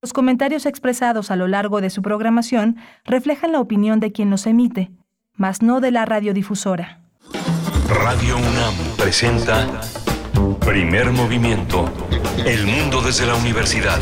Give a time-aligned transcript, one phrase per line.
[0.00, 4.46] Los comentarios expresados a lo largo de su programación reflejan la opinión de quien los
[4.46, 4.92] emite,
[5.34, 7.00] mas no de la radiodifusora.
[7.88, 9.66] Radio UNAM presenta
[10.60, 11.90] Primer Movimiento.
[12.46, 13.98] El mundo desde la universidad.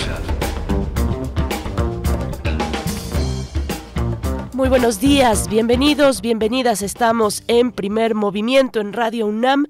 [4.52, 6.82] Muy buenos días, bienvenidos, bienvenidas.
[6.82, 9.66] Estamos en Primer Movimiento en Radio UNAM.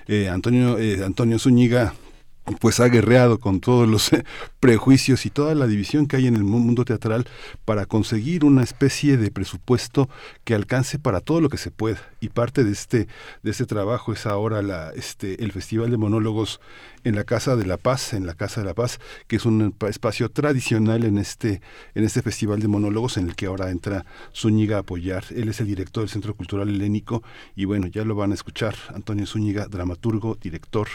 [0.09, 1.93] Eh, Antonio, eh, Antonio Zúñiga
[2.61, 4.25] pues ha guerreado con todos los eh,
[4.61, 7.27] prejuicios y toda la división que hay en el mundo teatral
[7.65, 10.09] para conseguir una especie de presupuesto
[10.45, 12.01] que alcance para todo lo que se pueda.
[12.21, 13.09] Y parte de este
[13.43, 16.61] de este trabajo es ahora la este el festival de monólogos
[17.05, 19.75] en la Casa de la Paz, en la Casa de la Paz, que es un
[19.89, 21.61] espacio tradicional en este,
[21.95, 24.05] en este festival de monólogos en el que ahora entra
[24.35, 25.25] Zúñiga a apoyar.
[25.31, 27.23] Él es el director del Centro Cultural Helénico
[27.57, 28.75] y bueno, ya lo van a escuchar.
[28.95, 30.89] Antonio Zúñiga, dramaturgo, director,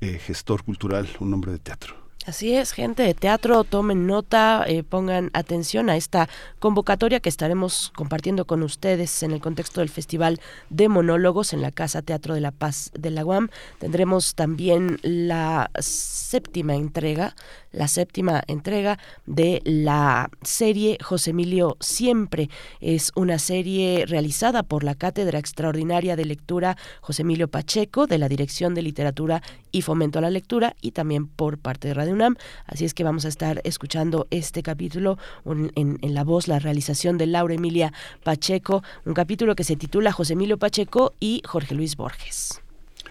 [0.00, 2.03] eh, gestor cultural, un hombre de teatro.
[2.26, 7.92] Así es, gente de teatro, tomen nota, eh, pongan atención a esta convocatoria que estaremos
[7.94, 10.40] compartiendo con ustedes en el contexto del Festival
[10.70, 13.50] de Monólogos en la Casa Teatro de la Paz de la UAM.
[13.78, 17.34] Tendremos también la séptima entrega
[17.74, 22.48] la séptima entrega de la serie José Emilio Siempre.
[22.80, 28.28] Es una serie realizada por la Cátedra Extraordinaria de Lectura José Emilio Pacheco de la
[28.28, 29.42] Dirección de Literatura
[29.72, 32.36] y Fomento a la Lectura y también por parte de Radio UNAM.
[32.66, 37.26] Así es que vamos a estar escuchando este capítulo en, la voz, la realización de
[37.26, 37.92] Laura Emilia
[38.22, 42.60] Pacheco, un capítulo que se titula José Emilio Pacheco y Jorge Luis Borges.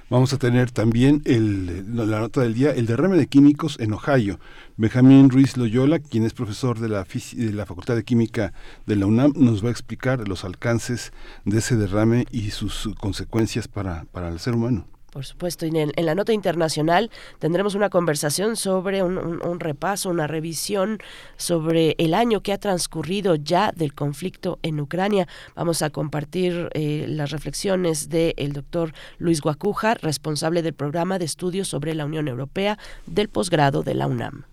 [0.10, 4.40] Vamos a tener también la nota del día, el derrame de químicos en Ohio.
[4.78, 8.54] Benjamín Ruiz Loyola, quien es profesor de la, de la Facultad de Química
[8.86, 11.14] de la UNAM, nos va a explicar los alcances
[11.46, 14.88] de ese derrame y sus consecuencias para el ser humano.
[15.14, 20.98] Por supuesto, y en, la nota internacional tendremos una conversación sobre un, repaso, una revisión
[21.38, 25.28] sobre el año que ha transcurrido ya del conflicto en Ucrania.
[25.56, 31.68] Vamos a compartir eh, las reflexiones del doctor Luis Guacuja, responsable del programa de estudios
[31.68, 34.46] sobre la Unión Europea del posgrado de la UNAM.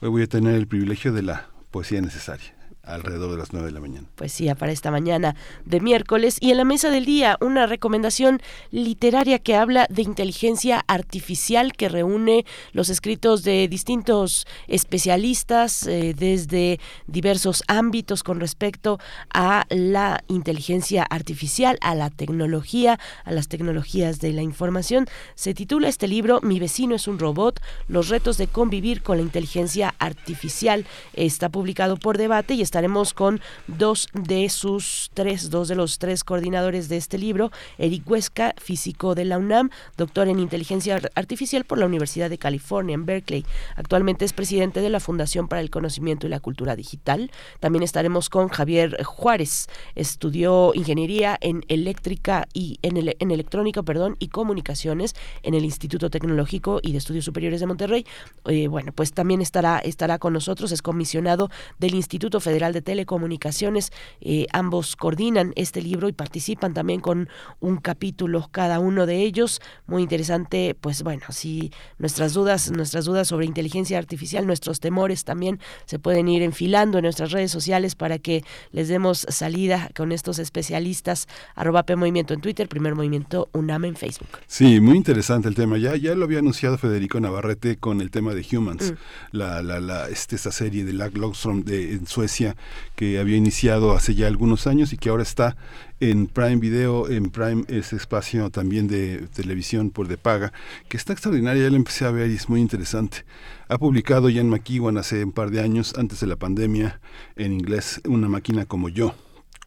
[0.00, 2.52] Hoy voy a tener el privilegio de la poesía necesaria
[2.86, 4.08] alrededor de las 9 de la mañana.
[4.14, 6.38] Poesía para esta mañana de miércoles.
[6.40, 8.40] Y en la mesa del día, una recomendación
[8.70, 16.80] literaria que habla de inteligencia artificial que reúne los escritos de distintos especialistas eh, desde
[17.06, 18.98] diversos ámbitos con respecto
[19.32, 25.06] a la inteligencia artificial, a la tecnología, a las tecnologías de la información.
[25.34, 29.22] Se titula este libro Mi vecino es un robot, los retos de convivir con la
[29.22, 30.86] inteligencia artificial.
[31.14, 36.00] Está publicado por debate y está estaremos con dos de sus tres, dos de los
[36.00, 41.62] tres coordinadores de este libro, Eric Huesca, físico de la UNAM, doctor en inteligencia artificial
[41.62, 43.46] por la Universidad de California en Berkeley.
[43.76, 47.30] Actualmente es presidente de la Fundación para el Conocimiento y la Cultura Digital.
[47.60, 54.30] También estaremos con Javier Juárez, estudió ingeniería en eléctrica y en, en electrónica, perdón, y
[54.30, 58.04] comunicaciones en el Instituto Tecnológico y de Estudios Superiores de Monterrey.
[58.46, 62.82] Eh, bueno, pues también estará estará con nosotros, es comisionado del Instituto Federal Federal de
[62.82, 63.92] Telecomunicaciones.
[64.20, 67.28] Eh, ambos coordinan este libro y participan también con
[67.60, 69.60] un capítulo cada uno de ellos.
[69.86, 75.60] Muy interesante, pues bueno, si nuestras dudas, nuestras dudas sobre inteligencia artificial, nuestros temores también
[75.84, 80.38] se pueden ir enfilando en nuestras redes sociales para que les demos salida con estos
[80.38, 81.26] especialistas.
[81.54, 84.28] Arroba P Movimiento en Twitter, Primer Movimiento UNAM en Facebook.
[84.46, 85.76] Sí, muy interesante el tema.
[85.76, 89.36] Ya, ya lo había anunciado Federico Navarrete con el tema de Humans, mm.
[89.36, 92.53] la, la, la, este, esta serie de Lag Logstrom de, en Suecia
[92.96, 95.56] que había iniciado hace ya algunos años y que ahora está
[96.00, 100.52] en Prime Video, en Prime ese espacio también de televisión por de paga,
[100.88, 103.24] que está extraordinaria, ya lo empecé a ver y es muy interesante.
[103.68, 107.00] Ha publicado Ian McEwan hace un par de años, antes de la pandemia,
[107.36, 109.14] en inglés, Una máquina como yo.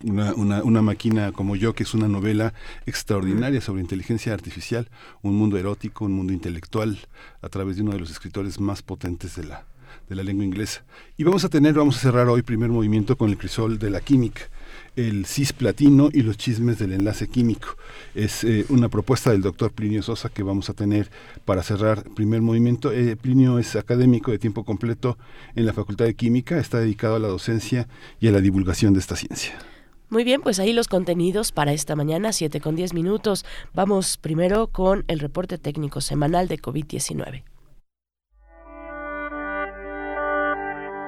[0.04, 2.54] Una, una, máquina como yo, que es una novela
[2.86, 4.92] extraordinaria sobre inteligencia artificial,
[5.24, 7.00] un mundo erótico, un mundo intelectual,
[7.42, 9.66] a través de uno de los escritores más potentes de la,
[10.10, 10.84] de la lengua inglesa.
[11.18, 14.02] Y vamos a tener, vamos a cerrar hoy primer movimiento con el crisol de la
[14.02, 14.50] química
[14.98, 17.78] el cisplatino y los chismes del enlace químico.
[18.16, 21.10] Es eh, una propuesta del doctor Plinio Sosa que vamos a tener
[21.46, 22.92] para cerrar primer movimiento.
[22.92, 25.18] Eh, Plinio es académico de tiempo completo
[25.56, 27.88] en la Facultad de Química, está dedicado a la docencia
[28.20, 29.58] y a la divulgación de esta ciencia.
[30.10, 33.46] Muy bien, pues ahí los contenidos para esta mañana, 7 con 10 minutos.
[33.74, 37.44] Vamos primero con el reporte técnico semanal de COVID-19.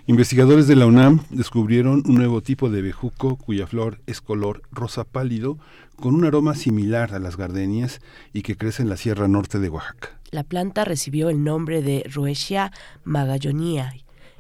[0.06, 5.06] Investigadores de la UNAM descubrieron un nuevo tipo de bejuco cuya flor es color rosa
[5.06, 5.58] pálido
[5.96, 8.02] con un aroma similar a las gardenias
[8.34, 10.20] y que crece en la Sierra Norte de Oaxaca.
[10.32, 12.74] La planta recibió el nombre de Roesia
[13.06, 13.94] magallonia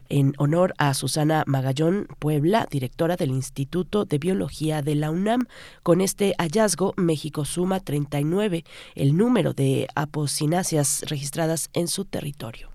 [0.10, 5.45] en honor a Susana Magallón Puebla, directora del Instituto de Biología de la UNAM.
[5.81, 12.69] Con este hallazgo, México suma 39 el número de apocináceas registradas en su territorio.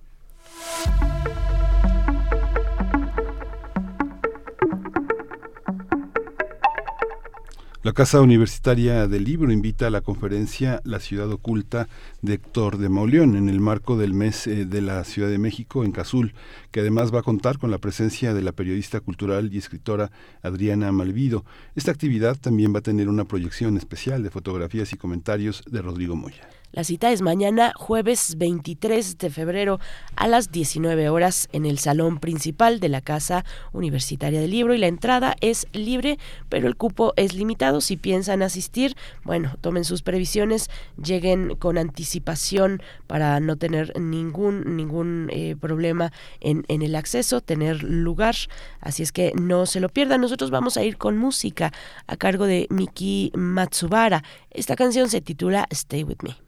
[7.88, 11.88] La Casa Universitaria del Libro invita a la conferencia La Ciudad Oculta
[12.20, 15.82] de Héctor de Mauleón en el marco del mes eh, de la Ciudad de México
[15.84, 16.34] en Cazul,
[16.70, 20.10] que además va a contar con la presencia de la periodista cultural y escritora
[20.42, 21.46] Adriana Malvido.
[21.76, 26.14] Esta actividad también va a tener una proyección especial de fotografías y comentarios de Rodrigo
[26.14, 26.46] Moya.
[26.70, 29.80] La cita es mañana, jueves 23 de febrero,
[30.16, 34.74] a las 19 horas, en el salón principal de la Casa Universitaria del Libro.
[34.74, 36.18] Y la entrada es libre,
[36.50, 37.80] pero el cupo es limitado.
[37.80, 40.68] Si piensan asistir, bueno, tomen sus previsiones,
[41.02, 47.82] lleguen con anticipación para no tener ningún, ningún eh, problema en, en el acceso, tener
[47.82, 48.36] lugar.
[48.80, 50.20] Así es que no se lo pierdan.
[50.20, 51.72] Nosotros vamos a ir con música
[52.06, 54.22] a cargo de Miki Matsubara.
[54.50, 56.47] Esta canción se titula Stay With Me.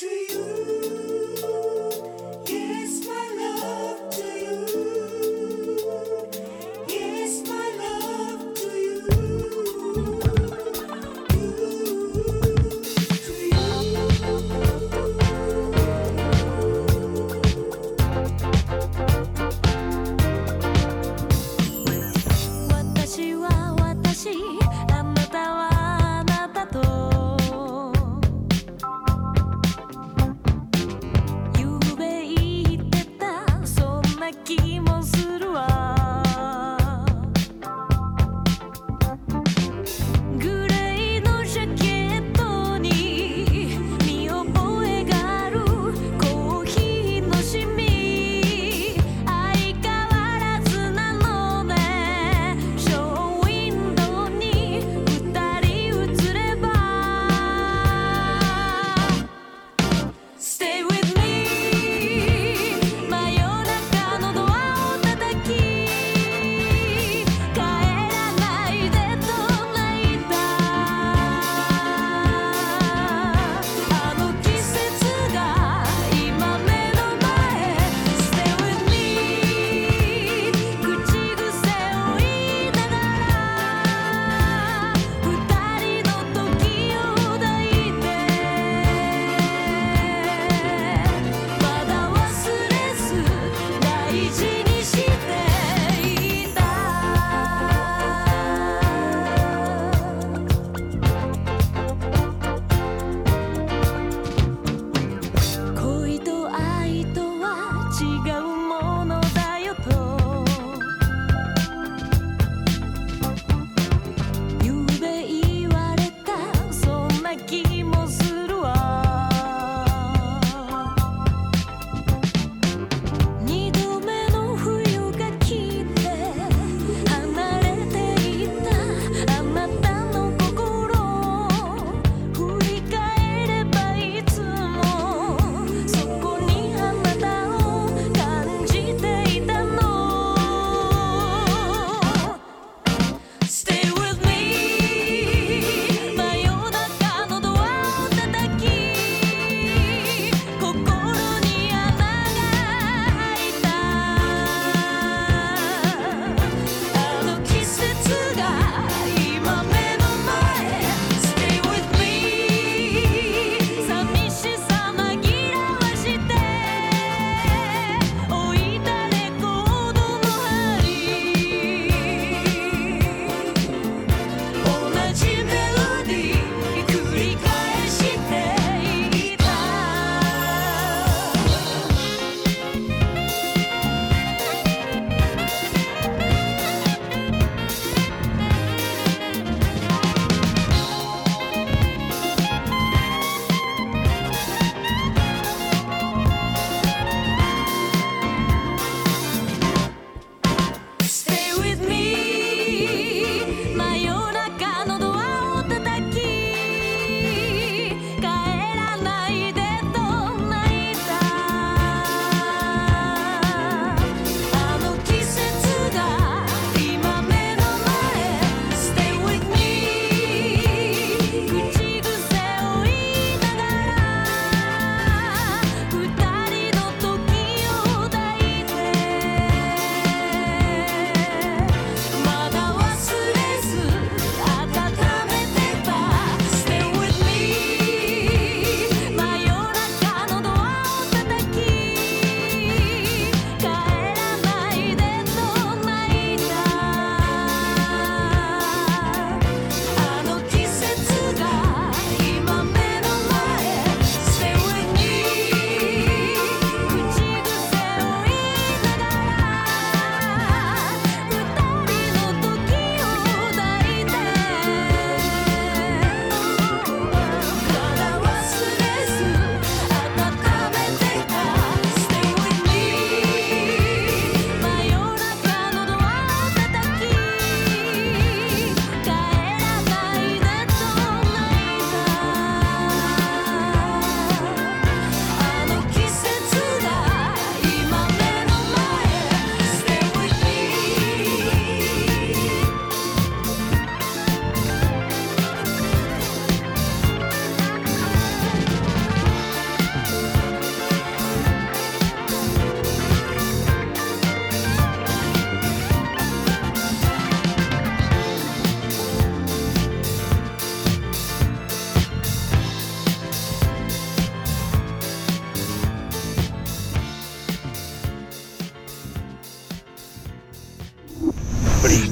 [0.00, 0.39] To you.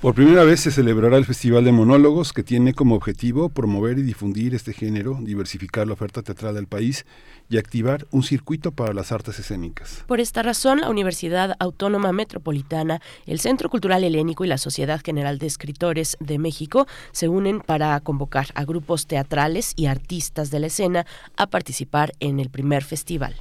[0.00, 4.02] Por primera vez se celebrará el Festival de Monólogos, que tiene como objetivo promover y
[4.02, 7.04] difundir este género, diversificar la oferta teatral del país
[7.50, 10.02] y activar un circuito para las artes escénicas.
[10.06, 15.36] Por esta razón, la Universidad Autónoma Metropolitana, el Centro Cultural Helénico y la Sociedad General
[15.36, 20.68] de Escritores de México se unen para convocar a grupos teatrales y artistas de la
[20.68, 21.04] escena
[21.36, 23.36] a participar en el primer festival.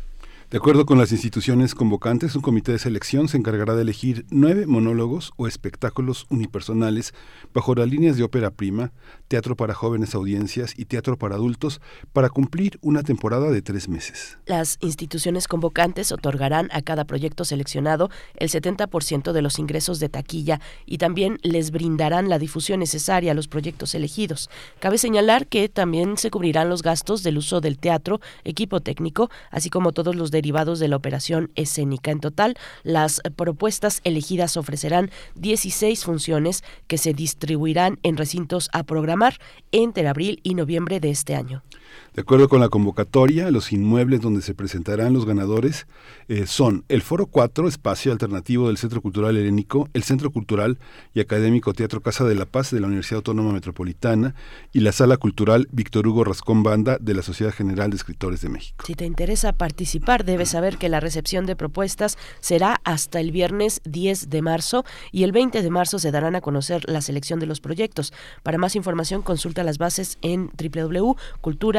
[0.50, 4.66] De acuerdo con las instituciones convocantes, un comité de selección se encargará de elegir nueve
[4.66, 7.14] monólogos o espectáculos unipersonales
[7.54, 8.92] bajo las líneas de ópera prima,
[9.28, 11.82] teatro para jóvenes audiencias y teatro para adultos
[12.14, 14.40] para cumplir una temporada de tres meses.
[14.48, 20.62] Las instituciones convocantes otorgarán a cada proyecto seleccionado el 70% de los ingresos de taquilla
[20.88, 24.50] y también les brindarán la difusión necesaria a los proyectos elegidos.
[24.80, 29.70] Cabe señalar que también se cubrirán los gastos del uso del teatro, equipo técnico, así
[29.70, 32.12] como todos los derivados de la operación escénica.
[32.12, 39.38] En total, las propuestas elegidas ofrecerán 16 funciones que se distribuirán en recintos a programar
[39.74, 41.62] entre abril y noviembre de este año.
[42.14, 45.88] De acuerdo con la convocatoria, los inmuebles donde se presentarán los ganadores
[46.28, 50.80] eh, son el Foro 4, espacio alternativo del Centro Cultural Helénico, el Centro Cultural
[51.14, 54.36] y Académico Teatro Casa de la Paz de la Universidad Autónoma Metropolitana
[54.74, 58.50] y la Sala Cultural Víctor Hugo Rascón Banda de la Sociedad General de Escritores de
[58.50, 58.84] México.
[58.86, 63.82] Si te interesa participar, debes saber que la recepción de propuestas será hasta el viernes
[63.86, 67.46] 10 de marzo y el 20 de marzo se darán a conocer la selección de
[67.46, 68.14] los proyectos.
[68.44, 71.79] Para más información, consulta las bases en www.cultura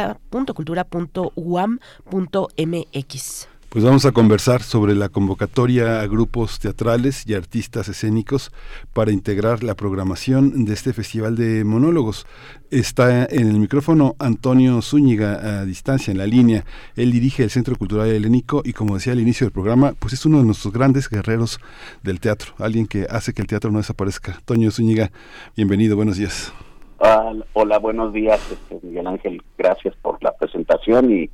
[0.54, 3.48] cultura.uam.mx.
[3.70, 8.50] Pues vamos a conversar sobre la convocatoria a grupos teatrales y artistas escénicos
[8.92, 12.26] para integrar la programación de este festival de monólogos.
[12.72, 16.64] Está en el micrófono Antonio Zúñiga a distancia en la línea.
[16.96, 20.26] Él dirige el Centro Cultural Helénico y como decía al inicio del programa, pues es
[20.26, 21.60] uno de nuestros grandes guerreros
[22.02, 24.32] del teatro, alguien que hace que el teatro no desaparezca.
[24.32, 25.12] Antonio Zúñiga,
[25.54, 26.52] bienvenido, buenos días.
[27.00, 29.42] Hola, buenos días, este, Miguel Ángel.
[29.56, 31.30] Gracias por la presentación y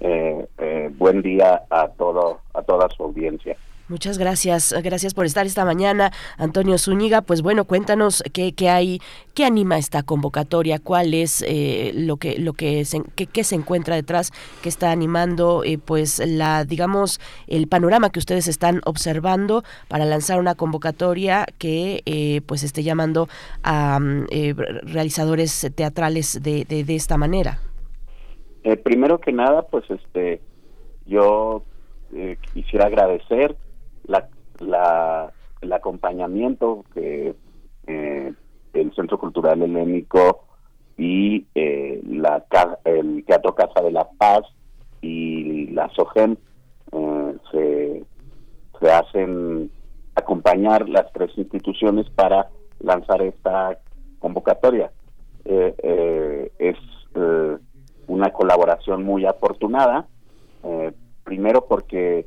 [0.00, 3.56] eh, eh, buen día a todo a toda su audiencia.
[3.88, 7.22] Muchas gracias, gracias por estar esta mañana, Antonio Zúñiga.
[7.22, 8.98] Pues bueno, cuéntanos qué, qué hay,
[9.32, 13.94] qué anima esta convocatoria, cuál es eh, lo que lo que se, qué, se encuentra
[13.94, 20.04] detrás, qué está animando, eh, pues la digamos el panorama que ustedes están observando para
[20.04, 23.28] lanzar una convocatoria que eh, pues esté llamando
[23.62, 24.26] a mm,
[24.82, 27.60] realizadores teatrales de, de, esta manera.
[28.82, 30.40] primero que nada, pues este
[31.06, 31.62] yo
[32.52, 33.56] quisiera agradecer
[34.08, 37.34] la, el acompañamiento que
[37.86, 38.32] eh,
[38.72, 40.44] el Centro Cultural Helénico
[40.96, 42.44] y eh, la
[42.84, 44.42] el Teatro Casa de la Paz
[45.02, 46.36] y la SOGEM
[46.92, 48.04] eh, se,
[48.80, 49.70] se hacen
[50.14, 52.48] acompañar las tres instituciones para
[52.80, 53.78] lanzar esta
[54.18, 54.90] convocatoria.
[55.44, 56.76] es
[58.08, 60.06] una colaboración muy afortunada,
[61.24, 62.26] primero porque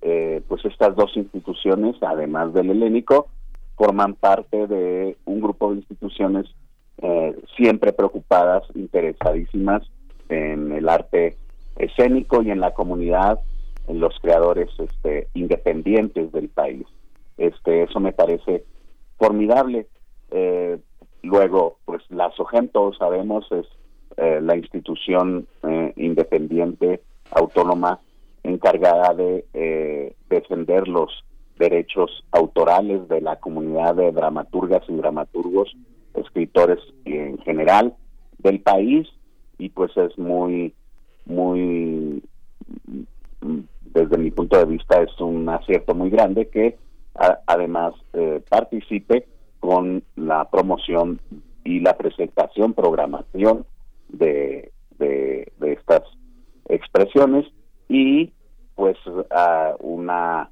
[0.00, 3.28] eh, pues estas dos instituciones, además del helénico,
[3.76, 6.46] forman parte de un grupo de instituciones
[6.98, 9.82] eh, siempre preocupadas, interesadísimas
[10.28, 11.36] en el arte
[11.76, 13.40] escénico y en la comunidad,
[13.88, 16.86] en los creadores este, independientes del país.
[17.36, 18.64] Este, eso me parece
[19.16, 19.86] formidable.
[20.30, 20.78] Eh,
[21.22, 23.66] luego, pues la SOGEM, todos sabemos, es
[24.42, 25.46] la institución
[25.94, 28.00] independiente, autónoma,
[28.48, 31.24] encargada de eh, defender los
[31.58, 35.74] derechos autorales de la comunidad de dramaturgas y dramaturgos,
[36.14, 37.94] escritores en general
[38.38, 39.08] del país
[39.58, 40.72] y pues es muy,
[41.26, 42.22] muy,
[43.92, 46.76] desde mi punto de vista es un acierto muy grande que
[47.46, 49.26] además eh, participe
[49.58, 51.20] con la promoción
[51.64, 53.66] y la presentación, programación
[54.08, 56.02] de, de, de estas
[56.68, 57.46] expresiones
[57.88, 58.32] y
[58.78, 58.96] pues
[59.80, 60.50] una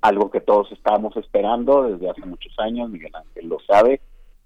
[0.00, 4.00] algo que todos estábamos esperando desde hace muchos años, Miguel Ángel lo sabe,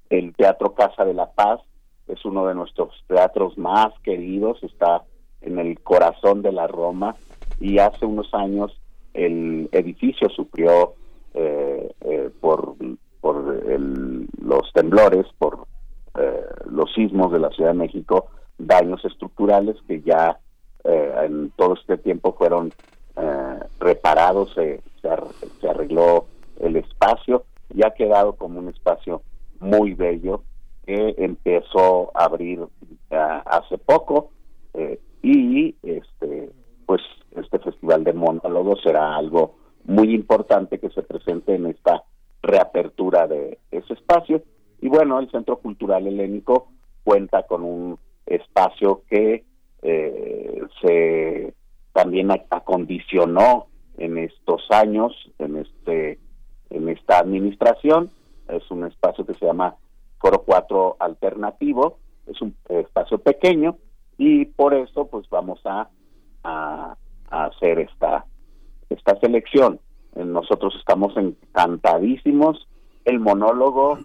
[0.09, 1.61] el Teatro Casa de la Paz
[2.09, 5.02] es uno de nuestros teatros más queridos, está
[5.42, 7.14] en el corazón de la Roma
[7.61, 8.72] y hace unos años
[9.12, 10.94] el edificio sufrió
[11.35, 12.74] eh, eh, por,
[13.20, 13.62] por
[14.42, 15.66] los temblores, por
[16.18, 20.40] eh, los sismos de la Ciudad de México, daños estructurales que ya
[20.83, 22.72] en todo este tiempo fueron
[23.79, 26.27] reparados, se, se arregló
[26.61, 27.44] el espacio
[27.75, 29.23] y ha quedado como un espacio
[29.61, 30.42] muy bello
[30.87, 32.66] que empezó a abrir
[33.11, 34.31] hace poco
[35.23, 36.51] y este
[36.87, 37.03] pues
[37.37, 42.03] este festival de monólogos será algo muy importante que se presente en esta
[42.42, 44.42] reapertura de ese espacio.
[44.81, 46.68] Y bueno, el Centro Cultural Helénico
[47.05, 49.44] cuenta con un espacio que
[49.83, 51.55] eh, se
[51.92, 53.66] también acondicionó
[53.98, 56.18] en estos años, en este
[56.70, 58.11] en esta administración.
[58.48, 59.76] Es un espacio que se llama
[60.18, 63.76] Foro 4 Alternativo, es un espacio pequeño
[64.18, 65.88] y por eso pues vamos a,
[66.44, 66.96] a
[67.31, 68.24] hacer esta
[68.88, 69.81] esta selección.
[70.14, 72.66] Nosotros estamos encantadísimos.
[73.05, 73.98] El monólogo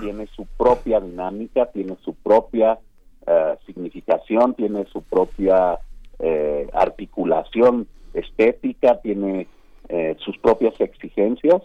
[0.00, 2.78] tiene su propia dinámica, tiene su propia
[3.26, 5.78] eh, significación, tiene su propia
[6.18, 9.46] eh, articulación estética, tiene
[9.88, 11.62] eh, sus propias exigencias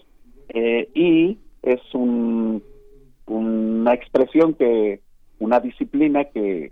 [0.93, 2.63] y es un,
[3.25, 5.01] una expresión que,
[5.39, 6.71] una disciplina que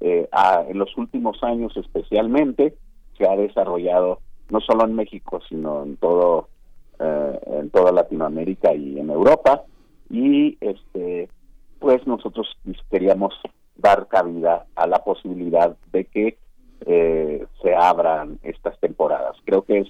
[0.00, 2.74] en los últimos años especialmente
[3.16, 4.18] se ha desarrollado
[4.50, 6.48] no solo en México, sino en todo
[7.00, 9.64] eh, en toda Latinoamérica y en Europa.
[10.10, 11.28] Y este
[11.80, 12.46] pues nosotros
[12.90, 13.34] queríamos
[13.76, 16.38] dar cabida a la posibilidad de que
[16.86, 19.36] eh, se abran estas temporadas.
[19.44, 19.88] Creo que es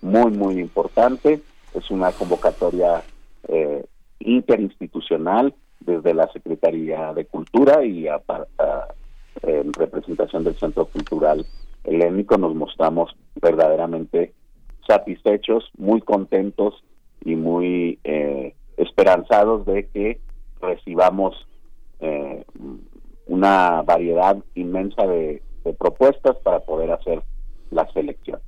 [0.00, 1.40] muy muy importante,
[1.74, 3.02] es una convocatoria
[3.48, 3.84] eh,
[4.20, 8.06] interinstitucional desde la Secretaría de Cultura y
[9.42, 11.44] en representación del Centro Cultural
[11.84, 14.32] helénico nos mostramos verdaderamente
[14.86, 16.82] satisfechos, muy contentos
[17.24, 20.20] y muy eh, esperanzados de que
[20.60, 21.46] recibamos
[22.00, 22.44] eh,
[23.26, 25.42] una variedad inmensa de,
[25.78, 27.22] propuestas para poder hacer
[27.70, 28.40] la selección.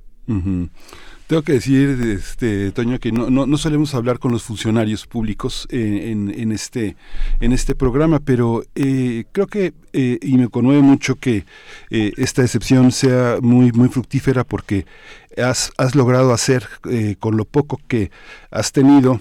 [1.27, 6.51] Tengo que decir, este, Toño, que no, no, solemos hablar con los funcionarios públicos en,
[6.51, 6.95] este,
[7.39, 11.45] en este programa, pero eh, creo que, eh, y me conmueve mucho que
[11.89, 14.85] eh, esta excepción sea muy, muy fructífera porque
[15.35, 16.67] has, has logrado hacer
[17.19, 18.11] con lo poco que
[18.51, 19.19] has tenido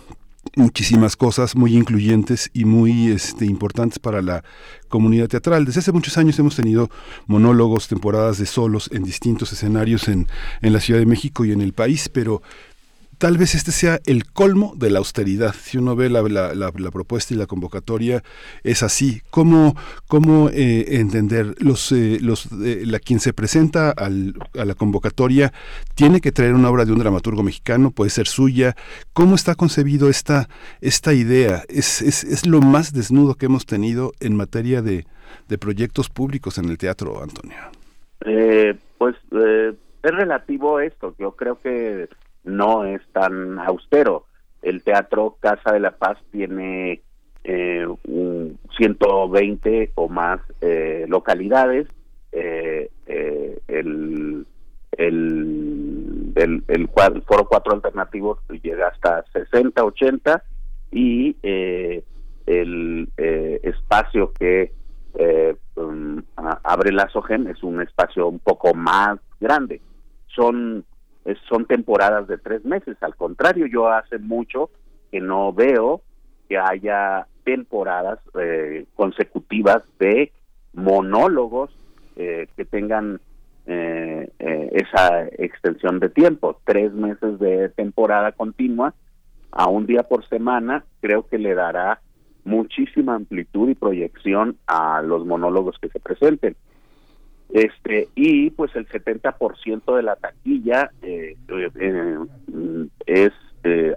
[0.56, 4.44] muchísimas cosas muy incluyentes y muy este, importantes para la
[4.88, 5.64] comunidad teatral.
[5.64, 6.90] Desde hace muchos años hemos tenido
[7.26, 10.28] monólogos, temporadas de solos en distintos escenarios en,
[10.62, 12.42] en la Ciudad de México y en el país, pero
[13.18, 15.54] tal vez este sea el colmo de la austeridad.
[15.54, 18.22] Si uno ve la, la, propuesta y la convocatoria,
[18.62, 19.22] es así.
[19.30, 19.74] ¿Cómo,
[20.06, 21.54] cómo eh, entender?
[21.58, 24.08] Los, eh, los, eh, la, quien se presenta a
[24.64, 25.52] la convocatoria
[25.94, 28.74] tiene que traer una obra de un dramaturgo mexicano, puede ser suya.
[29.12, 30.48] ¿Cómo está concebido esta,
[30.80, 31.62] esta idea?
[31.68, 35.06] Es, es, es lo más desnudo que hemos tenido en materia de,
[35.48, 37.56] de proyectos públicos en el teatro, Antonio.
[38.98, 41.14] pues es relativo esto.
[41.18, 42.08] Yo creo que
[42.44, 44.26] no es tan austero.
[44.62, 47.02] El Teatro Casa de la Paz tiene
[47.44, 51.86] eh, un 120 o más eh, localidades.
[52.32, 54.46] Eh, eh, el,
[54.92, 60.42] el, el, el, Foro 4 Alternativo llega hasta 60, 80
[60.90, 63.08] y el
[63.62, 64.72] espacio que
[65.76, 69.80] um, abre la SOGEN es un espacio un poco más grande.
[70.34, 70.84] Son
[71.48, 72.96] son temporadas de tres meses.
[73.00, 74.70] Al contrario, yo hace mucho
[75.10, 76.02] que no veo
[76.48, 80.32] que haya temporadas eh, consecutivas de
[80.72, 81.70] monólogos
[82.16, 83.20] eh, que tengan
[83.66, 86.60] eh, esa extensión de tiempo.
[86.64, 88.94] Tres meses de temporada continua
[89.50, 92.00] a un día por semana creo que le dará
[92.44, 96.56] muchísima amplitud y proyección a los monólogos que se presenten
[97.54, 102.18] este y pues el 70% de la taquilla eh, eh,
[103.06, 103.94] es eh,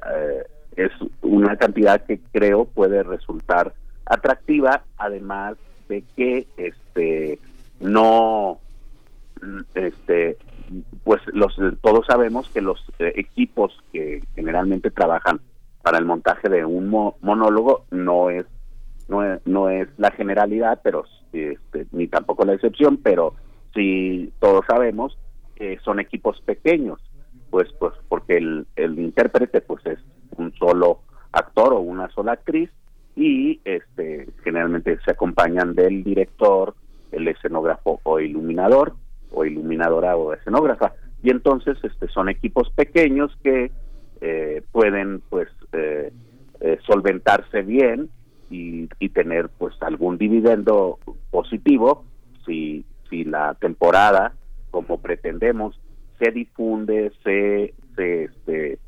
[0.76, 0.92] es
[1.24, 3.74] una cantidad que creo puede resultar
[4.06, 5.58] atractiva además
[5.90, 7.40] de que este
[7.80, 8.60] no
[9.74, 10.38] este
[11.04, 15.42] pues los todos sabemos que los equipos que generalmente trabajan
[15.82, 16.90] para el montaje de un
[17.22, 18.46] monólogo no es
[19.08, 23.36] no es, no es la generalidad, pero este, ni tampoco la excepción, pero
[23.78, 25.18] sí todos sabemos
[25.56, 27.00] que son equipos pequeños,
[27.50, 30.00] pues, pues porque el, el intérprete pues es
[30.38, 32.70] un solo actor o una sola actriz
[33.16, 36.76] y este generalmente se acompañan del director,
[37.12, 38.96] el escenógrafo o iluminador
[39.32, 40.94] o iluminadora o escenógrafa.
[41.24, 43.72] Y entonces este son equipos pequeños que
[44.22, 46.12] eh, pueden pues eh,
[46.60, 48.10] eh, solventarse bien
[48.50, 51.00] y, tener pues algún dividendo
[51.32, 52.06] positivo
[52.46, 54.34] si, si la temporada,
[54.72, 55.80] como pretendemos,
[56.20, 58.80] se difunde, se, se, este,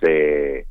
[0.00, 0.66] se,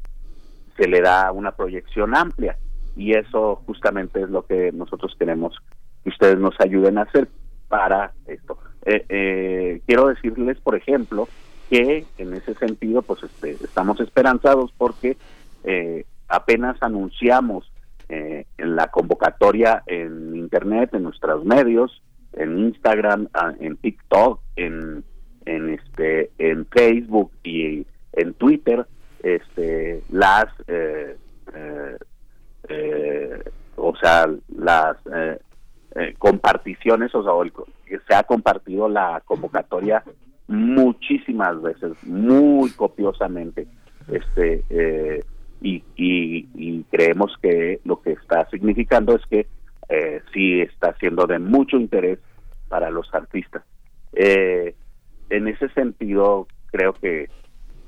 [0.78, 2.58] se le da una proyección amplia.
[2.96, 5.58] Y eso justamente es lo que nosotros queremos
[6.04, 7.28] que ustedes nos ayuden a hacer
[7.68, 8.58] para esto.
[8.86, 11.28] Eh, eh, quiero decirles, por ejemplo,
[11.70, 15.18] que en ese sentido, pues este, estamos esperanzados porque
[15.64, 17.70] eh, apenas anunciamos
[18.10, 25.04] en la convocatoria en internet, en nuestros medios, en Instagram, ah, en TikTok, en,
[25.46, 28.86] en este, en Facebook y en Twitter,
[29.22, 30.46] este, las,
[33.76, 34.98] o sea, las
[35.96, 37.52] eh, comparticiones, o sea,
[37.86, 40.04] que se ha compartido la convocatoria
[40.48, 43.68] muchísimas veces, muy copiosamente,
[44.12, 45.24] este eh,
[45.62, 49.46] y, y, creemos que lo que está significando es que
[49.90, 52.20] eh, sí está siendo de mucho interés
[52.68, 53.64] para los artistas.
[54.14, 54.76] Eh,
[55.30, 57.30] en ese sentido, creo que,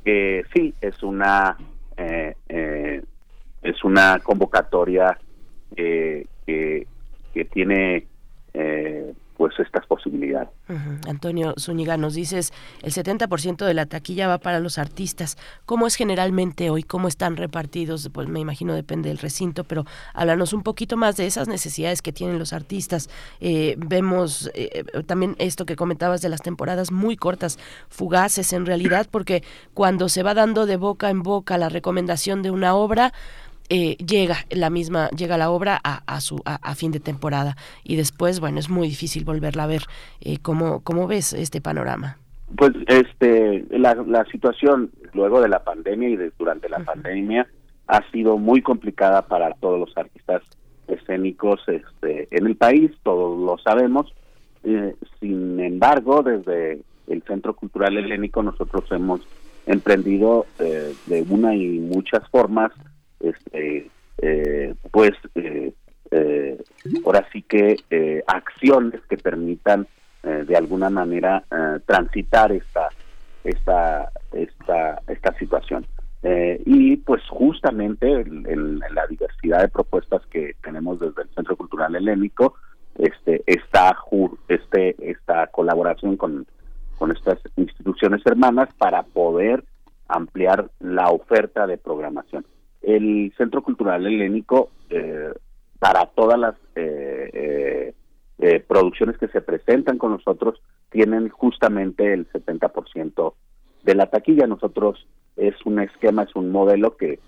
[0.03, 1.58] que sí es una
[1.97, 5.17] es una convocatoria
[5.75, 8.08] que, que tiene
[8.53, 10.49] eh, pues estas posibilidades.
[11.07, 15.37] Antonio Zúñiga, nos dices, el 70% de la taquilla va para los artistas.
[15.65, 16.83] ¿Cómo es generalmente hoy?
[16.83, 18.09] ¿Cómo están repartidos?
[18.13, 22.13] Pues me imagino depende del recinto, pero háblanos un poquito más de esas necesidades que
[22.13, 23.09] tienen los artistas.
[23.39, 29.07] Eh, vemos eh, también esto que comentabas de las temporadas muy cortas, fugaces en realidad,
[29.11, 29.43] porque
[29.73, 33.13] cuando se va dando de boca en boca la recomendación de una obra,
[33.69, 37.56] eh, llega la misma llega la obra a, a su a, fin de temporada.
[37.84, 39.84] Y después bueno es muy difícil volverla a ver.
[40.21, 42.17] Eh, cómo cómo ves este panorama
[42.56, 47.47] pues este la, la situación luego de la pandemia y de, durante la pandemia
[47.88, 50.43] ha sido muy complicada para todos los artistas
[50.88, 54.13] escénicos este en el país todos lo sabemos.
[54.63, 59.21] Eh, sin embargo desde el Centro Cultural Helénico nosotros hemos
[59.65, 62.71] emprendido eh, de una y muchas formas
[63.25, 65.73] este, eh, pues eh,
[66.11, 66.63] eh,
[67.05, 67.75] ahora sí que
[68.27, 69.88] acciones que permitan
[70.23, 71.43] de alguna manera
[71.85, 72.89] transitar esta
[73.43, 75.85] esta esta esta situación.
[76.65, 82.55] Y pues justamente en, la diversidad de propuestas que tenemos desde el Centro Cultural Helénico
[82.97, 83.95] este está
[84.47, 86.47] este esta colaboración con
[86.97, 89.63] con estas instituciones hermanas para poder
[90.07, 92.45] ampliar la oferta de programación
[92.85, 95.33] el Centro Cultural Helénico, eh,
[95.79, 97.93] para todas las eh, eh,
[98.39, 103.33] eh, producciones que se presentan con nosotros, tienen justamente el 70%
[103.83, 104.47] de la taquilla.
[104.47, 107.19] Nosotros es un esquema, es un modelo que,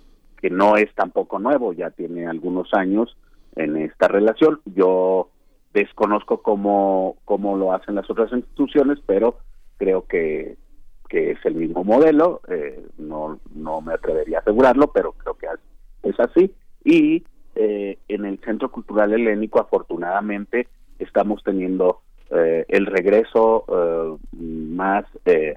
[0.42, 3.18] que no es tampoco nuevo, ya tiene algunos años
[3.56, 4.62] en esta relación.
[4.66, 5.30] Yo
[5.74, 9.38] desconozco cómo, cómo lo hacen las otras instituciones, pero
[9.78, 10.58] creo que
[11.08, 15.48] que es el mismo modelo, eh, no, no me atrevería a asegurarlo, pero creo que
[16.04, 16.54] es así.
[16.84, 17.24] Y
[17.56, 20.68] eh, en el Centro Cultural Helénico, afortunadamente,
[21.00, 25.06] estamos teniendo eh, el regreso más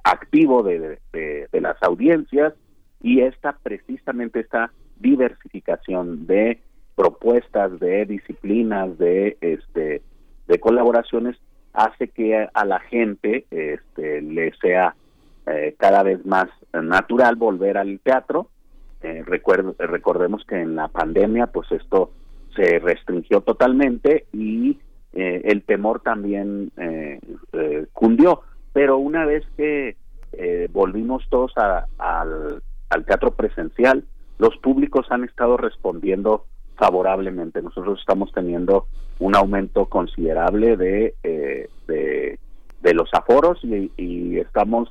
[0.04, 2.54] activo de, de, las audiencias
[3.02, 6.60] y esta precisamente esta diversificación de
[6.94, 10.02] propuestas, de disciplinas, de este
[10.46, 11.36] de colaboraciones
[11.72, 14.94] hace que a la gente este, le sea
[15.52, 18.48] eh, cada vez más natural volver al teatro.
[19.02, 22.12] Eh, recordemos que en la pandemia pues esto
[22.54, 24.78] se restringió totalmente y
[25.12, 26.70] eh, el temor también
[27.92, 28.42] cundió.
[28.72, 29.96] Pero una vez que
[30.70, 32.62] volvimos todos al,
[33.06, 34.04] teatro presencial,
[34.38, 36.44] los públicos han estado respondiendo
[36.76, 37.62] favorablemente.
[37.62, 38.86] Nosotros estamos teniendo
[39.18, 41.14] un aumento considerable de,
[41.88, 44.90] de, los aforos y, estamos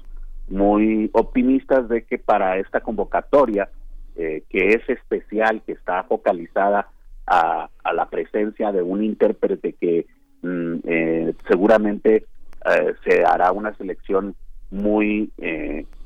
[0.49, 3.69] muy optimistas de que para esta convocatoria,
[4.15, 6.89] eh, que es especial, que está focalizada
[7.27, 10.05] a, la presencia de un intérprete que
[10.41, 12.25] mm, eh, seguramente
[12.65, 14.35] eh, se hará una selección
[14.71, 15.31] muy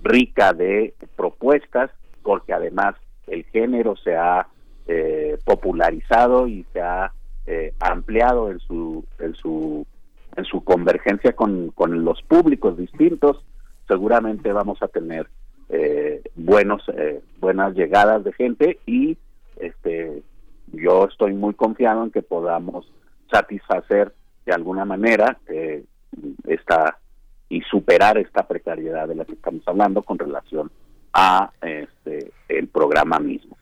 [0.03, 2.95] rica de propuestas, porque además
[3.27, 4.47] el género se ha
[5.43, 7.11] popularizado y se ha
[7.79, 9.85] ampliado en su en su
[10.37, 13.43] en su convergencia con, con los públicos distintos
[13.93, 15.27] seguramente vamos a tener
[15.69, 19.17] eh, buenos eh, buenas llegadas de gente y
[19.57, 20.23] este
[20.71, 22.91] yo estoy muy confiado en que podamos
[23.31, 24.11] satisfacer
[24.47, 25.83] de alguna manera eh,
[26.47, 26.97] esta
[27.49, 30.71] y superar esta precariedad de la que estamos hablando con relación
[31.13, 33.57] a este el programa mismo.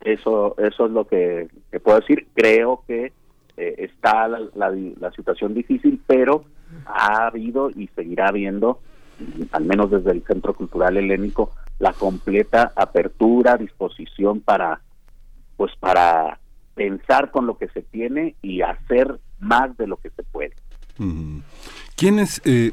[0.00, 1.48] Eso eso es lo que,
[1.82, 2.28] puedo decir.
[2.32, 3.12] Creo que
[3.56, 6.44] eh, está la, situación difícil, pero
[6.84, 8.80] ha habido y seguirá habiendo,
[9.52, 14.80] al menos desde el Centro Cultural Helénico, la completa apertura, disposición para,
[15.56, 16.38] pues para
[16.74, 20.54] pensar con lo que se tiene y hacer más de lo que se puede.
[21.96, 22.72] ¿Quiénes, eh,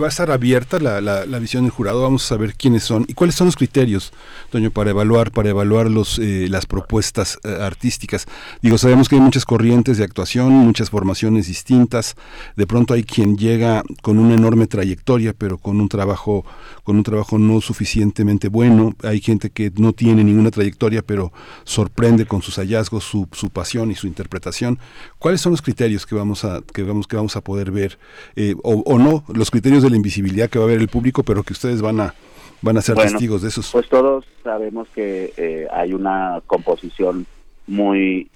[0.00, 2.02] va a estar abierta la, la, visión del jurado?
[2.02, 4.12] Vamos a saber quiénes son y cuáles son los criterios,
[4.50, 8.26] Toño, para evaluar, para evaluar los, eh, las propuestas eh, artísticas.
[8.60, 12.16] Digo, sabemos que hay muchas corrientes de actuación, muchas formaciones distintas.
[12.56, 16.44] De pronto hay quien llega con una enorme trayectoria, pero con un trabajo,
[16.82, 18.96] con un trabajo no suficientemente bueno.
[19.04, 23.92] Hay gente que no tiene ninguna trayectoria, pero sorprende con sus hallazgos, su, su pasión
[23.92, 24.80] y su interpretación.
[25.20, 28.00] ¿Cuáles son los criterios que vamos a, que vamos, que vamos a poder ver?
[28.34, 31.42] Eh, o, no, los criterios de la invisibilidad que va a ver el público, pero
[31.42, 32.14] que ustedes van a
[32.60, 33.70] van a ser testigos de esos.
[33.70, 37.26] Pues todos sabemos que eh, hay una composición
[37.66, 38.30] muy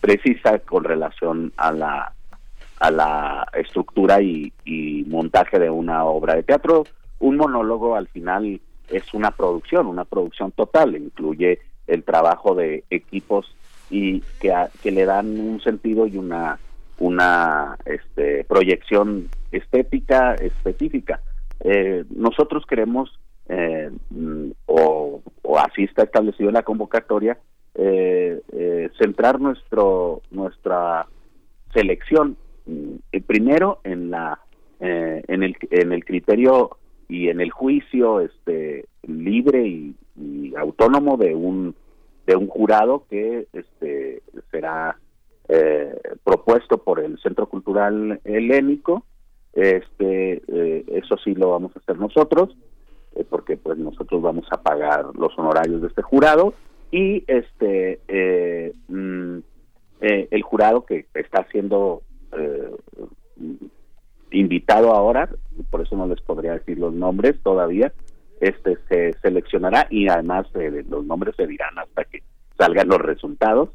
[0.00, 2.12] precisa con relación a la
[2.82, 4.52] a la estructura y,
[5.06, 6.84] montaje de una obra de teatro.
[7.20, 13.54] Un monólogo al final es una producción, una producción total, incluye el trabajo de equipos
[13.88, 16.58] y que, que le dan un sentido y una
[17.02, 21.20] una este, proyección estética específica.
[21.64, 23.90] Eh, nosotros queremos, eh,
[24.66, 25.20] o,
[25.58, 27.38] así está establecido en la convocatoria,
[27.74, 28.40] eh,
[28.98, 31.06] centrar nuestro nuestra
[31.72, 32.36] selección
[33.26, 34.38] primero en la
[34.78, 36.76] en el en el criterio
[37.08, 41.74] y en el juicio este libre y, y autónomo de un
[42.26, 44.98] de un jurado que este será
[45.48, 49.04] eh, propuesto por el Centro Cultural Helénico.
[49.52, 52.56] Este, eh, eso sí lo vamos a hacer nosotros,
[53.16, 56.54] eh, porque pues nosotros vamos a pagar los honorarios de este jurado
[56.90, 58.00] y este
[58.88, 59.38] mm,
[60.00, 62.02] el jurado que está siendo
[64.30, 65.28] invitado ahora,
[65.70, 67.92] por eso no les podría decir los nombres todavía,
[68.40, 70.46] este se seleccionará y además
[70.88, 72.22] los nombres se dirán hasta que
[72.62, 73.70] salgan los resultados,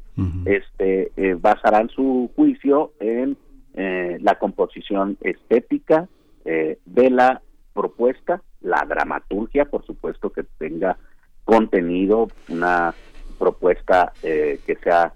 [0.46, 3.36] este eh, basarán su juicio en
[3.74, 6.08] eh, la composición estética
[6.46, 7.42] eh, de la
[7.74, 10.96] propuesta, la dramaturgia, por supuesto que tenga
[11.44, 12.94] contenido, una
[13.38, 15.12] propuesta que sea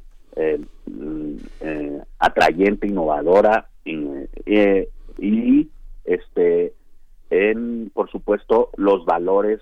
[0.86, 1.36] mm,
[2.18, 5.68] atrayente, innovadora y,
[6.04, 6.74] este
[7.30, 9.60] en por supuesto los valores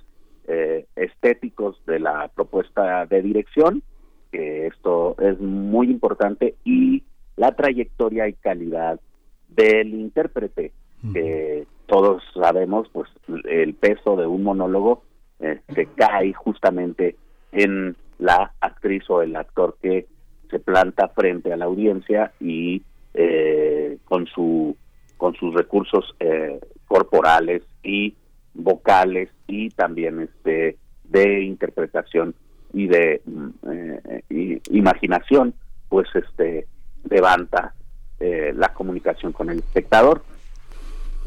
[0.96, 3.82] estéticos de la propuesta de dirección
[4.30, 7.04] que esto es muy importante, y
[7.36, 9.00] la trayectoria y calidad
[9.48, 10.72] del intérprete,
[11.14, 13.08] que todos sabemos, pues
[13.48, 15.02] el peso de un monólogo
[15.40, 17.16] eh, se cae justamente
[17.52, 20.06] en la actriz o el actor que
[20.50, 22.82] se planta frente a la audiencia y
[23.14, 24.76] eh, con su
[25.16, 28.14] con sus recursos eh, corporales y
[28.54, 32.34] vocales y también este de interpretación
[32.72, 33.22] y de
[33.70, 35.54] eh, imaginación,
[35.88, 36.66] pues este
[37.08, 37.74] levanta
[38.18, 40.22] eh, la comunicación con el espectador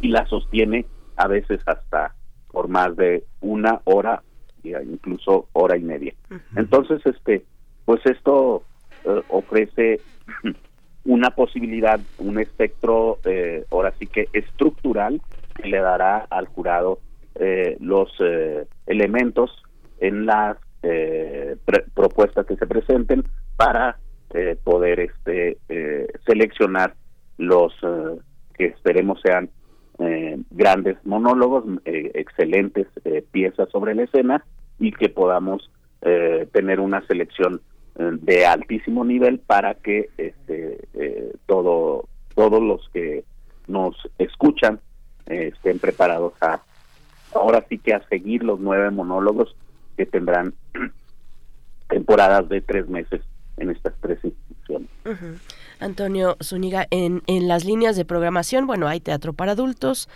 [0.01, 2.15] y la sostiene a veces hasta
[2.51, 4.21] por más de una hora
[4.63, 6.13] incluso hora y media.
[6.56, 7.43] Entonces, este,
[7.84, 8.63] pues esto
[9.03, 9.99] eh, ofrece
[11.03, 13.19] una posibilidad, un espectro,
[13.71, 15.21] ahora sí que estructural,
[15.56, 16.99] que le dará al jurado
[17.79, 18.10] los
[18.86, 19.51] elementos
[19.99, 21.56] en las eh,
[21.93, 23.24] propuestas que se presenten
[23.56, 23.98] para
[24.36, 26.96] eh, poder este eh, seleccionar
[27.38, 28.19] los eh,
[28.56, 29.50] que esperemos sean
[30.50, 32.88] grandes monólogos, excelentes
[33.32, 34.43] piezas sobre la escena
[34.80, 35.69] y que podamos
[36.52, 37.62] tener una selección
[37.96, 40.80] de altísimo nivel para que este
[41.46, 43.24] todo todos los que
[43.67, 44.80] nos escuchan
[45.28, 46.63] estén preparados a
[47.36, 49.56] ahora sí que a seguir los nueve monólogos
[49.95, 50.53] que tendrán
[51.89, 53.21] temporadas de tres meses
[53.58, 54.89] en estas tres instituciones.
[55.79, 60.10] Antonio Zúñiga, en, en las líneas de programación, bueno, hay teatro para adultos,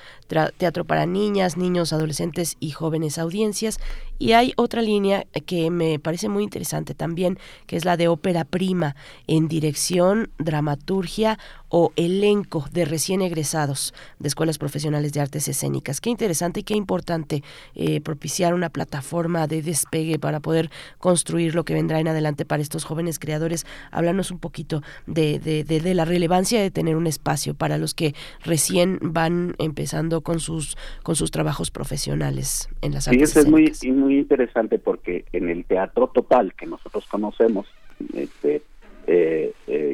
[0.57, 3.79] teatro para niñas, niños, adolescentes y jóvenes audiencias,
[4.19, 8.45] y hay otra línea que me parece muy interesante también, que es la de ópera
[8.45, 8.95] prima,
[9.27, 11.37] en dirección, dramaturgia
[11.69, 15.99] o elenco de recién egresados de escuelas profesionales de artes escénicas.
[15.99, 17.43] Qué interesante y qué importante
[17.75, 22.61] eh, propiciar una plataforma de despegue para poder construir lo que vendrá en adelante para
[22.61, 23.65] estos jóvenes creadores.
[23.91, 28.99] Háblanos un poquito de, de, la relevancia de tener un espacio para los que recién
[29.01, 33.73] van empezando con sus, con sus trabajos profesionales en las artes sí, es muy,
[34.07, 37.67] muy interesante porque en el teatro total que nosotros conocemos,
[38.13, 38.61] este,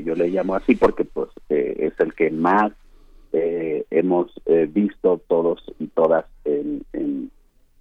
[0.06, 2.72] yo le llamo así porque pues es el que más
[3.32, 4.32] hemos
[4.70, 7.32] visto todos y todas en, en,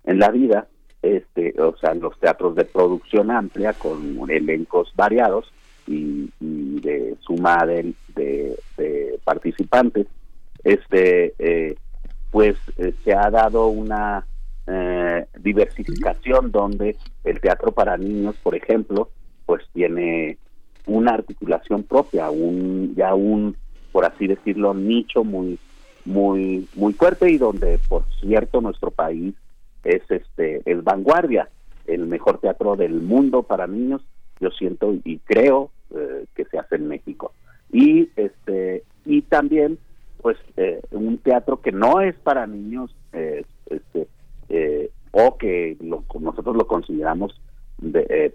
[0.04, 0.66] en la vida
[1.02, 5.52] este, o sea, los teatros de producción amplia con elencos variados
[5.86, 10.06] y, de suma de, de, participantes,
[10.64, 11.76] este, eh,
[12.30, 14.24] pues eh, se ha dado una
[14.66, 19.10] eh, diversificación donde el teatro para niños, por ejemplo,
[19.44, 20.38] pues tiene
[20.86, 23.56] una articulación propia, un ya un,
[23.90, 25.58] por así decirlo, nicho muy
[26.04, 29.34] muy muy fuerte y donde, por cierto, nuestro país
[29.84, 31.48] es este es vanguardia,
[31.86, 34.02] el mejor teatro del mundo para niños,
[34.40, 37.32] yo siento y creo eh, que se hace en México.
[37.72, 39.78] Y este y también
[40.20, 44.06] pues eh, un teatro que no es para niños este
[44.52, 47.40] eh, o que nosotros lo consideramos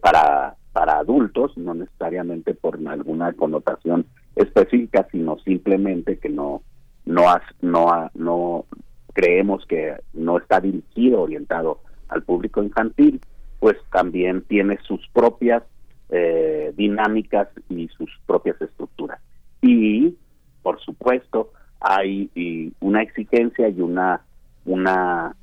[0.01, 4.05] para para adultos, no necesariamente por alguna connotación
[4.35, 6.61] específica, sino simplemente que no
[7.05, 7.23] no
[7.61, 8.65] no no
[9.13, 13.19] creemos que no está dirigido, orientado al público infantil,
[13.59, 15.63] pues también tiene sus propias
[16.09, 19.19] eh, dinámicas y sus propias estructuras.
[19.63, 20.15] Y,
[20.61, 22.29] por supuesto, hay
[22.81, 24.21] una exigencia y una
[24.65, 25.35] una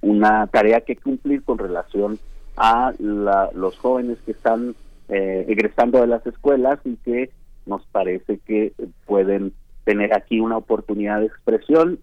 [0.00, 2.18] una tarea que cumplir con relación
[2.56, 4.74] a los jóvenes que están
[5.08, 7.30] eh, egresando de las escuelas y que
[7.66, 8.72] nos parece que
[9.06, 9.52] pueden
[9.84, 11.98] tener aquí una oportunidad de expresión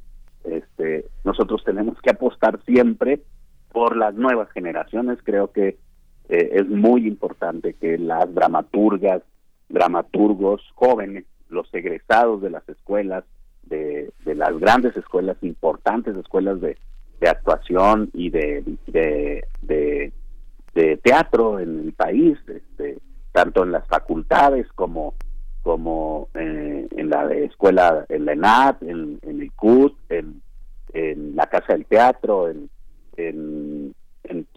[0.46, 3.22] este, nosotros tenemos que apostar siempre
[3.72, 5.18] por las nuevas generaciones.
[5.24, 5.78] Creo que
[6.30, 9.24] eh, es muy importante que las dramaturgas,
[9.70, 13.24] dramaturgos jóvenes, los egresados de las escuelas,
[13.68, 16.78] de, las grandes escuelas, importantes escuelas de,
[17.28, 20.14] actuación y de, de,
[21.02, 23.00] teatro en el país, este,
[23.32, 25.16] tanto en las facultades como
[25.66, 30.44] como eh, en la escuela, en la ENAT, en, el CUT, en,
[31.36, 32.70] la Casa del Teatro, en,
[33.18, 33.96] en,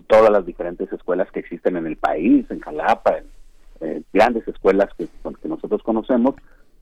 [0.06, 3.22] todas las diferentes escuelas que existen en el país, en Jalapa,
[3.80, 6.34] en, grandes escuelas que, que nosotros conocemos,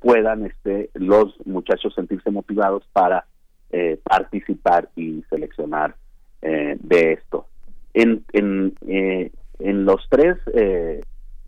[0.07, 3.27] puedan este, los muchachos sentirse motivados para
[3.71, 5.97] eh, participar y seleccionar
[6.43, 7.47] eh, de esto.
[7.93, 10.37] En, en los tres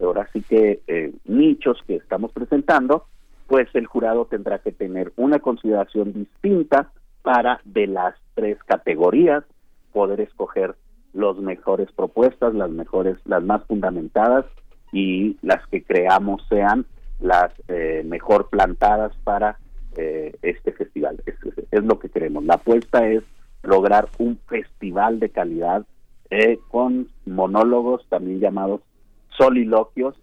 [0.01, 3.07] ahora sí que eh, nichos que estamos presentando,
[3.47, 6.91] pues el jurado tendrá que tener una consideración distinta
[7.23, 9.45] para de las tres categorías
[9.93, 10.75] poder escoger
[11.13, 14.47] las mejores propuestas, las mejores, las más fundamentadas
[14.93, 16.87] y las que creamos sean
[17.21, 19.59] las eh, mejor plantadas para
[19.97, 21.23] eh, este festival.
[21.27, 22.45] Es, lo que queremos.
[22.45, 23.23] La apuesta es
[23.63, 25.87] lograr un festival de calidad
[26.69, 28.83] con monólogos también llamados
[29.39, 30.15] soliloquios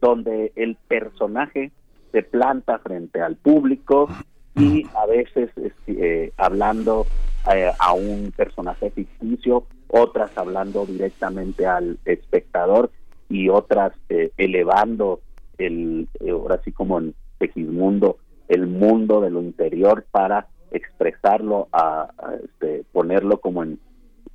[0.00, 1.72] donde el personaje
[2.12, 4.08] se planta frente al público
[4.54, 7.06] y a veces este, eh, hablando
[7.52, 12.90] eh, a un personaje ficticio, otras hablando directamente al espectador
[13.28, 15.20] y otras eh, elevando
[15.58, 22.10] el, ahora sí como en Tegismundo, el mundo de lo interior para expresarlo, a,
[22.42, 23.78] este, ponerlo como en,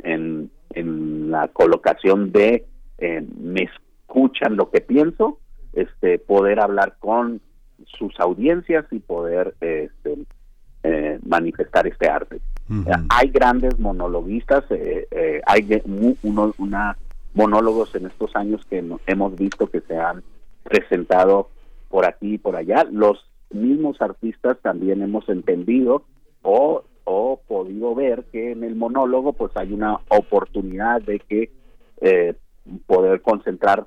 [0.03, 2.65] en, en la colocación de
[2.97, 3.25] eh,
[4.09, 5.39] escuchan lo que pienso,
[5.73, 7.41] este, poder hablar con
[7.85, 10.25] sus audiencias y poder este,
[10.83, 12.39] eh, manifestar este arte.
[13.09, 15.81] Hay grandes monologuistas, eh, eh, hay
[16.23, 16.97] uno, una
[17.33, 20.23] monólogos en estos años que hemos visto que se han
[20.69, 21.49] presentado
[21.89, 22.85] por aquí y por allá.
[22.89, 26.03] Los mismos artistas también hemos entendido
[26.43, 31.51] o, o podido ver que en el monólogo pues hay una oportunidad de que
[32.85, 33.85] poder concentrar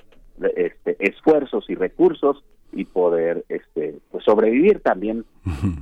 [0.57, 4.81] este, esfuerzos y recursos y poder este, pues sobrevivir.
[4.81, 5.25] También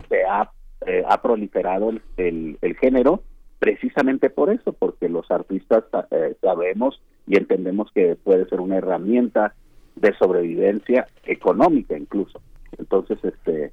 [0.09, 0.51] se ha,
[0.87, 3.23] eh, ha proliferado el, el, género
[3.59, 9.55] precisamente por eso, porque los artistas eh, sabemos y entendemos que puede ser una herramienta
[9.97, 12.41] de sobrevivencia económica incluso.
[12.79, 13.73] Entonces, este,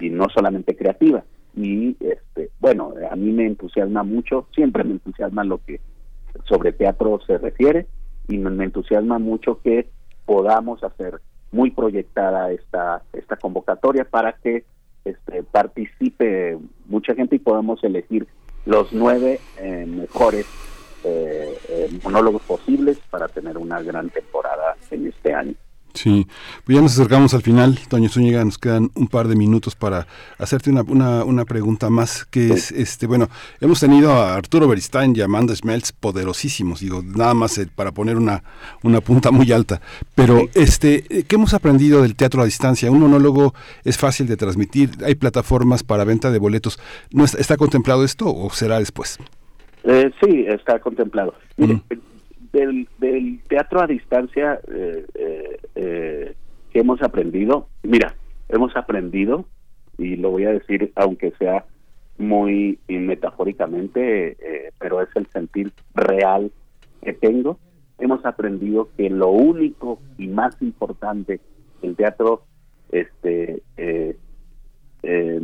[0.00, 1.24] y no solamente creativa.
[1.56, 5.80] Y este, bueno, a mí me entusiasma mucho, siempre me entusiasma lo que
[6.48, 7.86] sobre teatro se refiere
[8.28, 9.88] y me entusiasma mucho que
[10.26, 11.20] podamos hacer
[11.52, 14.64] muy proyectada esta esta convocatoria para que
[15.04, 18.26] este, participe mucha gente y podamos elegir
[18.64, 20.46] los nueve eh, mejores
[21.04, 24.53] eh, eh, monólogos posibles para tener una gran temporada
[24.94, 25.54] en este año.
[25.94, 26.26] Sí,
[26.64, 30.08] pues ya nos acercamos al final, Toño Zúñiga, nos quedan un par de minutos para
[30.38, 33.28] hacerte una, una, una pregunta más, que es, este, bueno,
[33.60, 37.92] hemos tenido a Arturo Beristain y a Amanda Schmelz poderosísimos, digo, nada más eh, para
[37.92, 38.42] poner una,
[38.82, 39.80] una punta muy alta,
[40.16, 42.90] pero este, eh, ¿qué hemos aprendido del teatro a distancia?
[42.90, 46.80] Un monólogo es fácil de transmitir, hay plataformas para venta de boletos,
[47.12, 49.16] ¿no está, está contemplado esto o será después?
[49.84, 51.34] Eh, sí, está contemplado.
[51.56, 51.82] Mire,
[52.54, 56.34] del, del teatro a distancia eh, eh, eh,
[56.72, 58.14] que hemos aprendido, mira,
[58.48, 59.44] hemos aprendido,
[59.98, 61.64] y lo voy a decir aunque sea
[62.16, 66.52] muy metafóricamente, eh, pero es el sentir real
[67.02, 67.58] que tengo,
[67.98, 71.40] hemos aprendido que lo único y más importante
[71.82, 72.44] el teatro
[72.90, 74.16] este eh,
[75.02, 75.40] eh,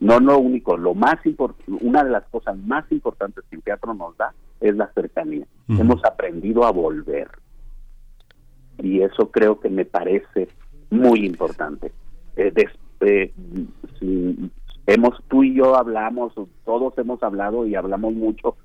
[0.00, 3.94] no lo único, lo más importante, una de las cosas más importantes que el teatro
[3.94, 5.46] nos da es la cercanía.
[5.68, 7.28] Hemos aprendido a volver.
[8.78, 10.48] Y eso creo que me parece
[10.90, 11.92] muy importante.
[12.36, 13.32] Eh, des, eh,
[13.98, 14.50] si
[14.86, 16.34] hemos tú y yo hablamos,
[16.64, 18.56] todos hemos hablado y hablamos mucho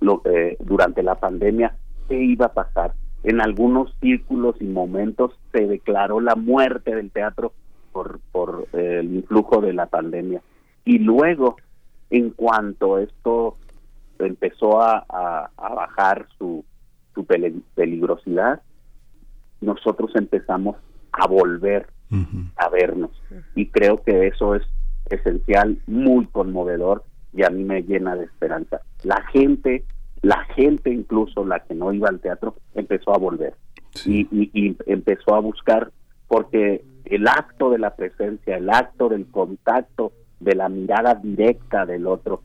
[0.00, 1.76] lo, eh, durante la pandemia
[2.08, 2.94] qué iba a pasar.
[3.22, 7.52] En algunos círculos y momentos se declaró la muerte del teatro
[7.92, 10.42] por, por el influjo de la pandemia.
[10.84, 11.56] Y luego,
[12.08, 13.56] en cuanto esto
[14.26, 16.64] empezó a, a, a bajar su,
[17.14, 17.24] su
[17.74, 18.62] peligrosidad,
[19.60, 20.76] nosotros empezamos
[21.12, 22.50] a volver uh -huh.
[22.56, 23.10] a vernos.
[23.54, 24.62] Y creo que eso es
[25.10, 28.80] esencial, muy conmovedor y a mí me llena de esperanza.
[29.02, 29.84] La gente,
[30.22, 33.54] la gente incluso la que no iba al teatro, empezó a volver
[33.94, 34.28] sí.
[34.30, 35.90] y, y, y empezó a buscar
[36.28, 42.06] porque el acto de la presencia, el acto del contacto, de la mirada directa del
[42.06, 42.42] otro,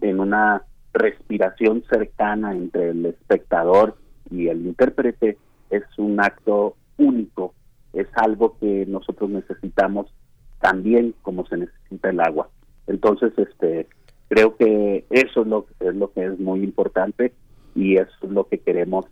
[0.00, 0.62] en una
[0.92, 3.96] respiración cercana entre el espectador
[4.30, 5.38] y el intérprete,
[5.70, 7.54] es un acto único,
[7.92, 10.12] es algo que nosotros necesitamos
[10.60, 12.48] también como se necesita el agua.
[12.86, 13.86] Entonces, este,
[14.28, 17.32] creo que eso es lo, que es muy importante
[17.74, 19.06] y es lo que queremos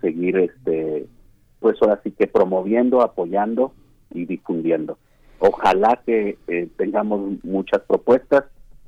[0.00, 1.06] seguir, este,
[1.60, 3.72] pues ahora sí que promoviendo, apoyando
[4.10, 4.98] y difundiendo.
[5.38, 8.44] Ojalá que eh, tengamos muchas propuestas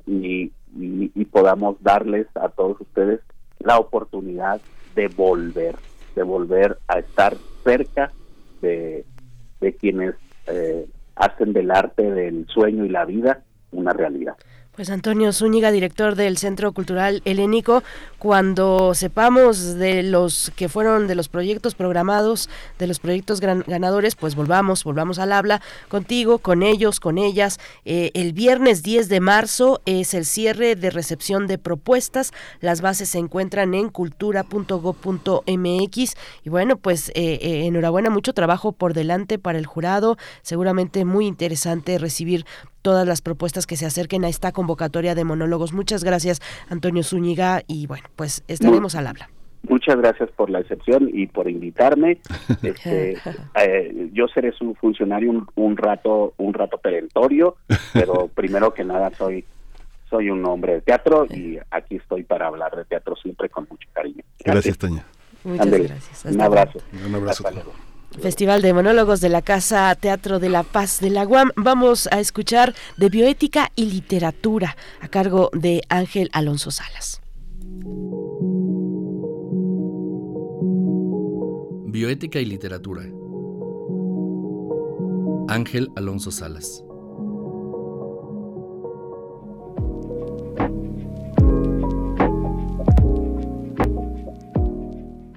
[0.06, 3.20] y, y, y, podamos darles a todos ustedes
[3.58, 4.60] la oportunidad
[4.94, 5.76] de volver,
[6.14, 8.12] de volver a estar cerca
[8.60, 9.04] de,
[9.60, 10.14] de quienes
[10.46, 14.36] eh, hacen del arte, del sueño y la vida una realidad.
[14.74, 17.82] Pues Antonio Zúñiga, director del Centro Cultural Helénico,
[18.18, 22.48] cuando sepamos de los que fueron de los proyectos programados,
[22.78, 27.60] de los proyectos ganadores, pues volvamos, volvamos al habla contigo, con ellos, con ellas.
[27.84, 32.32] Eh, el viernes 10 de marzo es el cierre de recepción de propuestas.
[32.60, 36.14] Las bases se encuentran en cultura.go.mx
[36.44, 40.16] y bueno, pues eh, eh, enhorabuena, mucho trabajo por delante para el jurado.
[40.40, 42.46] Seguramente muy interesante recibir
[42.82, 45.72] todas las propuestas que se acerquen a esta convocatoria de monólogos.
[45.72, 49.30] Muchas gracias, Antonio Zúñiga, y bueno, pues estaremos al habla.
[49.68, 52.18] Muchas gracias por la excepción y por invitarme.
[52.62, 53.16] Este,
[53.60, 57.56] eh, yo seré su funcionario un, un, rato, un rato perentorio,
[57.92, 59.44] pero primero que nada soy
[60.12, 63.88] soy un hombre de teatro y aquí estoy para hablar de teatro siempre con mucho
[63.94, 64.22] cariño.
[64.44, 65.04] Gracias, Toña.
[65.42, 66.24] Muchas Andale, gracias.
[66.26, 66.78] un abrazo.
[67.06, 67.46] Un abrazo.
[67.46, 67.91] Hasta luego.
[68.20, 71.50] Festival de Monólogos de la Casa Teatro de la Paz de la UAM.
[71.56, 77.20] Vamos a escuchar de bioética y literatura a cargo de Ángel Alonso Salas.
[81.86, 83.02] Bioética y literatura.
[85.48, 86.84] Ángel Alonso Salas.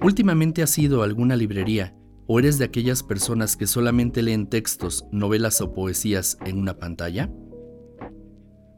[0.02, 1.92] Últimamente has ido a alguna librería
[2.28, 7.30] ¿O eres de aquellas personas que solamente leen textos, novelas o poesías en una pantalla?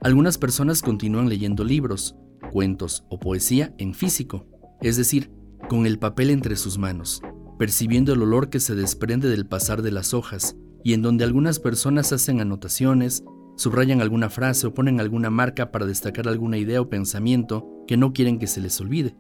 [0.03, 2.14] Algunas personas continúan leyendo libros,
[2.53, 4.46] cuentos o poesía en físico,
[4.82, 5.30] es decir,
[5.68, 7.22] con el papel entre sus manos,
[7.59, 11.59] percibiendo el olor que se desprende del pasar de las hojas y en donde algunas
[11.59, 13.24] personas hacen anotaciones,
[13.57, 18.12] subrayan alguna frase o ponen alguna marca para destacar alguna idea o pensamiento que no
[18.12, 19.16] quieren que se les olvide.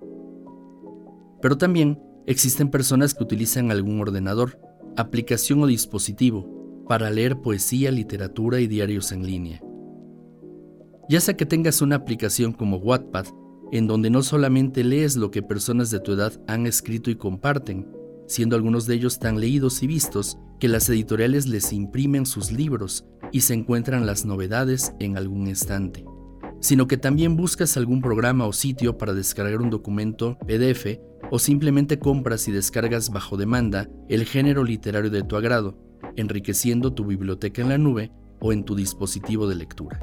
[1.40, 1.98] Pero también
[2.28, 4.60] Existen personas que utilizan algún ordenador,
[4.98, 9.62] aplicación o dispositivo para leer poesía, literatura y diarios en línea.
[11.08, 13.28] Ya sea que tengas una aplicación como Wattpad,
[13.72, 17.88] en donde no solamente lees lo que personas de tu edad han escrito y comparten,
[18.26, 23.06] siendo algunos de ellos tan leídos y vistos que las editoriales les imprimen sus libros
[23.32, 26.04] y se encuentran las novedades en algún estante,
[26.60, 31.98] sino que también buscas algún programa o sitio para descargar un documento PDF o simplemente
[31.98, 35.78] compras y descargas bajo demanda el género literario de tu agrado,
[36.16, 40.00] enriqueciendo tu biblioteca en la nube o en tu dispositivo de lectura.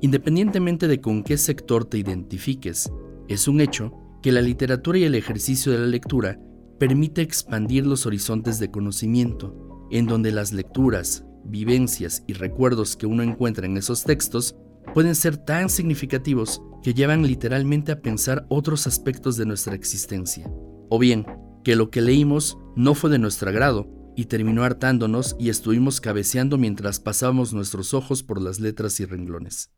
[0.00, 2.90] Independientemente de con qué sector te identifiques,
[3.28, 6.40] es un hecho que la literatura y el ejercicio de la lectura
[6.78, 13.22] permite expandir los horizontes de conocimiento, en donde las lecturas, vivencias y recuerdos que uno
[13.22, 14.56] encuentra en esos textos
[14.92, 20.50] pueden ser tan significativos que llevan literalmente a pensar otros aspectos de nuestra existencia,
[20.88, 21.26] o bien
[21.64, 26.58] que lo que leímos no fue de nuestro agrado y terminó hartándonos y estuvimos cabeceando
[26.58, 29.70] mientras pasábamos nuestros ojos por las letras y renglones.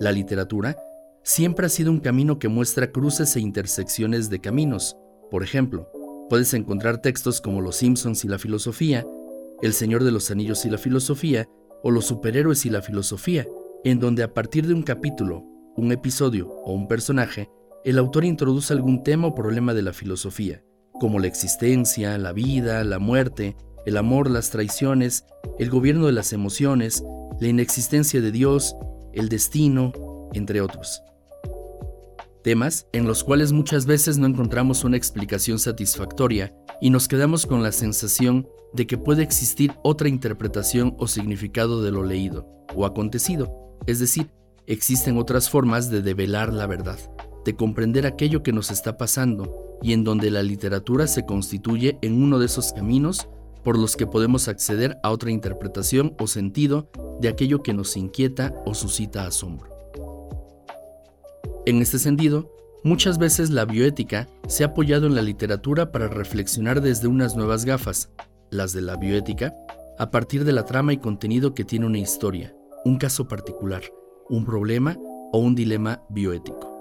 [0.00, 0.76] La literatura
[1.24, 4.96] siempre ha sido un camino que muestra cruces e intersecciones de caminos.
[5.30, 5.90] Por ejemplo,
[6.30, 9.04] puedes encontrar textos como Los Simpsons y la filosofía,
[9.60, 11.48] El Señor de los Anillos y la filosofía,
[11.82, 13.46] o Los superhéroes y la filosofía,
[13.84, 15.44] en donde a partir de un capítulo,
[15.76, 17.48] un episodio o un personaje,
[17.84, 20.62] el autor introduce algún tema o problema de la filosofía,
[21.00, 23.56] como la existencia, la vida, la muerte,
[23.86, 25.24] el amor, las traiciones,
[25.58, 27.04] el gobierno de las emociones,
[27.40, 28.76] la inexistencia de Dios,
[29.12, 29.92] el destino,
[30.34, 31.02] entre otros.
[32.42, 37.62] Temas en los cuales muchas veces no encontramos una explicación satisfactoria y nos quedamos con
[37.62, 43.67] la sensación de que puede existir otra interpretación o significado de lo leído o acontecido,
[43.86, 44.30] es decir,
[44.66, 46.98] existen otras formas de develar la verdad,
[47.44, 52.22] de comprender aquello que nos está pasando y en donde la literatura se constituye en
[52.22, 53.28] uno de esos caminos
[53.64, 58.54] por los que podemos acceder a otra interpretación o sentido de aquello que nos inquieta
[58.64, 59.70] o suscita asombro.
[61.66, 62.50] En este sentido,
[62.84, 67.64] muchas veces la bioética se ha apoyado en la literatura para reflexionar desde unas nuevas
[67.64, 68.10] gafas,
[68.50, 69.54] las de la bioética,
[69.98, 72.54] a partir de la trama y contenido que tiene una historia,
[72.84, 73.82] un caso particular,
[74.28, 74.96] un problema
[75.32, 76.74] o un dilema bioético.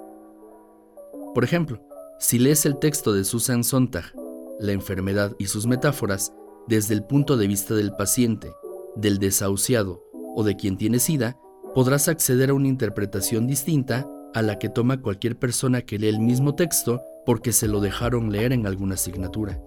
[1.34, 1.82] Por ejemplo,
[2.20, 4.06] si lees el texto de Susan Sontag,
[4.60, 6.34] La enfermedad y sus metáforas,
[6.68, 8.52] desde el punto de vista del paciente,
[8.96, 10.04] del desahuciado
[10.36, 11.38] o de quien tiene SIDA,
[11.76, 16.20] podrás acceder a una interpretación distinta a la que toma cualquier persona que lee el
[16.20, 19.62] mismo texto porque se lo dejaron leer en alguna asignatura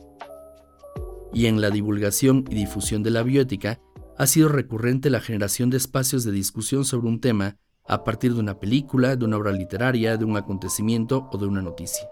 [1.33, 3.81] y en la divulgación y difusión de la bioética
[4.21, 7.57] ha sido recurrente la generación de espacios de discusión sobre un tema
[7.89, 11.63] a partir de una película, de una obra literaria, de un acontecimiento o de una
[11.63, 12.07] noticia.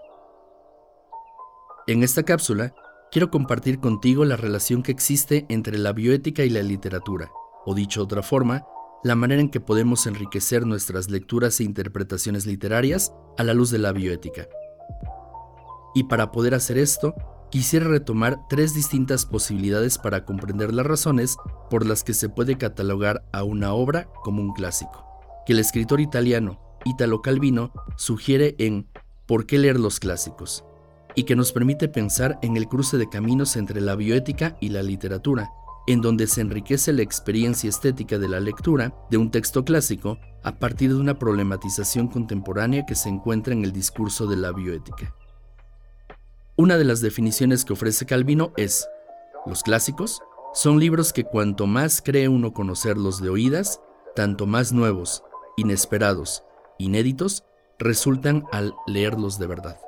[1.85, 2.73] En esta cápsula,
[3.11, 7.29] quiero compartir contigo la relación que existe entre la bioética y la literatura,
[7.63, 8.65] o dicho de otra forma,
[9.03, 13.77] la manera en que podemos enriquecer nuestras lecturas e interpretaciones literarias a la luz de
[13.77, 14.47] la bioética.
[15.93, 17.13] Y para poder hacer esto,
[17.49, 21.37] quisiera retomar tres distintas posibilidades para comprender las razones
[21.69, 25.05] por las que se puede catalogar a una obra como un clásico,
[25.45, 28.87] que el escritor italiano Italo Calvino sugiere en
[29.25, 30.63] ¿Por qué leer los clásicos?
[31.15, 34.83] y que nos permite pensar en el cruce de caminos entre la bioética y la
[34.83, 35.51] literatura,
[35.87, 40.59] en donde se enriquece la experiencia estética de la lectura de un texto clásico a
[40.59, 45.15] partir de una problematización contemporánea que se encuentra en el discurso de la bioética.
[46.59, 48.85] Una de las definiciones que ofrece Calvino es,
[49.45, 50.19] los clásicos
[50.53, 53.79] son libros que cuanto más cree uno conocerlos de oídas,
[54.13, 55.23] tanto más nuevos,
[55.55, 56.43] inesperados,
[56.77, 57.45] inéditos,
[57.77, 59.79] resultan al leerlos de verdad.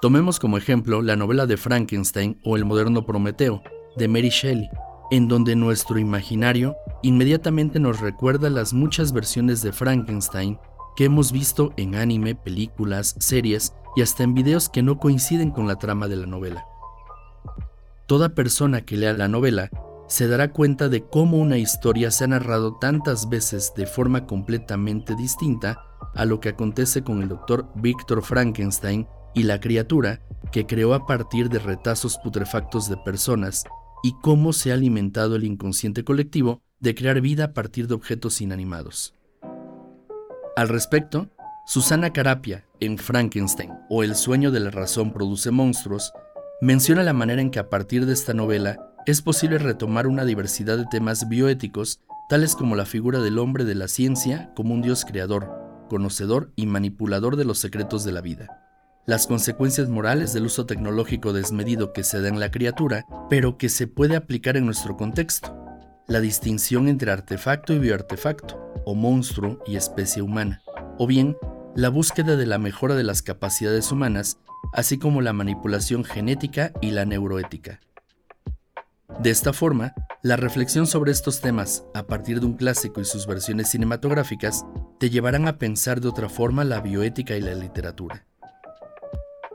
[0.00, 3.64] Tomemos como ejemplo la novela de Frankenstein o El moderno Prometeo,
[3.96, 4.70] de Mary Shelley,
[5.10, 10.60] en donde nuestro imaginario inmediatamente nos recuerda las muchas versiones de Frankenstein
[10.94, 15.66] que hemos visto en anime, películas, series y hasta en videos que no coinciden con
[15.66, 16.66] la trama de la novela.
[18.06, 19.70] Toda persona que lea la novela
[20.06, 25.16] se dará cuenta de cómo una historia se ha narrado tantas veces de forma completamente
[25.16, 25.82] distinta
[26.14, 30.20] a lo que acontece con el doctor Víctor Frankenstein y la criatura
[30.52, 33.64] que creó a partir de retazos putrefactos de personas
[34.02, 38.40] y cómo se ha alimentado el inconsciente colectivo de crear vida a partir de objetos
[38.40, 39.14] inanimados.
[40.54, 41.28] Al respecto,
[41.66, 46.12] Susana Carapia, en Frankenstein o El sueño de la razón produce monstruos,
[46.60, 50.76] menciona la manera en que a partir de esta novela es posible retomar una diversidad
[50.76, 55.04] de temas bioéticos, tales como la figura del hombre de la ciencia como un dios
[55.04, 58.64] creador, conocedor y manipulador de los secretos de la vida,
[59.06, 63.68] las consecuencias morales del uso tecnológico desmedido que se da en la criatura, pero que
[63.68, 65.56] se puede aplicar en nuestro contexto,
[66.08, 70.62] la distinción entre artefacto y bioartefacto, o monstruo y especie humana,
[70.98, 71.36] o bien
[71.76, 74.38] la búsqueda de la mejora de las capacidades humanas,
[74.72, 77.80] así como la manipulación genética y la neuroética.
[79.20, 83.26] De esta forma, la reflexión sobre estos temas, a partir de un clásico y sus
[83.26, 84.64] versiones cinematográficas,
[84.98, 88.26] te llevarán a pensar de otra forma la bioética y la literatura.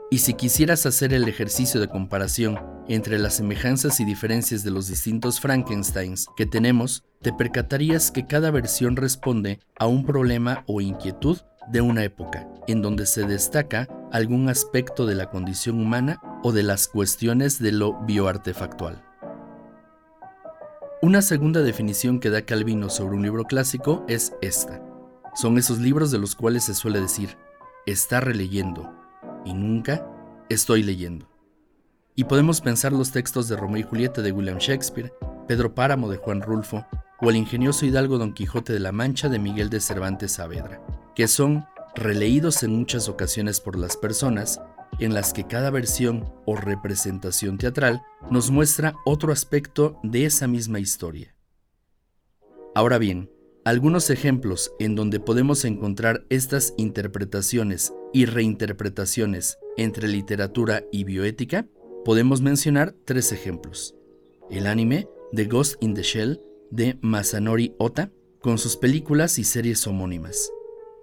[0.08, 4.86] Y si quisieras hacer el ejercicio de comparación entre las semejanzas y diferencias de los
[4.86, 11.38] distintos Frankensteins que tenemos, te percatarías que cada versión responde a un problema o inquietud
[11.68, 16.62] de una época, en donde se destaca algún aspecto de la condición humana o de
[16.62, 19.02] las cuestiones de lo bioartefactual.
[21.00, 24.80] Una segunda definición que da Calvino sobre un libro clásico es esta.
[25.34, 27.36] Son esos libros de los cuales se suele decir,
[27.86, 28.92] está releyendo,
[29.44, 30.06] y nunca
[30.48, 31.28] estoy leyendo.
[32.14, 35.12] Y podemos pensar los textos de Romeo y Julieta de William Shakespeare,
[35.48, 36.86] Pedro Páramo de Juan Rulfo,
[37.22, 41.28] o el ingenioso hidalgo Don Quijote de la Mancha de Miguel de Cervantes Saavedra, que
[41.28, 41.64] son
[41.94, 44.60] releídos en muchas ocasiones por las personas,
[44.98, 50.80] en las que cada versión o representación teatral nos muestra otro aspecto de esa misma
[50.80, 51.34] historia.
[52.74, 53.30] Ahora bien,
[53.64, 61.66] algunos ejemplos en donde podemos encontrar estas interpretaciones y reinterpretaciones entre literatura y bioética,
[62.04, 63.94] podemos mencionar tres ejemplos.
[64.50, 66.40] El anime The Ghost in the Shell
[66.72, 68.10] de Masanori Ota,
[68.40, 70.50] con sus películas y series homónimas.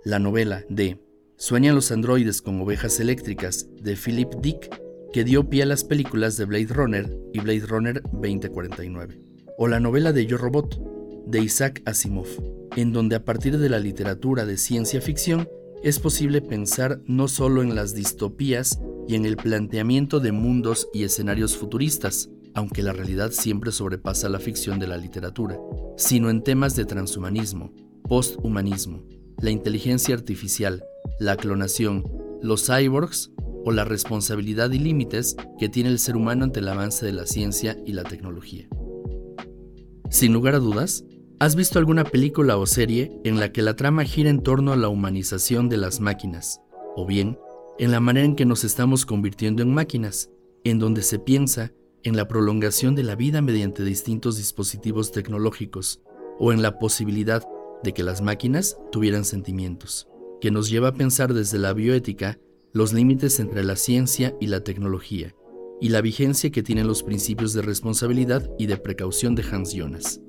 [0.04, 1.00] La novela de
[1.38, 4.70] Sueñan los androides con ovejas eléctricas de Philip Dick,
[5.14, 9.20] que dio pie a las películas de Blade Runner y Blade Runner 2049.
[9.58, 10.82] O la novela de Yo Robot
[11.28, 12.28] de Isaac Asimov,
[12.76, 15.48] en donde a partir de la literatura de ciencia ficción
[15.84, 21.04] es posible pensar no solo en las distopías y en el planteamiento de mundos y
[21.04, 22.30] escenarios futuristas,
[22.60, 25.58] aunque la realidad siempre sobrepasa la ficción de la literatura,
[25.98, 27.72] sino en temas de transhumanismo,
[28.04, 29.06] posthumanismo,
[29.42, 30.84] la inteligencia artificial,
[31.20, 32.04] la clonación,
[32.42, 33.32] los cyborgs
[33.66, 37.26] o la responsabilidad y límites que tiene el ser humano ante el avance de la
[37.26, 38.68] ciencia y la tecnología.
[40.10, 41.06] Sin lugar a dudas,
[41.40, 44.78] ¿has visto alguna película o serie en la que la trama gira en torno a
[44.78, 46.60] la humanización de las máquinas,
[46.98, 47.38] o bien
[47.78, 50.30] en la manera en que nos estamos convirtiendo en máquinas,
[50.66, 51.72] en donde se piensa
[52.04, 56.02] en la prolongación de la vida mediante distintos dispositivos tecnológicos
[56.40, 57.44] o en la posibilidad
[57.84, 60.08] de que las máquinas tuvieran sentimientos,
[60.42, 62.40] que nos lleva a pensar desde la bioética
[62.74, 65.36] los límites entre la ciencia y la tecnología
[65.82, 70.22] y la vigencia que tienen los principios de responsabilidad y de precaución de Hans Jonas.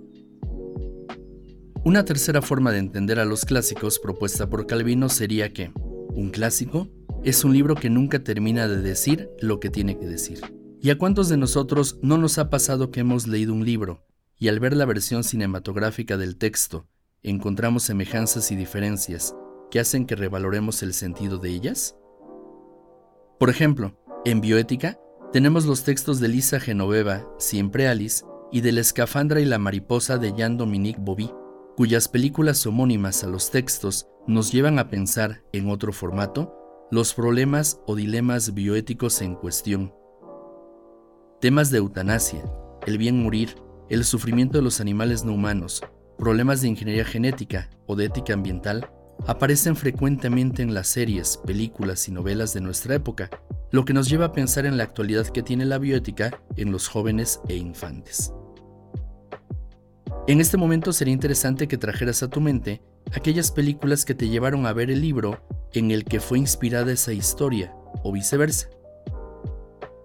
[1.85, 5.73] Una tercera forma de entender a los clásicos propuesta por Calvino sería que
[6.14, 6.89] un clásico
[7.25, 10.41] es un libro que nunca termina de decir lo que tiene que decir.
[10.83, 14.07] ¿Y a cuántos de nosotros no nos ha pasado que hemos leído un libro
[14.39, 16.89] y al ver la versión cinematográfica del texto
[17.22, 19.35] encontramos semejanzas y diferencias
[19.70, 21.97] que hacen que revaloremos el sentido de ellas?
[23.39, 24.99] Por ejemplo, en bioética
[25.35, 30.16] tenemos los textos de Lisa Genoveva, Siempre Alice, y de La escafandra y la mariposa
[30.16, 31.31] de Jean-Dominique Bobby,
[31.76, 37.81] cuyas películas homónimas a los textos nos llevan a pensar, en otro formato, los problemas
[37.87, 39.93] o dilemas bioéticos en cuestión
[41.41, 42.45] Temas de eutanasia,
[42.86, 43.55] el bien morir,
[43.88, 45.82] el sufrimiento de los animales no humanos,
[46.18, 48.91] problemas de ingeniería genética o de ética ambiental
[49.26, 53.30] aparecen frecuentemente en las series, películas y novelas de nuestra época,
[53.70, 56.88] lo que nos lleva a pensar en la actualidad que tiene la bioética en los
[56.88, 58.34] jóvenes e infantes.
[60.26, 62.82] En este momento sería interesante que trajeras a tu mente
[63.14, 67.14] aquellas películas que te llevaron a ver el libro en el que fue inspirada esa
[67.14, 68.68] historia, o viceversa.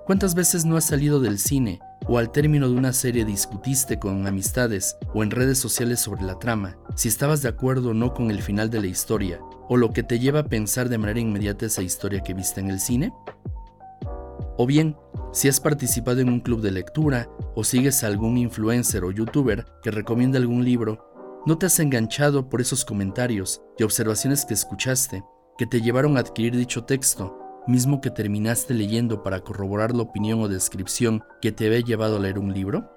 [0.05, 4.27] ¿Cuántas veces no has salido del cine o al término de una serie discutiste con
[4.27, 8.29] amistades o en redes sociales sobre la trama, si estabas de acuerdo o no con
[8.29, 11.65] el final de la historia, o lo que te lleva a pensar de manera inmediata
[11.65, 13.13] esa historia que viste en el cine?
[14.57, 14.95] O bien,
[15.33, 19.65] si has participado en un club de lectura o sigues a algún influencer o youtuber
[19.81, 25.23] que recomienda algún libro, ¿no te has enganchado por esos comentarios y observaciones que escuchaste
[25.57, 30.41] que te llevaron a adquirir dicho texto mismo que terminaste leyendo para corroborar la opinión
[30.41, 32.91] o descripción que te había llevado a leer un libro?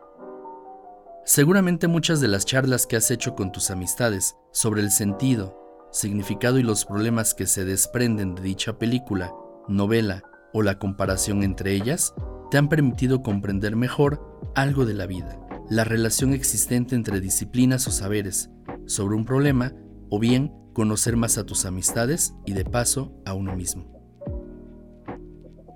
[1.24, 5.58] Seguramente muchas de las charlas que has hecho con tus amistades sobre el sentido,
[5.92, 9.32] significado y los problemas que se desprenden de dicha película,
[9.68, 12.14] novela o la comparación entre ellas
[12.50, 15.38] te han permitido comprender mejor algo de la vida,
[15.68, 18.50] la relación existente entre disciplinas o saberes
[18.86, 19.74] sobre un problema
[20.10, 23.97] o bien conocer más a tus amistades y de paso a uno mismo.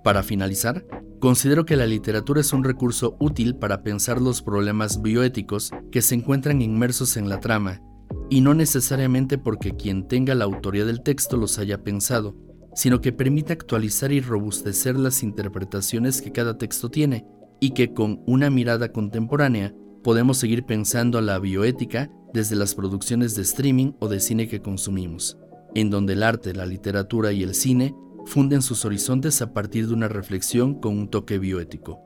[0.04, 0.84] Para finalizar,
[1.20, 6.16] considero que la literatura es un recurso útil para pensar los problemas bioéticos que se
[6.16, 7.80] encuentran inmersos en la trama,
[8.28, 12.36] y no necesariamente porque quien tenga la autoría del texto los haya pensado,
[12.74, 17.26] sino que permite actualizar y robustecer las interpretaciones que cada texto tiene,
[17.60, 19.72] y que con una mirada contemporánea
[20.02, 25.38] podemos seguir pensando la bioética desde las producciones de streaming o de cine que consumimos,
[25.74, 27.94] en donde el arte, la literatura y el cine
[28.26, 32.00] funden sus horizontes a partir de una reflexión con un toque bioético.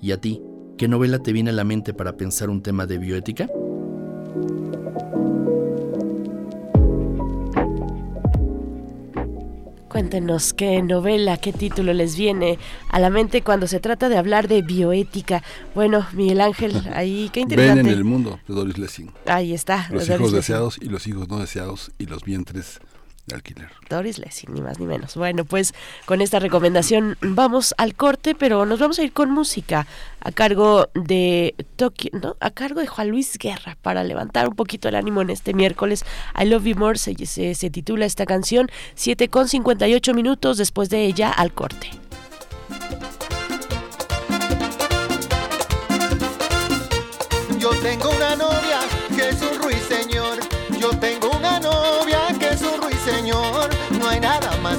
[0.00, 0.42] ¿Y a ti,
[0.76, 3.48] qué novela te viene a la mente para pensar un tema de bioética?
[9.88, 12.58] Cuéntenos qué novela, qué título les viene
[12.90, 15.42] a la mente cuando se trata de hablar de bioética.
[15.74, 17.82] Bueno, Miguel Ángel, ahí qué interesante.
[17.82, 19.10] Ven en el mundo de Doris Lessing.
[19.24, 19.88] Ahí está.
[19.90, 22.78] Los hijos deseados y los hijos no deseados y los vientres
[23.34, 23.70] alquiler.
[23.88, 25.16] Doris Lessing, ni más ni menos.
[25.16, 25.74] Bueno, pues
[26.04, 29.86] con esta recomendación vamos al corte, pero nos vamos a ir con música
[30.20, 32.36] a cargo de Tokio, ¿no?
[32.40, 36.04] A cargo de Juan Luis Guerra para levantar un poquito el ánimo en este miércoles.
[36.40, 41.04] I Love You More se, se, titula esta canción, 7 con 58 minutos después de
[41.04, 41.90] ella al corte.
[47.58, 48.45] Yo tengo una novia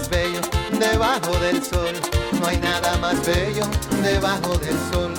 [0.08, 0.42] más bello
[0.80, 1.94] debajo del sol,
[2.40, 3.66] no hay nada más bello
[4.04, 5.14] debajo del sol.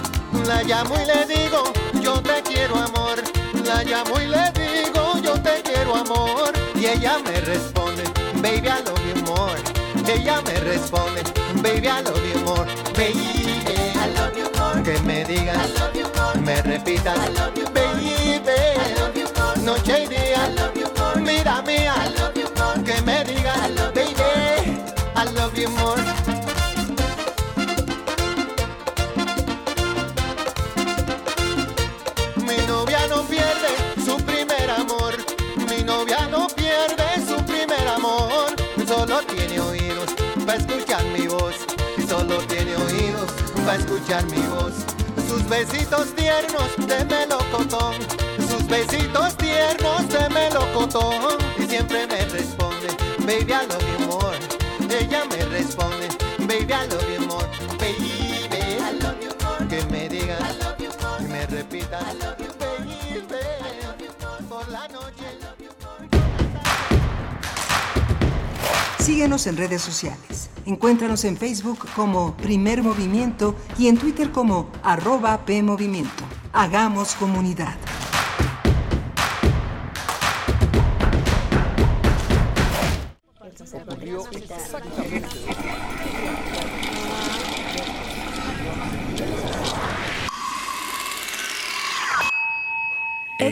[0.47, 1.64] La llamo y le digo,
[2.01, 3.22] yo te quiero amor,
[3.64, 8.03] la llamo y le digo, yo te quiero amor, y ella me responde,
[8.41, 9.61] baby I love you more.
[10.07, 11.22] Ella me responde,
[11.62, 14.82] baby I love you more, baby I love you more.
[14.82, 16.41] Que me digas, I love you more.
[16.41, 17.72] me repitas, I love you more.
[17.72, 19.59] baby I love you more.
[19.64, 20.28] noche y día,
[25.59, 25.65] Mi
[32.69, 33.71] novia no pierde
[34.05, 35.17] su primer amor,
[35.69, 38.55] mi novia no pierde su primer amor,
[38.87, 40.11] solo tiene oídos
[40.47, 41.57] para escuchar mi voz,
[42.09, 43.33] solo tiene oídos
[43.67, 44.75] para escuchar mi voz.
[45.29, 47.97] Sus besitos tiernos de melocotón,
[48.49, 52.79] sus besitos tiernos de melocotón, y siempre me responde
[53.29, 54.28] baby I love you more.
[54.91, 56.09] Ella me responde,
[56.47, 57.47] baby I love you more,
[57.78, 58.11] baby
[58.80, 59.68] I love you more.
[59.68, 61.18] Que me diga, I love you more.
[61.18, 62.97] Que me repita, I love you baby
[63.61, 64.43] I love you more.
[64.49, 66.09] Por la noche, I love you more.
[68.99, 70.51] Síguenos en redes sociales.
[70.66, 76.24] Encuéntranos en Facebook como Primer Movimiento y en Twitter como arroba PMovimiento.
[76.53, 77.76] Hagamos comunidad.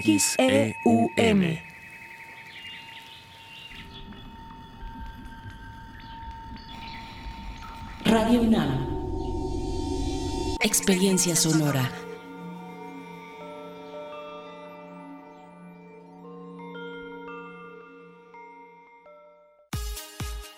[0.06, 1.62] X-E-U-M.
[8.04, 8.86] Radio UNAM.
[10.60, 12.05] Experiencia sonora.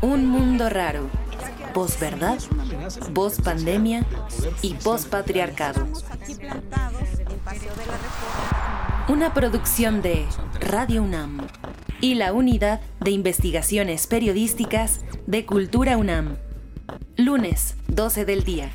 [0.00, 1.08] Un mundo raro.
[1.74, 2.38] Posverdad,
[3.10, 4.06] voz pandemia
[4.62, 5.86] y post patriarcado.
[9.08, 10.26] Una producción de
[10.60, 11.46] Radio UNAM
[12.00, 16.36] y la Unidad de Investigaciones Periodísticas de Cultura UNAM.
[17.16, 18.70] Lunes, 12 del día.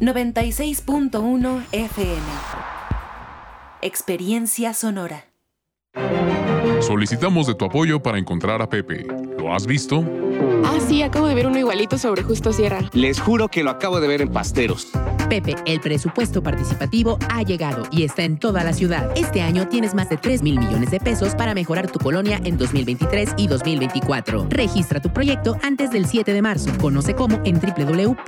[0.00, 2.22] 96.1 FM.
[3.82, 5.26] Experiencia sonora.
[6.80, 9.06] Solicitamos de tu apoyo para encontrar a Pepe.
[9.38, 10.04] ¿Lo has visto?
[10.64, 12.80] Ah, sí, acabo de ver uno igualito sobre Justo Sierra.
[12.92, 14.88] Les juro que lo acabo de ver en Pasteros.
[15.28, 19.12] Pepe, el presupuesto participativo ha llegado y está en toda la ciudad.
[19.16, 22.58] Este año tienes más de 3 mil millones de pesos para mejorar tu colonia en
[22.58, 24.46] 2023 y 2024.
[24.50, 26.70] Registra tu proyecto antes del 7 de marzo.
[26.80, 28.18] Conoce cómo en www.ism.mx.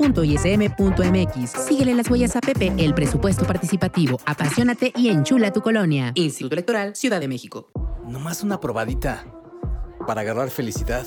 [1.67, 4.21] Síguele las huellas a Pepe, el presupuesto participativo.
[4.25, 6.13] Apasionate y enchula tu colonia.
[6.15, 7.71] Instituto Electoral, Ciudad de México.
[8.07, 9.25] Nomás una probadita
[10.07, 11.07] para agarrar felicidad.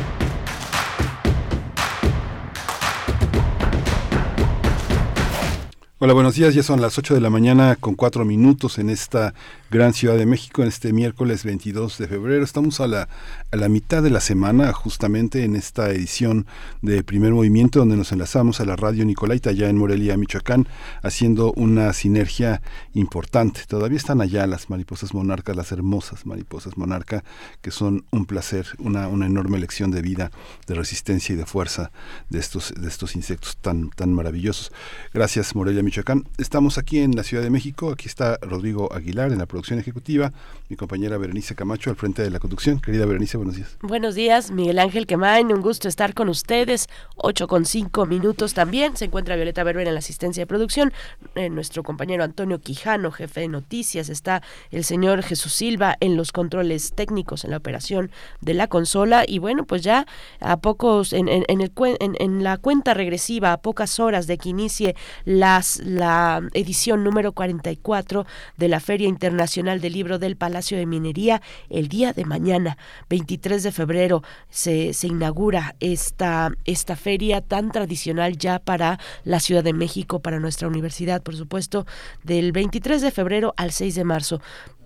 [6.03, 6.55] Hola, buenos días.
[6.55, 9.35] Ya son las 8 de la mañana con 4 minutos en esta
[9.69, 12.43] gran Ciudad de México, en este miércoles 22 de febrero.
[12.43, 13.07] Estamos a la,
[13.51, 16.47] a la mitad de la semana, justamente en esta edición
[16.81, 20.67] de Primer Movimiento, donde nos enlazamos a la radio Nicolaita, allá en Morelia, Michoacán,
[21.03, 22.63] haciendo una sinergia
[22.95, 23.61] importante.
[23.67, 27.23] Todavía están allá las mariposas monarcas, las hermosas mariposas monarca,
[27.61, 30.31] que son un placer, una, una enorme lección de vida,
[30.65, 31.91] de resistencia y de fuerza
[32.31, 34.71] de estos, de estos insectos tan, tan maravillosos.
[35.13, 35.90] Gracias, Morelia.
[36.37, 37.91] Estamos aquí en la Ciudad de México.
[37.91, 40.31] Aquí está Rodrigo Aguilar en la producción ejecutiva,
[40.69, 42.79] mi compañera Berenice Camacho al frente de la conducción.
[42.79, 43.75] Querida Berenice, buenos días.
[43.81, 45.51] Buenos días, Miguel Ángel Quemain.
[45.51, 46.87] Un gusto estar con ustedes.
[47.17, 48.95] Ocho con cinco minutos también.
[48.95, 50.93] Se encuentra Violeta Berber en la asistencia de producción.
[51.35, 54.07] Eh, nuestro compañero Antonio Quijano, jefe de noticias.
[54.07, 59.25] Está el señor Jesús Silva en los controles técnicos, en la operación de la consola.
[59.27, 60.07] Y bueno, pues ya
[60.39, 64.47] a pocos, en, en, el, en, en la cuenta regresiva, a pocas horas de que
[64.47, 68.25] inicie las la edición número 44
[68.57, 71.41] de la Feria Internacional del Libro del Palacio de Minería.
[71.69, 72.77] El día de mañana,
[73.09, 79.63] 23 de febrero, se, se inaugura esta, esta feria tan tradicional ya para la Ciudad
[79.63, 81.85] de México, para nuestra universidad, por supuesto,
[82.23, 84.41] del 23 de febrero al 6 de marzo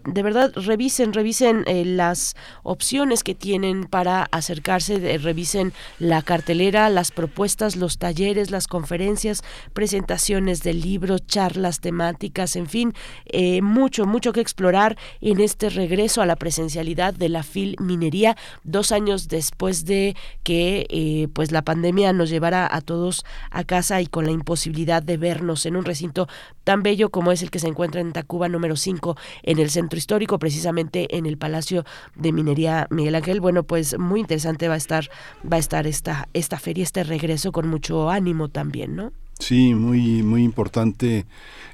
[0.05, 7.11] de verdad revisen, revisen eh, las opciones que tienen para acercarse, revisen la cartelera, las
[7.11, 9.43] propuestas, los talleres, las conferencias,
[9.73, 12.93] presentaciones de libros, charlas temáticas, en fin,
[13.25, 18.37] eh, mucho, mucho que explorar en este regreso a la presencialidad de la FIL Minería,
[18.63, 24.01] dos años después de que eh, pues la pandemia nos llevara a todos a casa
[24.01, 26.27] y con la imposibilidad de vernos en un recinto
[26.63, 29.94] tan bello como es el que se encuentra en Tacuba número 5 en el centro
[29.97, 31.85] histórico, precisamente en el Palacio
[32.15, 33.41] de Minería Miguel Ángel.
[33.41, 35.09] Bueno, pues muy interesante va a estar,
[35.51, 39.11] va a estar esta, esta feria, este regreso con mucho ánimo también, ¿no?
[39.39, 41.25] Sí, muy, muy importante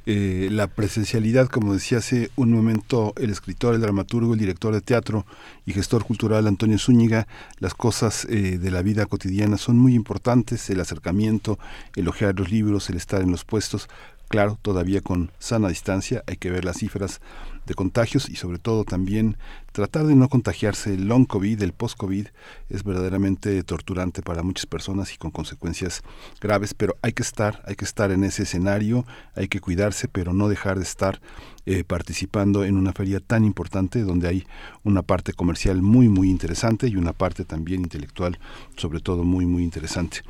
[0.07, 4.81] eh, la presencialidad, como decía hace un momento el escritor, el dramaturgo, el director de
[4.81, 5.27] teatro
[5.67, 7.27] y gestor cultural Antonio Zúñiga,
[7.59, 11.59] las cosas eh, de la vida cotidiana son muy importantes, el acercamiento,
[11.95, 13.89] el ojear los libros, el estar en los puestos,
[14.27, 17.21] claro, todavía con sana distancia, hay que ver las cifras
[17.65, 19.37] de contagios y sobre todo también
[19.71, 22.27] tratar de no contagiarse el long COVID, el post COVID
[22.69, 26.01] es verdaderamente torturante para muchas personas y con consecuencias
[26.39, 29.05] graves, pero hay que estar, hay que estar en ese escenario,
[29.35, 31.21] hay que cuidarse, pero no dejar de estar
[31.65, 34.47] eh, participando en una feria tan importante donde hay
[34.83, 38.39] una parte comercial muy muy interesante y una parte también intelectual
[38.77, 40.21] sobre todo muy muy interesante.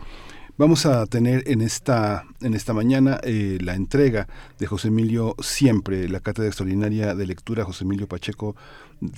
[0.61, 4.27] Vamos a tener en esta, en esta mañana eh, la entrega
[4.59, 8.55] de José Emilio Siempre, la Cátedra Extraordinaria de Lectura José Emilio Pacheco,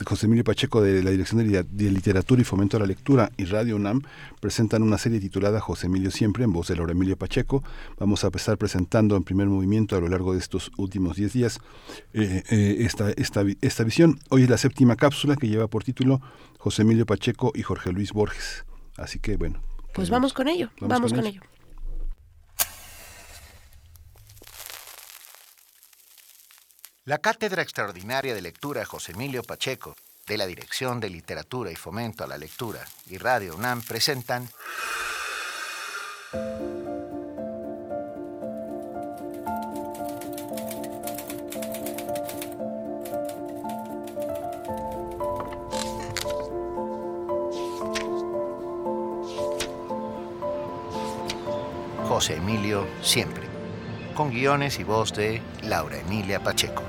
[0.05, 3.75] José Emilio Pacheco de la Dirección de, Literatura y Fomento a la Lectura y Radio
[3.75, 4.03] UNAM
[4.39, 7.61] presentan una serie titulada José Emilio Siempre en voz de Laura Emilio Pacheco.
[7.99, 11.59] Vamos a empezar presentando en primer movimiento a lo largo de estos últimos 10 días
[12.13, 14.17] eh, eh, esta, esta, esta visión.
[14.29, 16.21] Hoy es la séptima cápsula que lleva por título
[16.57, 18.63] José Emilio Pacheco y Jorge Luis Borges.
[18.95, 19.59] Así que bueno,
[19.93, 21.41] pues vamos con ello, vamos, con, ello.
[27.05, 32.23] La Cátedra Extraordinaria de Lectura José Emilio Pacheco, de la Dirección de Literatura y Fomento
[32.23, 34.49] a la Lectura y Radio UNAM presentan
[52.23, 53.43] José Emilio Siempre,
[54.15, 56.81] con guiones y voz de Laura Emilia Pacheco.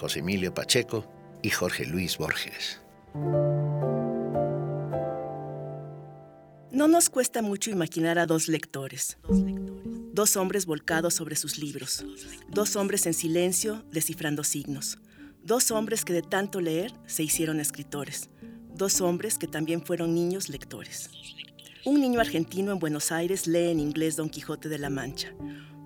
[0.00, 1.04] José Emilio Pacheco
[1.42, 2.80] y Jorge Luis Borges.
[6.72, 9.16] No nos cuesta mucho imaginar a dos lectores.
[10.12, 12.04] Dos hombres volcados sobre sus libros.
[12.48, 14.98] Dos hombres en silencio descifrando signos.
[15.42, 18.28] Dos hombres que de tanto leer se hicieron escritores.
[18.74, 21.10] Dos hombres que también fueron niños lectores.
[21.86, 25.32] Un niño argentino en Buenos Aires lee en inglés Don Quijote de la Mancha.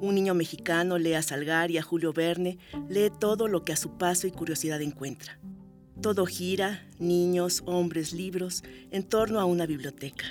[0.01, 3.77] Un niño mexicano lee a Salgar y a Julio Verne, lee todo lo que a
[3.77, 5.39] su paso y curiosidad encuentra.
[6.03, 10.27] Todo gira, niños, hombres, libros, en torno a una biblioteca.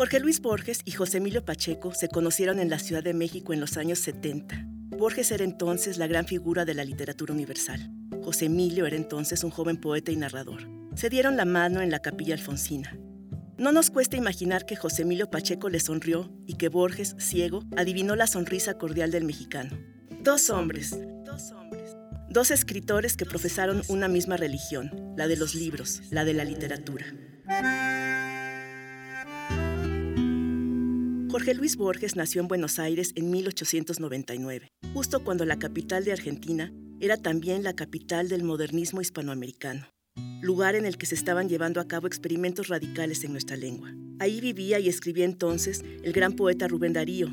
[0.00, 3.60] Jorge Luis Borges y José Emilio Pacheco se conocieron en la Ciudad de México en
[3.60, 4.64] los años 70.
[4.96, 7.92] Borges era entonces la gran figura de la literatura universal.
[8.22, 10.66] José Emilio era entonces un joven poeta y narrador.
[10.94, 12.96] Se dieron la mano en la capilla alfonsina.
[13.58, 18.16] No nos cuesta imaginar que José Emilio Pacheco le sonrió y que Borges, ciego, adivinó
[18.16, 19.78] la sonrisa cordial del mexicano.
[20.22, 20.96] Dos hombres,
[21.26, 21.94] dos hombres,
[22.30, 27.04] dos escritores que profesaron una misma religión, la de los libros, la de la literatura.
[31.30, 36.72] Jorge Luis Borges nació en Buenos Aires en 1899, justo cuando la capital de Argentina
[36.98, 39.86] era también la capital del modernismo hispanoamericano,
[40.42, 43.94] lugar en el que se estaban llevando a cabo experimentos radicales en nuestra lengua.
[44.18, 47.28] Ahí vivía y escribía entonces el gran poeta Rubén Darío.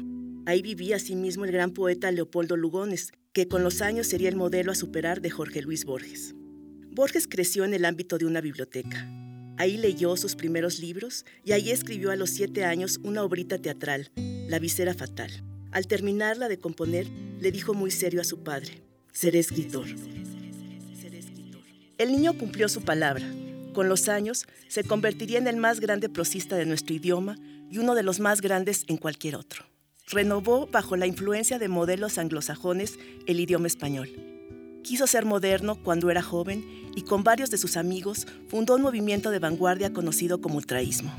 [0.45, 4.71] Ahí vivía asimismo el gran poeta Leopoldo Lugones, que con los años sería el modelo
[4.71, 6.35] a superar de Jorge Luis Borges.
[6.91, 9.26] Borges creció en el ámbito de una biblioteca.
[9.57, 14.11] Ahí leyó sus primeros libros y ahí escribió a los siete años una obrita teatral,
[14.47, 15.31] La visera fatal.
[15.71, 17.07] Al terminarla de componer,
[17.39, 18.81] le dijo muy serio a su padre,
[19.11, 19.87] seré escritor.
[21.97, 23.27] El niño cumplió su palabra.
[23.73, 27.37] Con los años, se convertiría en el más grande prosista de nuestro idioma
[27.69, 29.65] y uno de los más grandes en cualquier otro.
[30.07, 34.36] Renovó, bajo la influencia de modelos anglosajones, el idioma español.
[34.87, 36.63] Quiso ser moderno cuando era joven
[36.95, 41.11] y con varios de sus amigos fundó un movimiento de vanguardia conocido como ultraísmo.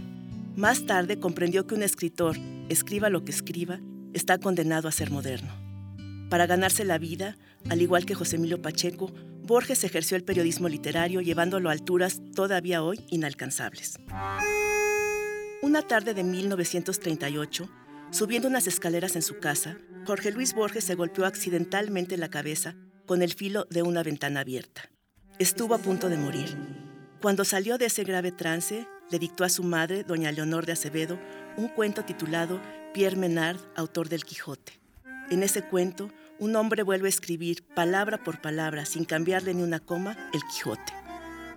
[0.56, 2.38] Más tarde comprendió que un escritor,
[2.70, 3.78] escriba lo que escriba,
[4.14, 5.52] está condenado a ser moderno.
[6.30, 7.36] Para ganarse la vida,
[7.68, 9.12] al igual que José Emilio Pacheco,
[9.42, 13.98] Borges ejerció el periodismo literario llevándolo a alturas todavía hoy inalcanzables.
[15.60, 17.68] Una tarde de 1938,
[18.12, 22.74] subiendo unas escaleras en su casa, Jorge Luis Borges se golpeó accidentalmente la cabeza
[23.08, 24.90] con el filo de una ventana abierta.
[25.40, 26.56] Estuvo a punto de morir.
[27.20, 31.18] Cuando salió de ese grave trance, le dictó a su madre, doña Leonor de Acevedo,
[31.56, 32.60] un cuento titulado
[32.92, 34.78] Pierre Menard, autor del Quijote.
[35.30, 39.80] En ese cuento, un hombre vuelve a escribir palabra por palabra, sin cambiarle ni una
[39.80, 40.92] coma, el Quijote.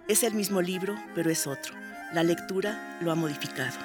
[0.08, 1.76] Es el mismo libro, pero es otro.
[2.14, 3.78] La lectura lo ha modificado.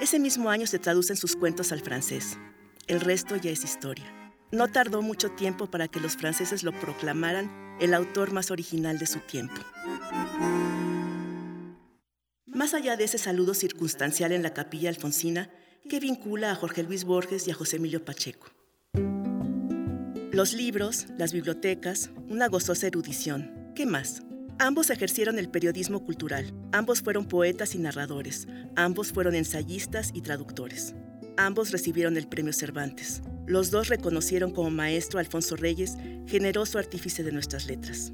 [0.00, 2.38] Ese mismo año se traducen sus cuentos al francés.
[2.86, 4.23] El resto ya es historia.
[4.54, 7.50] No tardó mucho tiempo para que los franceses lo proclamaran
[7.80, 9.56] el autor más original de su tiempo.
[12.46, 15.50] Más allá de ese saludo circunstancial en la capilla alfonsina,
[15.90, 18.46] que vincula a Jorge Luis Borges y a José Emilio Pacheco.
[20.30, 23.72] Los libros, las bibliotecas, una gozosa erudición.
[23.74, 24.22] ¿Qué más?
[24.60, 28.46] Ambos ejercieron el periodismo cultural, ambos fueron poetas y narradores,
[28.76, 30.94] ambos fueron ensayistas y traductores.
[31.36, 33.20] Ambos recibieron el premio Cervantes.
[33.46, 38.12] Los dos reconocieron como maestro Alfonso Reyes, generoso artífice de nuestras letras.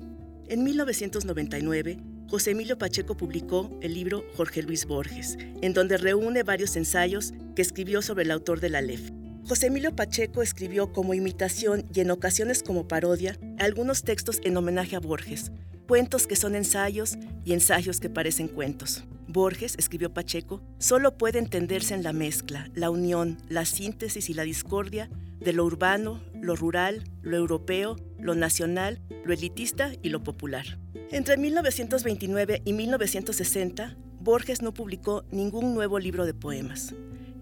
[0.49, 1.99] En 1999,
[2.31, 7.63] José Emilio Pacheco publicó el libro Jorge Luis Borges, en donde reúne varios ensayos que
[7.63, 9.11] escribió sobre el autor de la LEF.
[9.47, 14.97] José Emilio Pacheco escribió como imitación y en ocasiones como parodia algunos textos en homenaje
[14.97, 15.53] a Borges,
[15.87, 19.05] cuentos que son ensayos y ensayos que parecen cuentos.
[19.33, 24.43] Borges, escribió Pacheco, solo puede entenderse en la mezcla, la unión, la síntesis y la
[24.43, 30.79] discordia de lo urbano, lo rural, lo europeo, lo nacional, lo elitista y lo popular.
[31.11, 36.95] Entre 1929 y 1960, Borges no publicó ningún nuevo libro de poemas.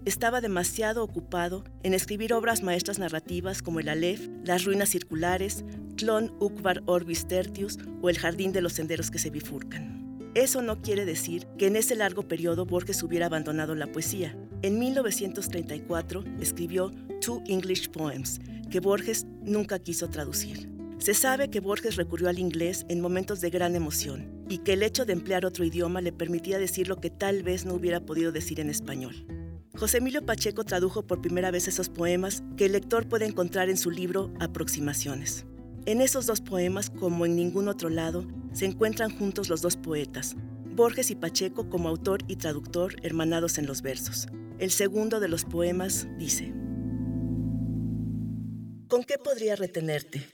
[0.05, 5.65] estaba demasiado ocupado en escribir obras maestras narrativas como El Aleph, Las ruinas circulares,
[5.97, 9.98] Clon Ukvar Orbis Tertius o El jardín de los senderos que se bifurcan.
[10.35, 14.37] Eso no quiere decir que en ese largo periodo Borges hubiera abandonado la poesía.
[14.61, 18.39] En 1934 escribió Two English Poems,
[18.69, 20.69] que Borges nunca quiso traducir.
[20.99, 24.83] Se sabe que Borges recurrió al inglés en momentos de gran emoción y que el
[24.83, 28.31] hecho de emplear otro idioma le permitía decir lo que tal vez no hubiera podido
[28.31, 29.25] decir en español.
[29.77, 33.77] José Emilio Pacheco tradujo por primera vez esos poemas que el lector puede encontrar en
[33.77, 35.45] su libro Aproximaciones.
[35.89, 40.35] En esos dos poemas, como en ningún otro lado, se encuentran juntos los dos poetas,
[40.65, 44.27] Borges y Pacheco como autor y traductor hermanados en los versos.
[44.59, 46.53] El segundo de los poemas dice,
[48.87, 50.29] ¿Con qué podría retenerte?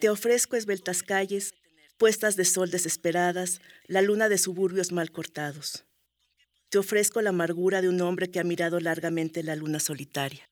[0.00, 1.54] Te ofrezco esbeltas calles,
[1.96, 5.84] puestas de sol desesperadas, la luna de suburbios mal cortados.
[6.70, 10.50] Te ofrezco la amargura de un hombre que ha mirado largamente la luna solitaria.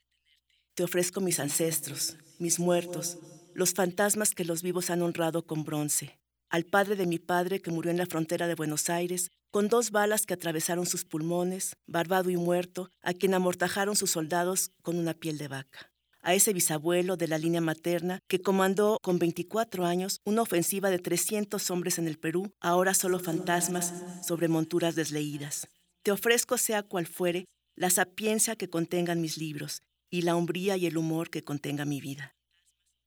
[0.77, 3.19] Te ofrezco mis ancestros, mis muertos,
[3.57, 6.19] los fantasmas que los vivos han honrado con bronce,
[6.51, 9.91] al padre de mi padre que murió en la frontera de Buenos Aires, con dos
[9.91, 15.15] balas que atravesaron sus pulmones, barbado y muerto, a quien amortajaron sus soldados con una
[15.15, 15.91] piel de vaca.
[16.21, 20.99] A ese bisabuelo de la línea materna que comandó con 24 años una ofensiva de
[20.99, 25.67] 300 hombres en el Perú, ahora solo fantasmas sobre monturas desleídas.
[26.03, 29.81] Te ofrezco, sea cual fuere, la sapiencia que contengan mis libros
[30.11, 32.36] y la hombría y el humor que contenga mi vida.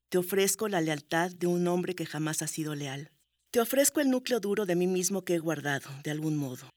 [0.09, 3.11] Te ofrezco la lealtad de un hombre que jamás ha sido leal.
[3.51, 6.67] Te ofrezco el núcleo duro de mí mismo que he guardado, de algún modo.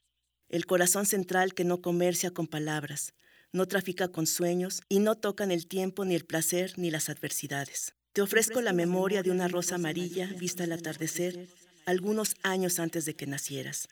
[0.49, 3.15] El corazón central que no comercia con palabras,
[3.51, 7.95] no trafica con sueños y no tocan el tiempo ni el placer ni las adversidades.
[8.13, 11.49] Te ofrezco la memoria de una rosa amarilla vista al atardecer
[11.87, 13.87] algunos años antes de que nacieras.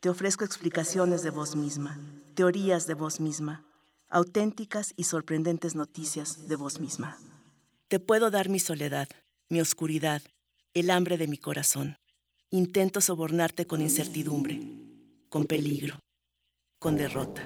[0.00, 1.96] Te ofrezco explicaciones de vos misma,
[2.34, 3.64] teorías de vos misma,
[4.08, 7.16] auténticas y sorprendentes noticias de vos misma.
[7.90, 9.08] Te puedo dar mi soledad,
[9.48, 10.22] mi oscuridad,
[10.74, 11.96] el hambre de mi corazón.
[12.48, 14.60] Intento sobornarte con incertidumbre,
[15.28, 15.98] con peligro,
[16.78, 17.42] con derrota.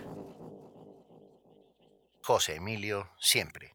[2.22, 3.72] José Emilio, siempre.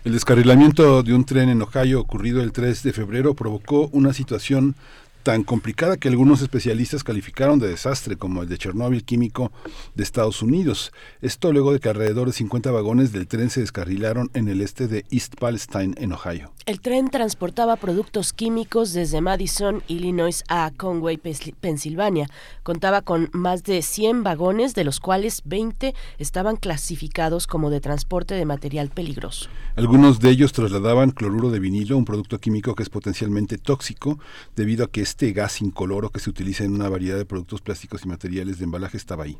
[0.04, 4.76] El descarrilamiento de un tren en Ohio ocurrido el 3 de febrero provocó una situación
[5.24, 9.52] tan complicada que algunos especialistas calificaron de desastre, como el de Chernóbil químico
[9.95, 10.91] de Estados Unidos.
[11.22, 14.88] Esto luego de que alrededor de 50 vagones del tren se descarrilaron en el este
[14.88, 16.52] de East Palestine, en Ohio.
[16.66, 22.28] El tren transportaba productos químicos desde Madison, Illinois a Conway, Pensilvania.
[22.64, 28.36] Contaba con más de 100 vagones, de los cuales 20 estaban clasificados como de transporte
[28.36, 29.50] de material peligroso.
[29.76, 34.20] Algunos de ellos trasladaban cloruro de vinilo, un producto químico que es potencialmente tóxico,
[34.56, 38.03] debido a que este gas incoloro que se utiliza en una variedad de productos plásticos
[38.03, 39.38] y materiales de embalaje estaba ahí.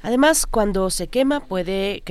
[0.00, 2.04] Además, cuando se quema puede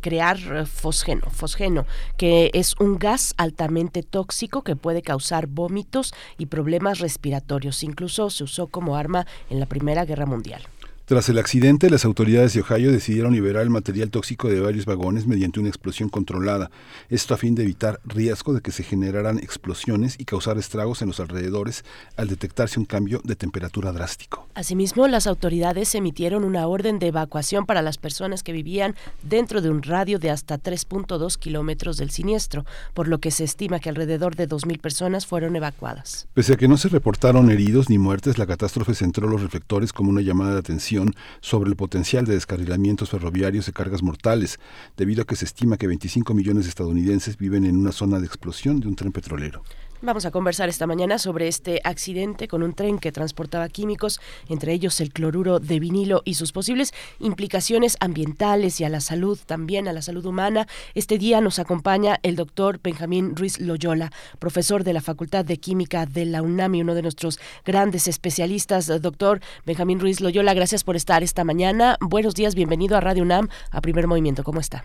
[0.00, 1.84] crear fosgeno, fosgeno,
[2.16, 7.82] que es un gas altamente tóxico que puede causar vómitos y problemas respiratorios.
[7.82, 10.62] Incluso se usó como arma en la Primera Guerra Mundial.
[11.06, 15.26] Tras el accidente, las autoridades de Ohio decidieron liberar el material tóxico de varios vagones
[15.26, 16.70] mediante una explosión controlada,
[17.10, 21.08] esto a fin de evitar riesgo de que se generaran explosiones y causar estragos en
[21.08, 21.84] los alrededores
[22.16, 24.48] al detectarse un cambio de temperatura drástico.
[24.54, 29.68] Asimismo, las autoridades emitieron una orden de evacuación para las personas que vivían dentro de
[29.68, 32.64] un radio de hasta 3.2 kilómetros del siniestro,
[32.94, 36.28] por lo que se estima que alrededor de 2.000 personas fueron evacuadas.
[36.32, 40.08] Pese a que no se reportaron heridos ni muertes, la catástrofe centró los reflectores como
[40.08, 40.93] una llamada de atención
[41.40, 44.58] sobre el potencial de descarrilamientos ferroviarios de cargas mortales,
[44.96, 48.26] debido a que se estima que 25 millones de estadounidenses viven en una zona de
[48.26, 49.62] explosión de un tren petrolero.
[50.04, 54.20] Vamos a conversar esta mañana sobre este accidente con un tren que transportaba químicos,
[54.50, 59.38] entre ellos el cloruro de vinilo y sus posibles implicaciones ambientales y a la salud,
[59.46, 60.66] también a la salud humana.
[60.92, 66.04] Este día nos acompaña el doctor Benjamín Ruiz Loyola, profesor de la Facultad de Química
[66.04, 68.88] de la UNAM y uno de nuestros grandes especialistas.
[69.00, 71.96] Doctor Benjamín Ruiz Loyola, gracias por estar esta mañana.
[72.02, 74.44] Buenos días, bienvenido a Radio UNAM, a Primer Movimiento.
[74.44, 74.84] ¿Cómo está?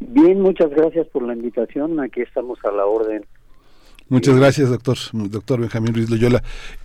[0.00, 1.98] Bien, muchas gracias por la invitación.
[2.00, 3.24] Aquí estamos a la orden.
[4.08, 6.40] Muchas gracias, doctor, doctor Benjamín Ruiz Loyola.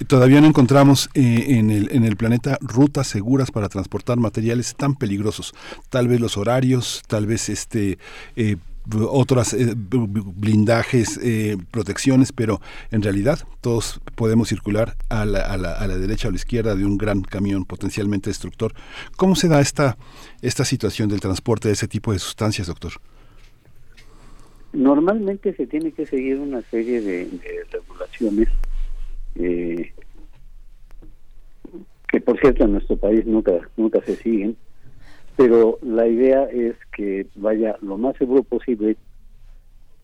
[0.08, 4.96] Todavía no encontramos eh, en, el, en el planeta rutas seguras para transportar materiales tan
[4.96, 5.54] peligrosos.
[5.90, 8.00] Tal vez los horarios, tal vez este
[8.36, 8.56] eh,
[9.10, 12.60] otras eh, blindajes, eh, protecciones, pero
[12.92, 16.38] en realidad todos podemos circular a la, a, la, a la, derecha o a la
[16.38, 18.74] izquierda de un gran camión potencialmente destructor.
[19.18, 19.98] ¿Cómo se da esta,
[20.42, 22.94] esta situación del transporte de ese tipo de sustancias, doctor?
[24.74, 28.48] Normalmente se tiene que seguir una serie de, de regulaciones
[29.36, 29.94] eh,
[32.08, 34.58] que por cierto en nuestro país nunca nunca se siguen
[35.42, 38.96] pero la idea es que vaya lo más seguro posible.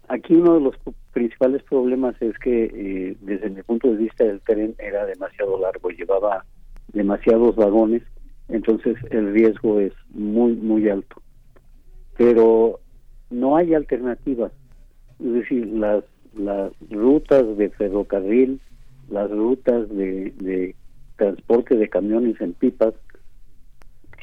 [0.07, 0.75] Aquí uno de los
[1.13, 5.89] principales problemas es que eh, desde mi punto de vista el tren era demasiado largo,
[5.89, 6.43] llevaba
[6.91, 8.01] demasiados vagones,
[8.49, 11.21] entonces el riesgo es muy, muy alto.
[12.17, 12.79] Pero
[13.29, 14.51] no hay alternativas,
[15.19, 16.03] es decir, las,
[16.35, 18.59] las rutas de ferrocarril,
[19.09, 20.75] las rutas de, de
[21.15, 22.95] transporte de camiones en pipas,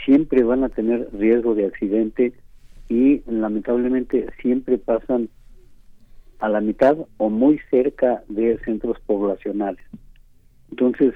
[0.05, 2.33] siempre van a tener riesgo de accidente
[2.89, 5.29] y lamentablemente siempre pasan
[6.39, 9.85] a la mitad o muy cerca de centros poblacionales.
[10.71, 11.15] Entonces,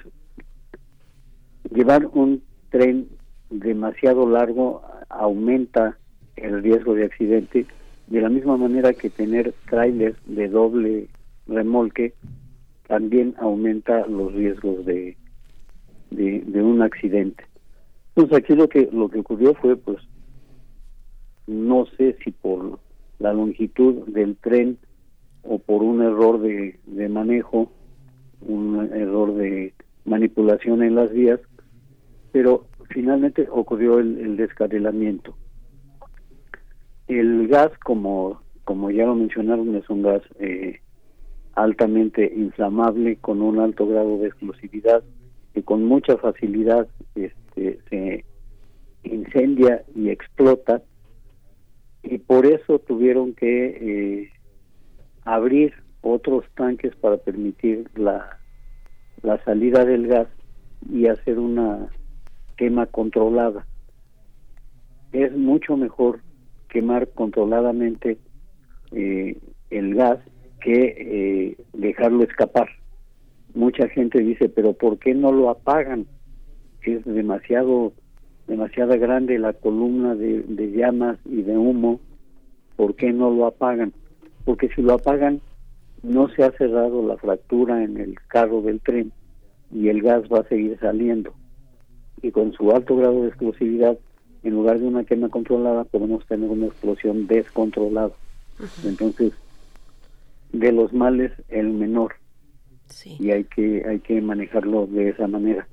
[1.70, 3.08] llevar un tren
[3.50, 5.98] demasiado largo aumenta
[6.36, 7.66] el riesgo de accidente
[8.06, 11.08] de la misma manera que tener trailers de doble
[11.46, 12.14] remolque
[12.86, 15.16] también aumenta los riesgos de,
[16.10, 17.44] de, de un accidente.
[18.18, 19.98] Pues aquí lo que lo que ocurrió fue pues
[21.46, 22.80] no sé si por
[23.20, 24.76] la longitud del tren
[25.44, 27.70] o por un error de, de manejo,
[28.40, 29.72] un error de
[30.04, 31.38] manipulación en las vías,
[32.32, 35.36] pero finalmente ocurrió el, el descarrilamiento.
[37.06, 40.80] El gas, como, como ya lo mencionaron, es un gas eh,
[41.54, 45.04] altamente inflamable, con un alto grado de explosividad,
[45.54, 47.47] y con mucha facilidad este,
[47.88, 48.24] se
[49.04, 50.82] incendia y explota
[52.02, 54.30] y por eso tuvieron que eh,
[55.24, 58.38] abrir otros tanques para permitir la,
[59.22, 60.28] la salida del gas
[60.90, 61.88] y hacer una
[62.56, 63.66] quema controlada.
[65.12, 66.20] Es mucho mejor
[66.68, 68.18] quemar controladamente
[68.92, 69.38] eh,
[69.70, 70.18] el gas
[70.60, 72.68] que eh, dejarlo escapar
[73.54, 76.06] mucha gente dice, pero ¿por qué no lo apagan?
[76.82, 77.92] Es demasiado,
[78.46, 82.00] demasiado grande la columna de, de llamas y de humo,
[82.76, 83.92] ¿por qué no lo apagan?
[84.44, 85.40] Porque si lo apagan,
[86.02, 89.12] no se ha cerrado la fractura en el carro del tren
[89.70, 91.34] y el gas va a seguir saliendo.
[92.22, 93.98] Y con su alto grado de explosividad,
[94.42, 98.12] en lugar de una quema controlada, podemos tener una explosión descontrolada.
[98.84, 99.32] Entonces,
[100.52, 102.14] de los males, el menor
[103.18, 105.66] y hay que hay que manejarlo de esa manera.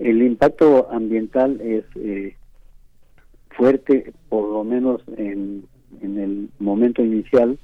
[0.00, 2.34] El impacto ambiental es eh,
[3.50, 5.66] fuerte, por lo menos en,
[6.00, 7.58] en el momento inicial,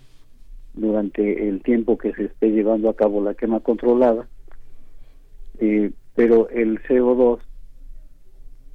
[0.74, 4.28] durante el tiempo que se esté llevando a cabo la quema controlada,
[5.58, 7.40] eh, pero el CO2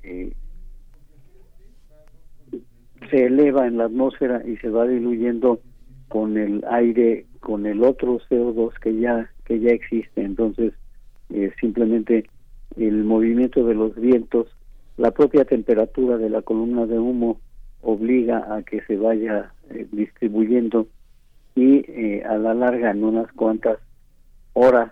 [0.04, 0.34] eh,
[3.12, 5.60] se eleva en la atmósfera y se va diluyendo
[6.08, 10.22] con el aire, con el otro CO2 que ya que ya existe.
[10.24, 10.74] Entonces,
[11.30, 12.26] eh, simplemente
[12.78, 14.48] el movimiento de los vientos,
[14.98, 17.40] la propia temperatura de la columna de humo
[17.82, 20.88] obliga a que se vaya eh, distribuyendo
[21.56, 23.80] y eh, a la larga en unas cuantas
[24.54, 24.92] horas,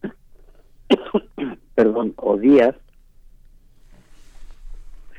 [1.74, 2.74] perdón, o días,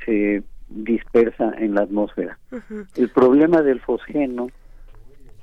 [0.04, 2.38] se dispersa en la atmósfera.
[2.96, 4.48] El problema del fosgeno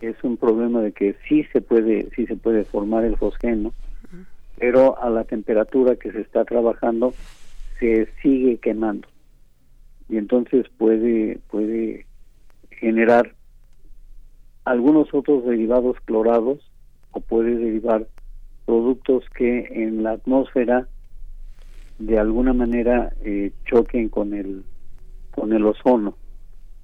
[0.01, 3.73] es un problema de que sí se puede sí se puede formar el fosgeno
[4.57, 7.13] pero a la temperatura que se está trabajando
[7.79, 9.07] se sigue quemando.
[10.09, 12.05] Y entonces puede puede
[12.71, 13.35] generar
[14.65, 16.59] algunos otros derivados clorados
[17.11, 18.07] o puede derivar
[18.65, 20.87] productos que en la atmósfera
[21.99, 24.63] de alguna manera eh, choquen con el
[25.31, 26.17] con el ozono.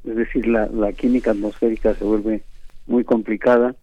[0.04, 2.44] Es decir la, la química atmosférica se vuelve
[2.88, 3.76] muy complicada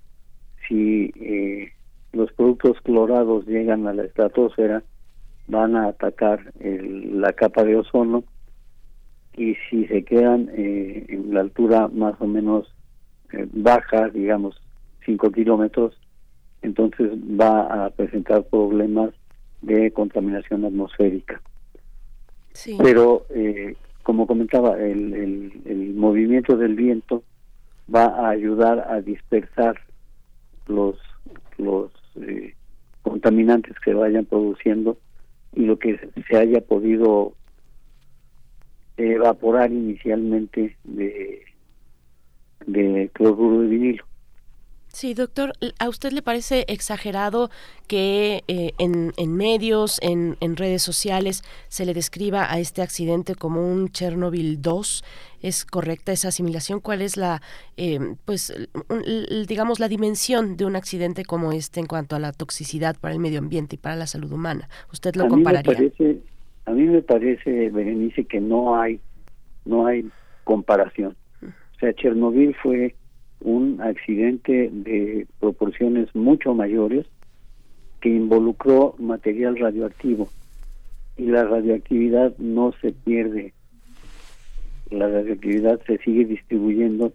[0.69, 1.73] si eh,
[2.13, 4.83] los productos clorados llegan a la estratosfera,
[5.47, 8.25] van a atacar la capa de ozono
[9.37, 12.73] y si se quedan eh, en la altura más o menos
[13.33, 14.61] eh, baja, digamos
[15.07, 15.99] 5 kilómetros,
[16.63, 19.11] entonces va a presentar problemas
[19.63, 21.41] de contaminación atmosférica.
[22.79, 25.15] Pero, eh, como comentaba, el,
[25.65, 27.23] el, movimiento del viento
[27.95, 29.81] va a ayudar a dispersar
[30.67, 30.97] los,
[31.59, 32.55] los eh,
[33.03, 34.99] contaminantes que vayan produciendo
[35.55, 37.35] y lo que se haya podido
[38.97, 41.43] evaporar inicialmente de,
[42.67, 44.05] de cloruro de vinilo.
[44.93, 47.49] Sí, doctor, ¿a usted le parece exagerado
[47.87, 53.37] que eh, en, en, medios, en, en, redes sociales, se le describa a este accidente
[53.37, 55.05] como un Chernobyl 2?
[55.43, 56.81] ¿Es correcta esa asimilación?
[56.81, 57.41] ¿Cuál es la,
[57.77, 58.53] eh, pues,
[59.47, 63.21] digamos, la dimensión de un accidente como este en cuanto a la toxicidad para el
[63.21, 64.69] medio ambiente y para la salud humana?
[64.93, 65.93] ¿Usted lo compararía?
[66.67, 69.01] a mí me parece, Berenice, que no hay,
[69.65, 70.09] no hay
[70.45, 71.17] comparación.
[71.43, 72.95] O sea, Chernobyl fue
[73.41, 77.07] un accidente de proporciones mucho mayores
[78.01, 80.29] que involucró material radioactivo.
[81.17, 83.53] Y la radioactividad no se pierde.
[84.91, 87.13] La radioactividad se sigue distribuyendo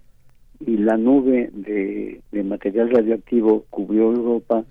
[0.59, 4.63] y la nube de, material radioactivo cubrió Europa,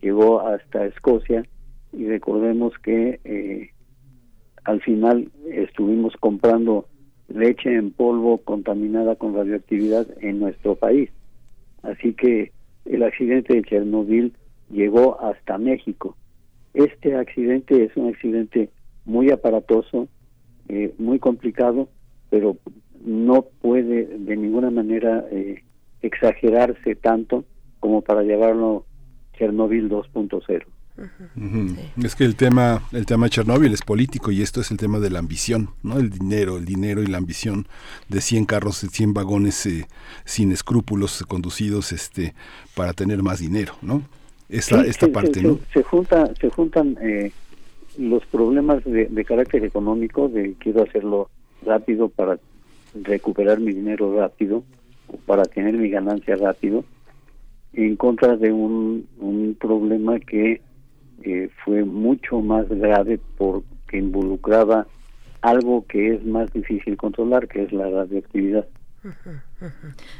[0.00, 1.44] llegó hasta Escocia
[1.92, 3.70] y recordemos que eh,
[4.64, 6.86] al final estuvimos comprando
[7.30, 11.10] leche en polvo contaminada con radioactividad en nuestro país.
[11.82, 12.52] Así que
[12.84, 14.34] el accidente de Chernobyl
[14.70, 16.16] llegó hasta México.
[16.74, 18.70] Este accidente es un accidente
[19.04, 20.08] muy aparatoso,
[20.68, 21.88] eh, muy complicado,
[22.30, 22.56] pero
[23.04, 25.62] no puede de ninguna manera eh,
[26.02, 27.44] exagerarse tanto
[27.80, 28.84] como para llevarlo
[29.36, 30.64] Chernobyl 2.0.
[32.02, 34.98] Es que el tema, el tema de Chernóbil es político y esto es el tema
[34.98, 35.98] de la ambición, ¿no?
[35.98, 37.66] El dinero, el dinero y la ambición
[38.08, 39.86] de 100 carros, de 100 vagones eh,
[40.24, 42.34] sin escrúpulos conducidos este
[42.74, 44.02] para tener más dinero, ¿no?
[44.48, 45.58] Esta, esta parte, se, ¿no?
[45.72, 47.32] Se, junta, se juntan eh,
[47.96, 51.30] los problemas de, de carácter económico, de quiero hacerlo
[51.64, 52.38] rápido para
[52.94, 54.64] recuperar mi dinero rápido,
[55.26, 56.84] para tener mi ganancia rápido,
[57.72, 60.60] en contra de un, un problema que
[61.22, 64.86] eh, fue mucho más grave porque involucraba
[65.42, 68.66] algo que es más difícil controlar, que es la radioactividad.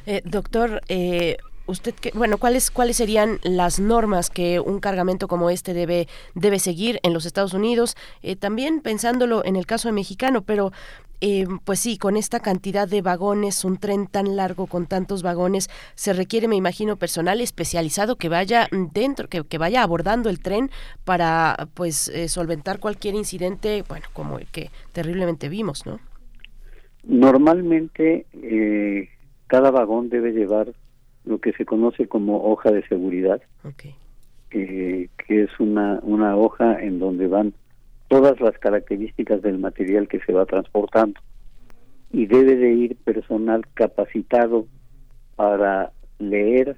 [0.06, 1.36] Eh, doctor, eh,
[1.70, 6.58] usted que, bueno, ¿cuáles cuáles serían las normas que un cargamento como este debe debe
[6.58, 7.96] seguir en los Estados Unidos?
[8.38, 10.72] también pensándolo en el caso de mexicano, pero
[11.22, 15.68] eh, pues sí, con esta cantidad de vagones, un tren tan largo con tantos vagones,
[15.94, 20.70] se requiere, me imagino, personal especializado que vaya dentro, que, vaya abordando el tren
[21.04, 26.00] para, pues, eh, solventar cualquier incidente, bueno, como el que terriblemente vimos, ¿no?
[27.04, 29.08] Normalmente, eh,
[29.46, 30.72] cada vagón debe llevar
[31.24, 33.40] lo que se conoce como hoja de seguridad,
[33.76, 37.54] que es una, una hoja en donde van
[38.08, 41.20] todas las características del material que se va transportando
[42.12, 44.66] y debe de ir personal capacitado
[45.36, 46.76] para leer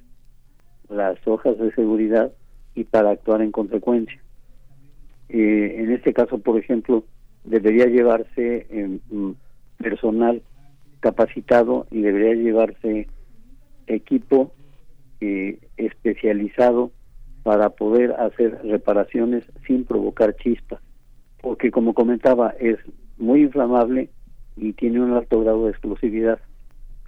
[0.89, 2.31] las hojas de seguridad
[2.75, 4.21] y para actuar en consecuencia.
[5.29, 7.05] Eh, en este caso, por ejemplo,
[7.45, 8.99] debería llevarse eh,
[9.79, 10.43] personal
[11.01, 13.09] capacitado y debería llevarse
[13.93, 14.53] equipo
[15.21, 16.91] eh, especializado
[17.43, 20.81] para poder hacer reparaciones sin provocar chispas
[21.43, 22.79] porque como comentaba, es
[23.19, 24.09] muy inflamable
[24.57, 26.39] y tiene un alto grado de explosividad.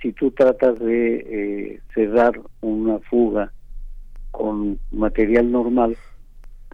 [0.02, 3.52] Si tú tratas de eh, cerrar una fuga
[4.32, 5.97] con material normal,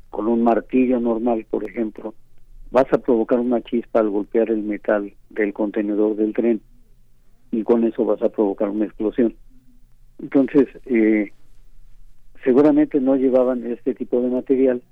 [0.08, 2.14] con un martillo normal, por ejemplo,
[2.70, 6.62] vas a provocar una chispa al golpear el metal del contenedor del tren
[7.52, 9.34] y con eso vas a provocar una explosión.
[10.22, 11.32] Entonces, eh,
[12.44, 14.82] seguramente no llevaban este tipo de material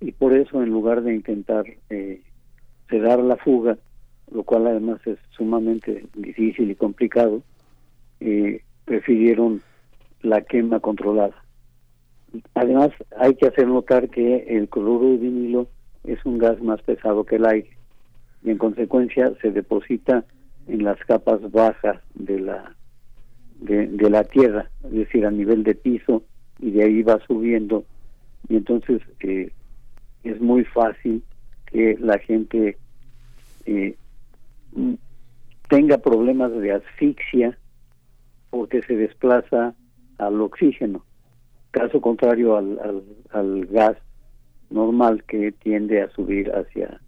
[0.00, 2.20] y por eso en lugar de intentar eh,
[2.90, 3.78] la fuga,
[4.30, 7.42] lo cual además es sumamente difícil y complicado,
[8.20, 9.62] eh, prefirieron
[10.20, 11.34] la quema controlada.
[12.54, 15.68] Además, hay que hacer notar que el cloruro de vinilo
[16.04, 17.70] es un gas más pesado que el aire
[18.44, 20.24] y en consecuencia se deposita
[20.66, 22.74] en las capas bajas de la
[23.62, 26.22] de, de la tierra, es decir, a nivel de piso
[26.60, 27.84] y de ahí va subiendo
[28.48, 29.50] y entonces eh,
[30.24, 31.22] es muy fácil
[31.66, 32.76] que la gente
[33.66, 33.96] eh,
[35.68, 37.56] tenga problemas de asfixia
[38.50, 39.74] porque se desplaza
[40.18, 41.04] al oxígeno.
[41.70, 43.96] caso contrario al, al, gas
[44.70, 47.00] normal que tiende a subir hacia,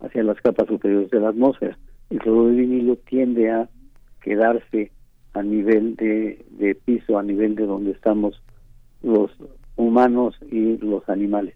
[0.00, 1.76] hacia las capas superiores de la atmósfera.
[2.10, 3.68] El cloruro de vinilo tiende a
[4.20, 4.92] quedarse
[5.34, 8.40] a nivel de, de piso, a nivel de donde estamos
[9.02, 9.30] los
[9.76, 11.54] humanos y los animales.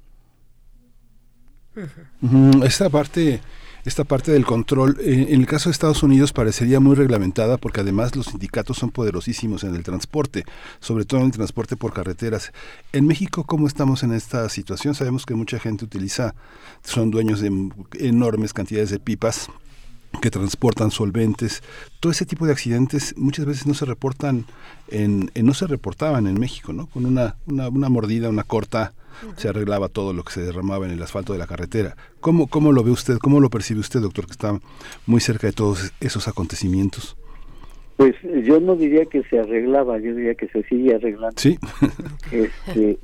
[2.65, 3.41] Esta parte
[3.85, 7.81] esta parte del control, eh, en el caso de Estados Unidos parecería muy reglamentada porque
[7.81, 10.45] además los sindicatos son poderosísimos en el transporte,
[10.79, 12.53] sobre todo en el transporte por carreteras.
[12.93, 14.95] En México, ¿cómo estamos en esta situación?
[14.95, 16.35] Sabemos que mucha gente utiliza,
[16.83, 19.49] son dueños de enormes cantidades de pipas
[20.21, 21.63] que transportan solventes,
[22.01, 24.45] todo ese tipo de accidentes muchas veces no se reportan
[24.89, 26.87] en, no se reportaban en México, ¿no?
[26.87, 28.93] Con una, una, una mordida, una corta,
[29.37, 31.97] se arreglaba todo lo que se derramaba en el asfalto de la carretera.
[32.21, 33.19] ¿Cómo, ¿Cómo lo ve usted?
[33.19, 34.59] ¿Cómo lo percibe usted, doctor, que está
[35.07, 37.17] muy cerca de todos esos acontecimientos?
[37.97, 38.15] Pues
[38.45, 41.35] yo no diría que se arreglaba, yo diría que se sigue arreglando.
[41.37, 41.59] Sí.
[42.31, 42.99] este,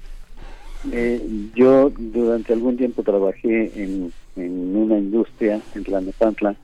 [0.92, 1.20] eh,
[1.56, 6.56] yo durante algún tiempo trabajé en, en una industria en Tlanepantla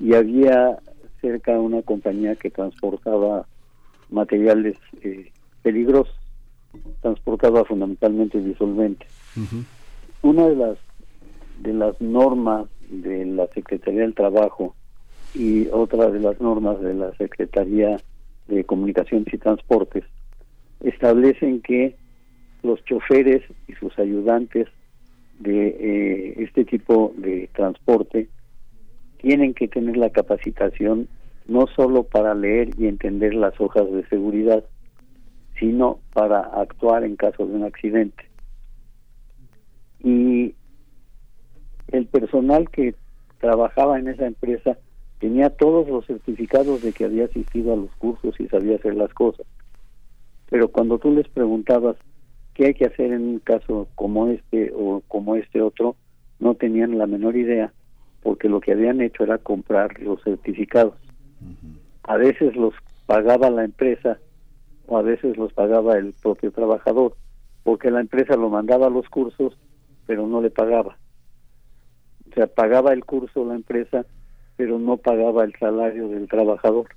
[0.00, 0.78] y había
[1.20, 3.46] cerca una compañía que transportaba
[4.10, 5.30] materiales eh,
[5.62, 6.14] peligrosos
[7.00, 9.08] transportaba fundamentalmente disolventes.
[10.22, 10.78] Una de las
[11.60, 14.74] de las normas de la Secretaría del Trabajo
[15.34, 18.00] y otra de las normas de la Secretaría
[18.46, 20.04] de Comunicaciones y Transportes
[20.80, 21.96] establecen que
[22.62, 24.68] los choferes y sus ayudantes
[25.38, 28.28] de eh, este tipo de transporte
[29.18, 31.08] tienen que tener la capacitación
[31.46, 34.64] no solo para leer y entender las hojas de seguridad,
[35.58, 38.24] sino para actuar en caso de un accidente.
[40.00, 40.54] Y
[41.88, 42.94] el personal que
[43.40, 44.78] trabajaba en esa empresa
[45.18, 49.12] tenía todos los certificados de que había asistido a los cursos y sabía hacer las
[49.14, 49.46] cosas.
[50.50, 51.96] Pero cuando tú les preguntabas
[52.54, 55.96] qué hay que hacer en un caso como este o como este otro,
[56.38, 57.72] no tenían la menor idea,
[58.28, 60.92] porque lo que habían hecho era comprar los certificados.
[62.02, 62.74] A veces los
[63.06, 64.18] pagaba la empresa
[64.86, 67.16] o a veces los pagaba el propio trabajador,
[67.62, 69.56] porque la empresa lo mandaba a los cursos,
[70.06, 70.98] pero no le pagaba.
[72.30, 74.04] O sea, pagaba el curso la empresa,
[74.58, 76.88] pero no pagaba el salario del trabajador.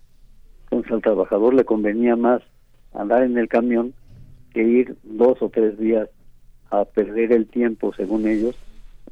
[0.63, 2.41] Entonces al trabajador le convenía más
[2.93, 3.93] andar en el camión
[4.53, 6.09] que ir dos o tres días
[6.71, 8.57] a perder el tiempo, según ellos,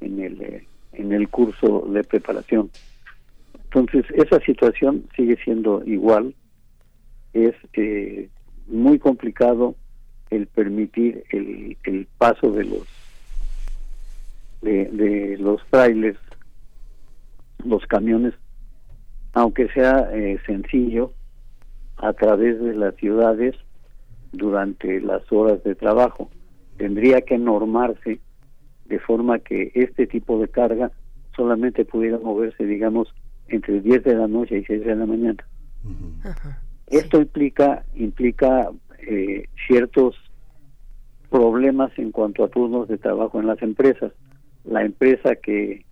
[0.01, 0.67] en el, eh,
[0.99, 2.69] en el curso de preparación.
[3.65, 6.35] Entonces, esa situación sigue siendo igual.
[7.33, 8.29] Es eh,
[8.67, 9.75] muy complicado
[10.29, 12.87] el permitir el, el paso de los
[14.61, 16.19] de, los trailers
[17.63, 18.33] los camiones
[19.33, 21.13] aunque sea eh, sencillo
[21.97, 23.55] a través de las ciudades
[24.33, 26.29] durante las horas de trabajo
[26.77, 28.19] tendría que normarse
[28.89, 30.91] de forma que este tipo de carga
[31.35, 33.13] solamente pudiera moverse digamos
[33.47, 35.45] entre 10 de la noche y 6 de la mañana
[36.87, 38.69] esto implica implica
[39.01, 40.15] eh, ciertos
[41.29, 44.11] problemas en cuanto a turnos de trabajo en las empresas.
[44.65, 45.85] La empresa que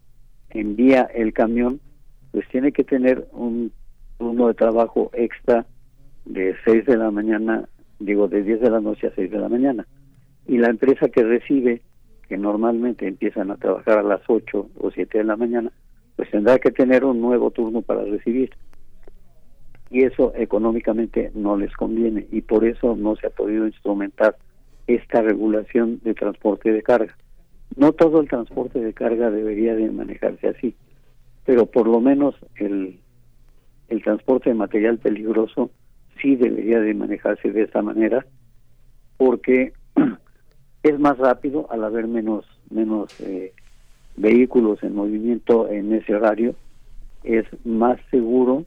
[0.49, 1.79] envía el camión
[2.31, 3.71] pues tiene que tener un
[4.17, 5.65] turno de trabajo extra
[6.25, 7.69] de 6 de la mañana,
[7.99, 9.87] digo de 10 de la noche a 6 de la mañana.
[10.47, 11.81] Y la empresa que recibe,
[12.27, 15.71] que normalmente empiezan a trabajar a las 8 o 7 de la mañana,
[16.15, 18.51] pues tendrá que tener un nuevo turno para recibir
[19.89, 24.35] y eso económicamente no les conviene y por eso no se ha podido instrumentar
[24.85, 27.15] esta regulación de transporte de carga.
[27.75, 30.75] No todo el transporte de carga debería de manejarse así,
[31.45, 32.99] pero por lo menos el,
[33.89, 35.71] el transporte de material peligroso
[36.21, 38.25] sí debería de manejarse de esta manera
[39.17, 39.73] porque
[40.83, 43.53] es más rápido al haber menos menos eh,
[44.15, 46.55] vehículos en movimiento en ese horario
[47.23, 48.65] es más seguro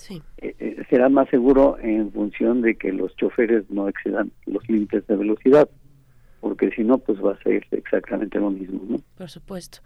[0.00, 0.22] Sí.
[0.38, 5.06] Eh, eh, será más seguro en función de que los choferes no excedan los límites
[5.06, 5.68] de velocidad,
[6.40, 8.96] porque si no, pues va a ser exactamente lo mismo, ¿no?
[9.16, 9.78] Por supuesto.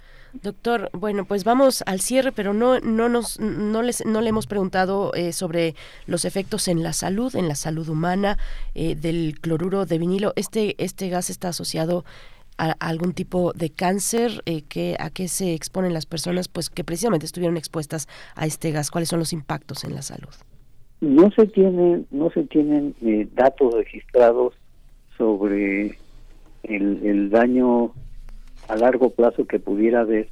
[0.43, 4.47] Doctor, bueno, pues vamos al cierre, pero no, no, nos, no, les, no le hemos
[4.47, 5.75] preguntado eh, sobre
[6.07, 8.39] los efectos en la salud, en la salud humana,
[8.75, 10.33] del cloruro de vinilo.
[10.37, 12.05] Este, este gas está asociado
[12.59, 16.85] a, algún tipo de cáncer eh, que a qué se exponen las personas pues que
[16.85, 20.35] precisamente estuvieron expuestas a este gas cuáles son los impactos en la salud
[21.01, 24.55] no se tienen no se tienen eh, datos registrados
[25.17, 25.99] sobre
[26.65, 27.93] el, el daño
[28.69, 30.29] a largo plazo que pudiera haber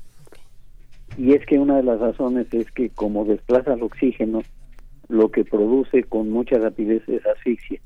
[1.17, 4.43] y es que una de las razones es que como desplaza el oxígeno
[5.09, 7.81] lo que produce con mucha rapidez es asfixia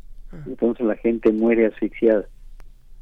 [0.47, 2.27] Entonces la gente muere asfixiada.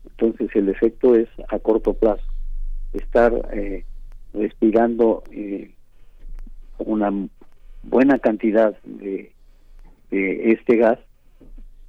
[0.04, 2.24] Entonces el efecto es a corto plazo.
[2.92, 3.84] Estar eh,
[4.32, 5.74] respirando eh,
[6.78, 7.12] una
[7.82, 9.32] buena cantidad de,
[10.10, 10.98] de este gas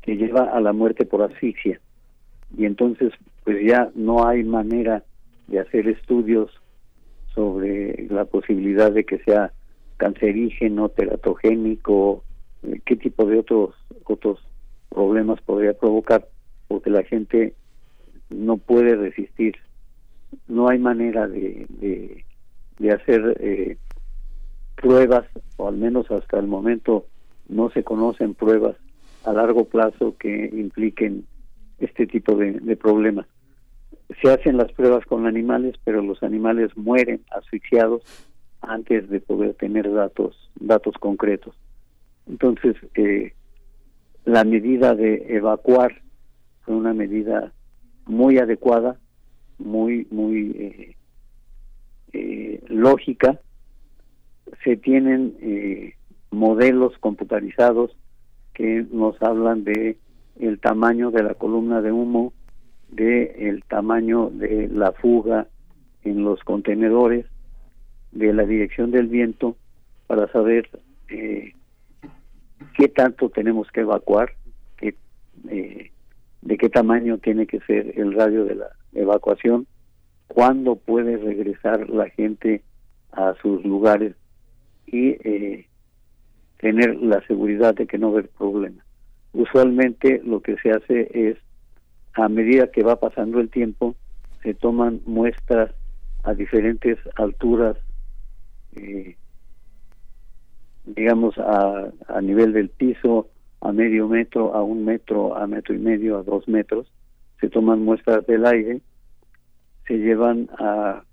[0.02, 1.80] que lleva a la muerte por asfixia.
[2.58, 3.14] Y entonces
[3.46, 5.04] pues ya no hay manera
[5.48, 6.52] de hacer estudios
[7.34, 9.54] sobre la posibilidad de que sea
[9.98, 12.24] cancerígeno, teratogénico,
[12.64, 14.40] eh, qué tipo de otros otros
[14.90, 16.28] problemas podría provocar,
[16.68, 17.54] porque la gente
[18.30, 19.56] no puede resistir.
[20.48, 21.68] No hay manera de,
[22.80, 23.78] de, hacer eh,
[24.76, 25.26] pruebas,
[25.58, 27.06] o al menos hasta el momento
[27.48, 28.76] no se conocen pruebas
[29.24, 31.26] a largo plazo que impliquen
[31.80, 33.28] este tipo de, de problemas.
[34.22, 38.04] Se hacen las pruebas con animales, pero los animales mueren asfixiados
[38.62, 41.56] antes de poder tener datos datos concretos.
[42.28, 43.34] Entonces, eh,
[44.26, 46.02] la medida de evacuar
[46.62, 47.52] fue una medida
[48.06, 48.98] muy adecuada,
[49.58, 50.96] muy muy eh,
[52.14, 53.40] eh, lógica.
[54.64, 55.94] Se tienen
[56.32, 57.96] modelos computarizados
[58.54, 59.98] que nos hablan de
[60.40, 62.34] el tamaño de la columna de humo,
[62.90, 65.48] de el tamaño de la fuga
[66.04, 67.26] en los contenedores,
[68.12, 69.56] de la dirección del viento
[70.08, 70.70] para saber
[71.10, 71.54] eh,
[72.78, 74.32] qué tanto tenemos que evacuar,
[74.78, 74.96] qué,
[75.50, 75.92] eh,
[76.42, 79.68] de qué tamaño tiene que ser el radio de la evacuación,
[80.28, 82.62] cuándo puede regresar la gente
[83.12, 84.16] a sus lugares
[84.88, 85.68] y eh,
[86.60, 88.84] tener la seguridad de que no haber problema.
[89.34, 91.38] Usualmente lo que se hace es,
[92.16, 93.96] a medida que va pasando el tiempo,
[94.44, 95.72] se toman muestras
[96.24, 97.78] a diferentes alturas
[98.76, 99.16] eh,
[100.86, 103.28] digamos, a, a nivel del piso,
[103.62, 106.92] a medio metro, a un metro, a metro y medio, a dos metros.
[107.42, 108.82] Se toman muestras del aire,
[109.88, 111.04] se llevan a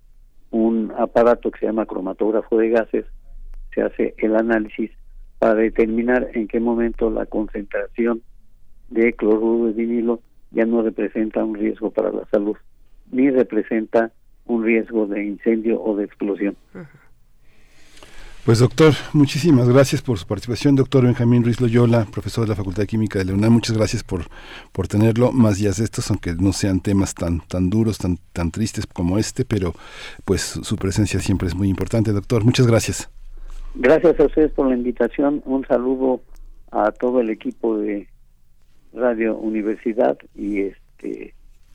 [0.51, 3.07] un aparato que se llama cromatógrafo de gases,
[3.75, 4.91] se hace el análisis
[5.39, 8.23] para determinar en qué momento la concentración
[8.91, 10.21] de cloruro de vinilo
[10.53, 12.57] ya no representa un riesgo para la salud,
[13.11, 14.13] ni representa
[14.47, 16.57] un riesgo de incendio o de explosión.
[18.45, 22.83] Pues doctor, muchísimas gracias por su participación, doctor Benjamín Ruiz Loyola, profesor de la Facultad
[22.83, 24.23] de Química de la UNAM, muchas gracias por,
[24.73, 28.51] por tenerlo, más días de estos, aunque no sean temas tan, tan duros, tan, tan
[28.51, 29.75] tristes como este, pero
[30.25, 33.09] pues su presencia siempre es muy importante, doctor, muchas gracias.
[33.77, 36.21] Gracias a ustedes por la invitación, un saludo
[36.73, 38.09] a todo el equipo de
[38.95, 41.35] Radio Universidad y este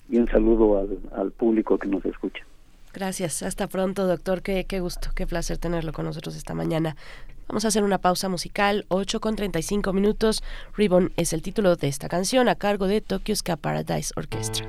[0.10, 2.46] y un saludo al, público que nos escucha.
[2.94, 3.44] Gracias.
[3.44, 4.42] Hasta pronto, doctor.
[4.42, 6.96] Qué, qué gusto, qué placer tenerlo con nosotros esta mañana.
[7.48, 10.44] Vamos a hacer una pausa musical, 8 con 35 minutos.
[10.76, 14.66] Ribbon es el título de esta canción a cargo de Tokyo Ska Paradise Orchestra.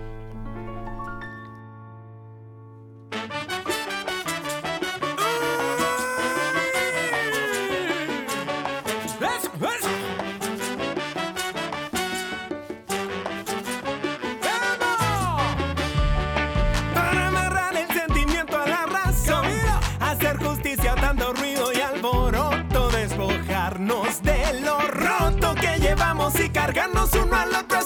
[26.35, 27.81] Y cargarnos uno al otro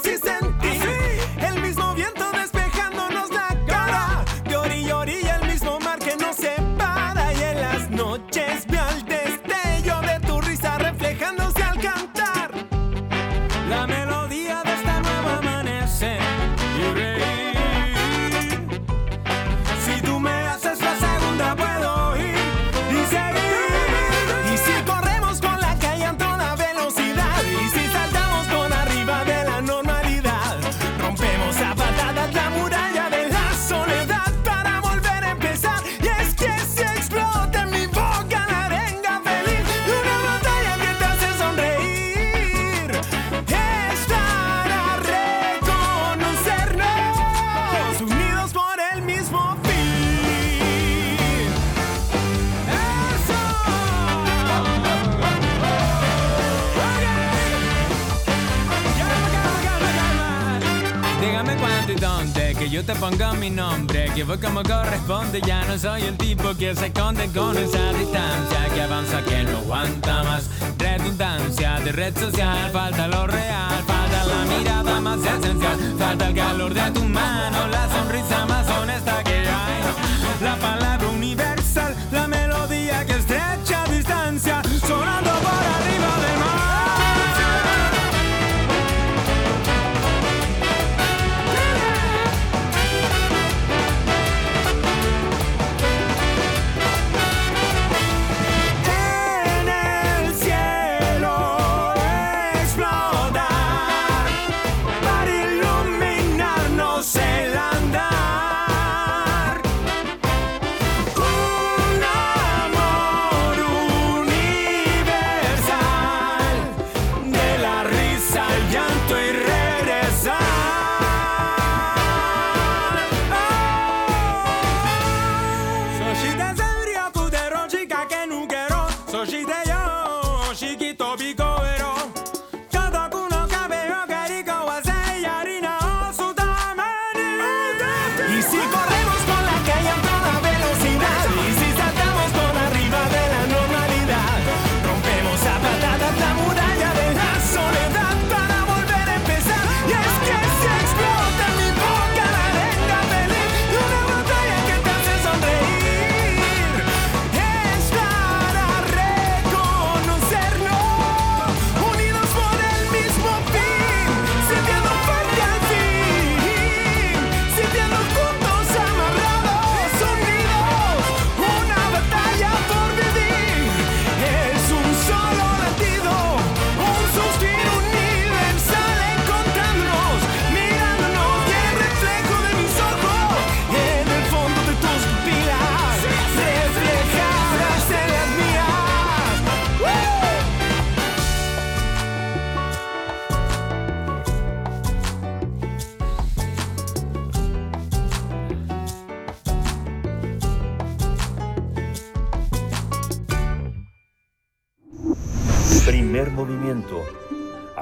[62.93, 66.87] te ponga mi nombre, que voy como corresponde, ya no soy el tipo que se
[66.87, 73.09] esconde con esa distancia, que avanza, que no aguanta más, redundancia de red social, falta
[73.09, 78.47] lo real, falta la mirada más esencial, falta el calor de tu mano, la sonrisa
[78.47, 86.17] más honesta que hay, la palabra universal, la melodía que estrecha distancia, sonando por arriba
[86.27, 86.42] del mar.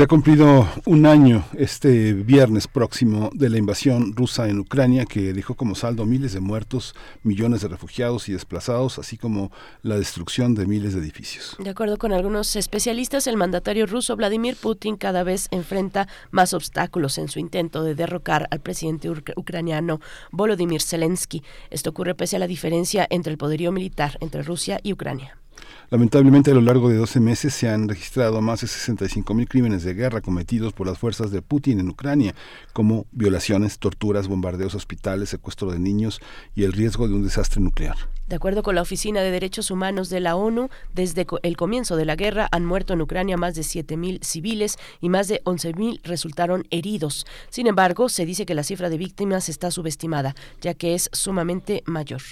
[0.00, 5.34] Se ha cumplido un año este viernes próximo de la invasión rusa en Ucrania que
[5.34, 9.52] dejó como saldo miles de muertos, millones de refugiados y desplazados, así como
[9.82, 11.54] la destrucción de miles de edificios.
[11.58, 17.18] De acuerdo con algunos especialistas, el mandatario ruso Vladimir Putin cada vez enfrenta más obstáculos
[17.18, 20.00] en su intento de derrocar al presidente ucraniano
[20.30, 21.42] Volodymyr Zelensky.
[21.68, 25.36] Esto ocurre pese a la diferencia entre el poderío militar entre Rusia y Ucrania.
[25.90, 29.82] Lamentablemente, a lo largo de 12 meses se han registrado más de 65 mil crímenes
[29.82, 32.32] de guerra cometidos por las fuerzas de Putin en Ucrania,
[32.72, 36.20] como violaciones, torturas, bombardeos hospitales, secuestro de niños
[36.54, 37.96] y el riesgo de un desastre nuclear.
[38.28, 42.04] De acuerdo con la Oficina de Derechos Humanos de la ONU, desde el comienzo de
[42.04, 46.68] la guerra han muerto en Ucrania más de 7.000 civiles y más de 11.000 resultaron
[46.70, 47.26] heridos.
[47.48, 51.82] Sin embargo, se dice que la cifra de víctimas está subestimada, ya que es sumamente
[51.86, 52.22] mayor.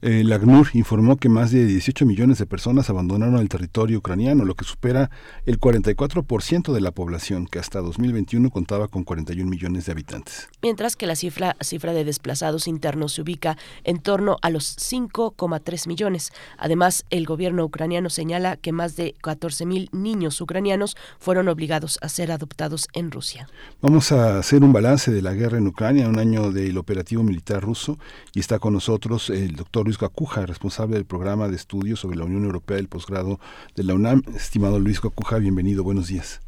[0.00, 4.54] El ACNUR informó que más de 18 millones de personas abandonaron el territorio ucraniano, lo
[4.54, 5.10] que supera
[5.44, 10.48] el 44% de la población, que hasta 2021 contaba con 41 millones de habitantes.
[10.62, 15.88] Mientras que la cifra, cifra de desplazados internos se ubica en torno a los 5,3
[15.88, 16.32] millones.
[16.58, 22.08] Además, el gobierno ucraniano señala que más de 14 mil niños ucranianos fueron obligados a
[22.08, 23.48] ser adoptados en Rusia.
[23.82, 27.64] Vamos a hacer un balance de la guerra en Ucrania, un año del operativo militar
[27.64, 27.98] ruso,
[28.32, 32.24] y está con nosotros el doctor Luis Gacuja, responsable del programa de estudios sobre la
[32.24, 33.40] Unión Europea del posgrado
[33.74, 34.20] de la UNAM.
[34.36, 36.42] Estimado Luis Gacuja, bienvenido, buenos días.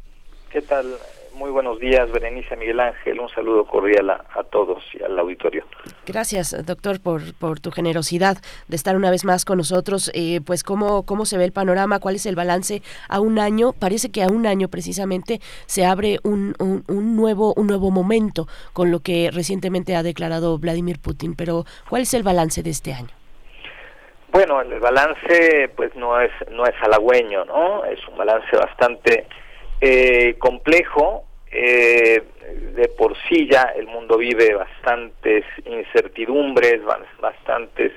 [0.51, 0.85] ¿Qué tal?
[1.33, 3.19] Muy buenos días, Berenice Miguel Ángel.
[3.19, 5.65] Un saludo cordial a, todos y al auditorio.
[6.05, 8.37] Gracias, doctor, por, por, tu generosidad
[8.67, 10.11] de estar una vez más con nosotros.
[10.13, 11.99] Eh, pues, ¿cómo, ¿cómo se ve el panorama?
[11.99, 13.73] ¿Cuál es el balance a un año?
[13.73, 18.47] Parece que a un año precisamente se abre un, un, un, nuevo, un nuevo momento
[18.73, 21.33] con lo que recientemente ha declarado Vladimir Putin.
[21.33, 23.20] Pero, ¿cuál es el balance de este año?
[24.31, 27.83] Bueno, el balance pues no es no es halagüeño, ¿no?
[27.83, 29.27] Es un balance bastante
[29.81, 31.25] eh, complejo.
[31.51, 32.23] Eh,
[32.75, 36.79] de por sí ya el mundo vive bastantes incertidumbres,
[37.19, 37.91] bastantes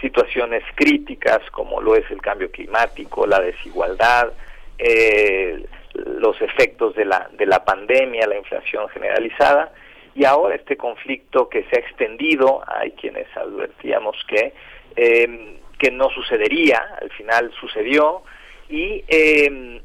[0.00, 4.32] situaciones críticas como lo es el cambio climático, la desigualdad,
[4.78, 9.72] eh, los efectos de la, de la pandemia, la inflación generalizada
[10.14, 14.52] y ahora este conflicto que se ha extendido, hay quienes advertíamos que
[14.94, 18.22] eh, que no sucedería, al final sucedió,
[18.68, 19.80] y, em,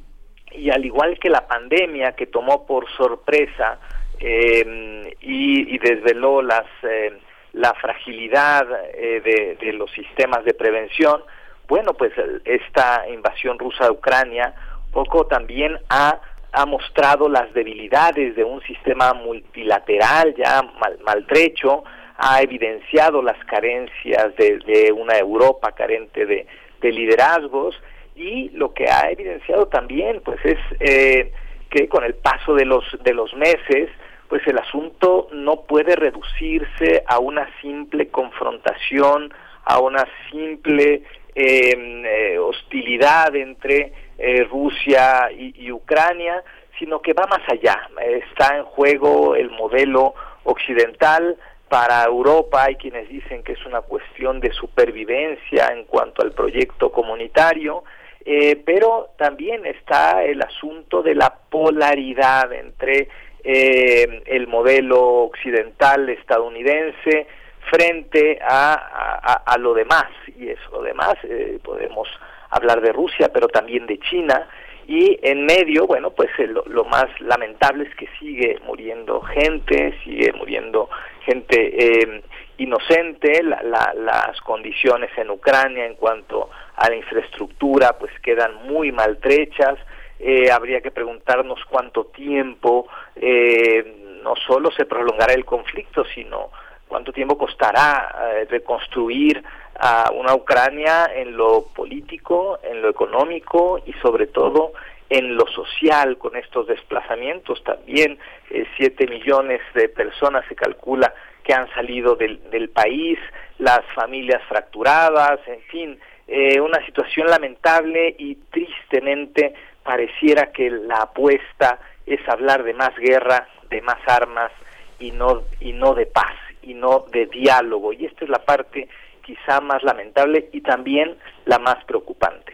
[0.52, 3.80] y al igual que la pandemia que tomó por sorpresa
[4.20, 7.16] em, y, desveló las, em,
[7.54, 11.24] la fragilidad eh, de, los sistemas de prevención,
[11.68, 12.14] bueno, pues
[12.46, 14.54] esta invasión rusa de Ucrania
[14.92, 16.20] poco también ha,
[16.52, 20.64] ha mostrado las debilidades de un sistema multilateral ya
[21.04, 21.84] maltrecho,
[22.18, 26.48] ha evidenciado las carencias de, una Europa carente de,
[26.82, 27.76] liderazgos
[28.16, 31.34] y lo que ha evidenciado también pues es eh,
[31.70, 33.90] que con el paso de los de los meses
[34.30, 39.34] pues el asunto no puede reducirse a una simple confrontación
[39.66, 41.04] a una simple
[41.36, 46.42] em, eh, hostilidad entre eh, Rusia y Ucrania
[46.80, 47.90] sino que va más allá.
[48.02, 50.14] Está en juego el modelo
[50.44, 51.38] occidental
[51.70, 56.92] para Europa hay quienes dicen que es una cuestión de supervivencia en cuanto al proyecto
[56.92, 57.84] comunitario,
[58.26, 63.10] eh, pero también está el asunto de la polaridad entre
[63.44, 67.28] eh, el modelo occidental estadounidense
[67.70, 70.06] frente a, a, lo demás,
[70.38, 72.08] y eso lo demás eh, podemos
[72.50, 74.48] hablar de Rusia, pero también de China,
[74.88, 80.90] y en medio, bueno, pues lo, más lamentable es que sigue muriendo gente, sigue muriendo
[81.26, 82.24] gente eh,
[82.58, 89.78] inocente, las condiciones en Ucrania en cuanto a la infraestructura pues quedan muy maltrechas,
[90.20, 96.50] eh, habría que preguntarnos cuánto tiempo eh, no solo se prolongará el conflicto, sino
[96.88, 99.44] cuánto tiempo costará eh, reconstruir
[99.80, 104.74] a una Ucrania en lo político, en lo económico y sobre todo
[105.10, 107.64] en lo social con estos desplazamientos.
[107.64, 108.18] También
[108.50, 111.14] eh, siete millones de personas se calcula
[111.44, 113.18] que han salido del, del país,
[113.58, 121.80] las familias fracturadas, en fin, eh, una situación lamentable y tristemente pareciera que la apuesta
[122.06, 124.52] es hablar de más guerra, de más armas
[125.00, 128.90] y no y no de paz y no de diálogo y esta es la parte
[129.28, 132.54] quizá más lamentable y también la más preocupante.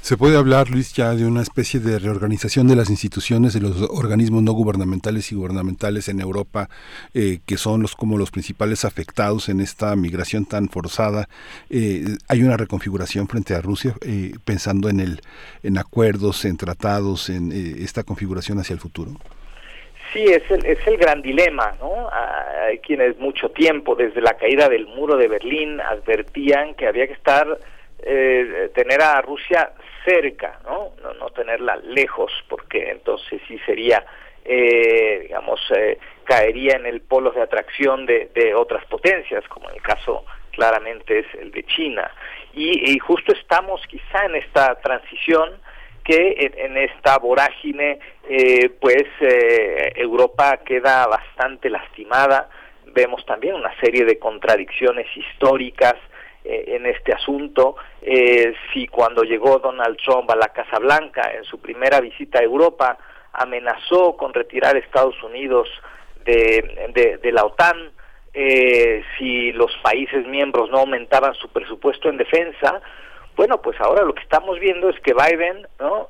[0.00, 3.82] Se puede hablar, Luis, ya de una especie de reorganización de las instituciones, de los
[3.82, 6.70] organismos no gubernamentales y gubernamentales en Europa,
[7.12, 11.28] eh, que son los como los principales afectados en esta migración tan forzada.
[11.68, 15.20] Eh, hay una reconfiguración frente a Rusia, eh, pensando en el,
[15.62, 19.12] en acuerdos, en tratados, en esta configuración hacia el futuro.
[20.12, 22.08] Sí, es el, es el gran dilema, ¿no?
[22.10, 27.12] Hay quienes mucho tiempo, desde la caída del muro de Berlín, advertían que había que
[27.12, 27.58] estar,
[28.00, 29.72] tener a Rusia
[30.08, 30.92] cerca, ¿no?
[31.18, 34.04] No, tenerla lejos, porque entonces sí sería,
[34.44, 39.82] eh, digamos, eh, caería en el polo de atracción de, otras potencias, como en el
[39.82, 42.10] caso claramente es el de China.
[42.54, 45.60] Y, justo estamos quizá en esta transición
[46.08, 47.98] que en, esta vorágine,
[48.28, 52.48] eh, pues Europa queda bastante lastimada.
[52.86, 55.94] Vemos también una serie de contradicciones históricas
[56.44, 57.76] eh, en este asunto.
[58.00, 62.42] Eh, si cuando llegó Donald Trump a la Casa Blanca en su primera visita a
[62.42, 62.96] Europa
[63.34, 65.68] amenazó con retirar a Estados Unidos
[66.24, 67.90] de, de, la OTAN,
[68.32, 72.80] eh, si los países miembros no aumentaban su presupuesto en defensa,
[73.38, 76.08] bueno, pues ahora lo que estamos viendo es que Biden ¿no?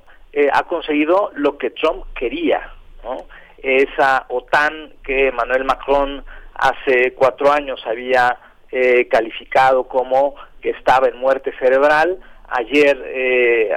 [0.52, 2.72] ha conseguido lo que Trump quería,
[3.04, 3.26] ¿no?
[3.62, 6.24] esa OTAN que Emmanuel Macron
[6.54, 8.36] hace cuatro años había
[8.70, 12.18] eh, calificado como que estaba en muerte cerebral.
[12.48, 13.70] Ayer, eh,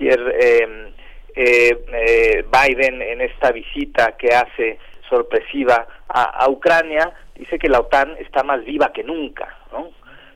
[0.00, 0.92] em,
[1.34, 4.78] eh, Biden en esta visita que hace
[5.08, 9.57] sorpresiva a, Ucrania dice que la OTAN está más viva que nunca,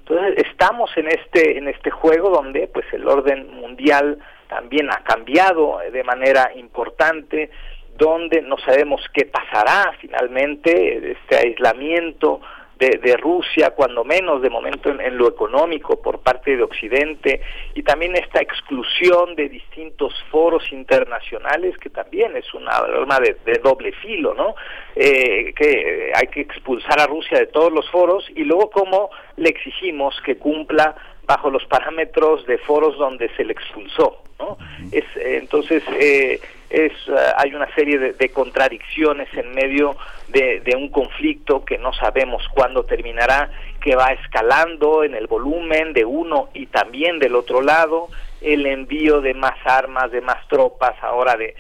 [0.03, 4.19] Entonces estamos en este en este juego donde pues el orden mundial
[4.49, 7.51] también ha cambiado de manera importante,
[7.97, 12.41] donde no sabemos qué pasará finalmente este aislamiento
[12.79, 17.41] de, Rusia, cuando menos de momento en, lo económico por parte de Occidente,
[17.75, 23.93] y también esta exclusión de distintos foros internacionales, que también es una arma de, doble
[23.93, 24.57] filo, ¿no?
[24.97, 29.49] Eh, que hay que expulsar a Rusia de todos los foros y luego cómo le
[29.49, 34.19] exigimos que cumpla bajo los parámetros de foros donde se le expulsó.
[34.39, 34.59] ¿no?
[34.91, 36.41] Es, eh, entonces, eh,
[36.73, 36.93] es,
[37.37, 39.95] hay una serie de, contradicciones en medio
[40.29, 43.51] de, un conflicto que no sabemos cuándo terminará,
[43.81, 48.09] que va escalando en el volumen de uno y también del otro lado,
[48.41, 51.55] el envío de más armas, de más tropas, ahora de,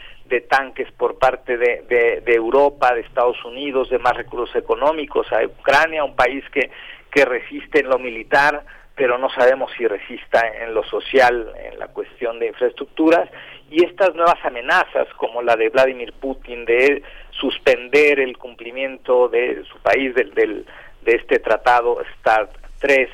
[0.48, 1.82] tanques por parte de,
[2.24, 6.70] de, Europa, de Estados Unidos, de más recursos económicos a Ucrania, un país que,
[7.10, 8.64] que resiste en lo militar,
[8.94, 13.28] pero no sabemos si resista en lo social, en la cuestión de infraestructuras,
[13.70, 19.78] y estas nuevas amenazas, como la de Vladimir Putin, de suspender el cumplimiento de su
[19.78, 20.66] país del, del
[21.02, 22.50] de este tratado START
[22.80, 23.08] 3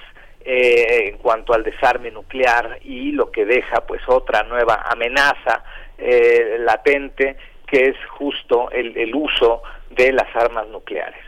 [0.44, 5.62] eh, en cuanto al desarme nuclear y lo que deja pues otra nueva amenaza
[5.96, 7.36] eh, latente
[7.66, 11.22] que es justo el, el uso de las armas nucleares.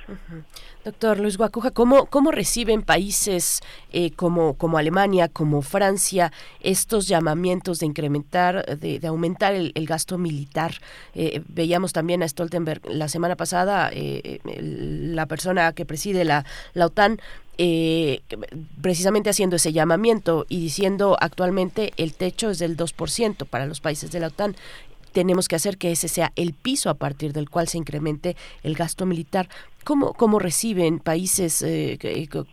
[0.85, 3.61] Doctor Luis Guacuja, ¿cómo, cómo reciben países
[3.93, 10.73] eh, como, como Alemania, como Francia, estos llamamientos de incrementar, de, aumentar el, gasto militar?
[11.15, 16.87] Eh, veíamos también a Stoltenberg la semana pasada, eh, la persona que preside la, la
[16.87, 17.21] OTAN,
[18.81, 24.11] precisamente haciendo ese llamamiento y diciendo actualmente el techo es del 2% para los países
[24.13, 24.57] de la OTAN
[25.13, 28.75] tenemos que hacer que ese sea el piso a partir del cual se incremente el
[28.75, 29.49] gasto militar.
[29.85, 31.99] ¿Cómo, cómo reciben países eh,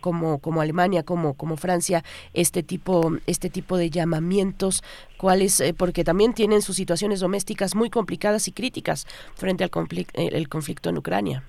[0.00, 2.02] como, como Alemania, como, como Francia,
[2.32, 4.82] este tipo, este tipo de llamamientos?
[5.18, 5.60] ¿Cuáles?
[5.60, 10.48] Eh, porque también tienen sus situaciones domésticas muy complicadas y críticas frente al conflicto, el
[10.48, 11.42] conflicto en Ucrania.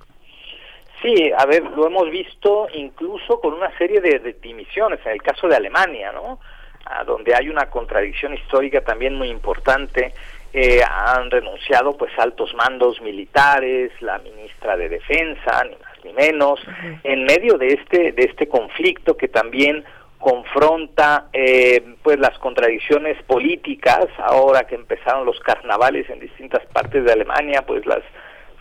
[1.01, 5.21] Sí, a ver, lo hemos visto incluso con una serie de, de dimisiones, en el
[5.21, 6.39] caso de Alemania, ¿no?
[6.85, 10.13] A donde hay una contradicción histórica también muy importante.
[10.51, 16.59] Eh, han renunciado pues altos mandos militares, la ministra de Defensa, ni más ni menos,
[17.03, 19.83] en medio de este de este conflicto que también
[20.17, 27.11] confronta eh, pues las contradicciones políticas ahora que empezaron los carnavales en distintas partes de
[27.11, 28.01] Alemania pues las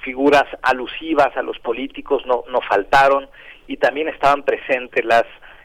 [0.03, 3.29] figuras alusivas a los políticos no, no faltaron
[3.67, 5.25] y también estaban presentes las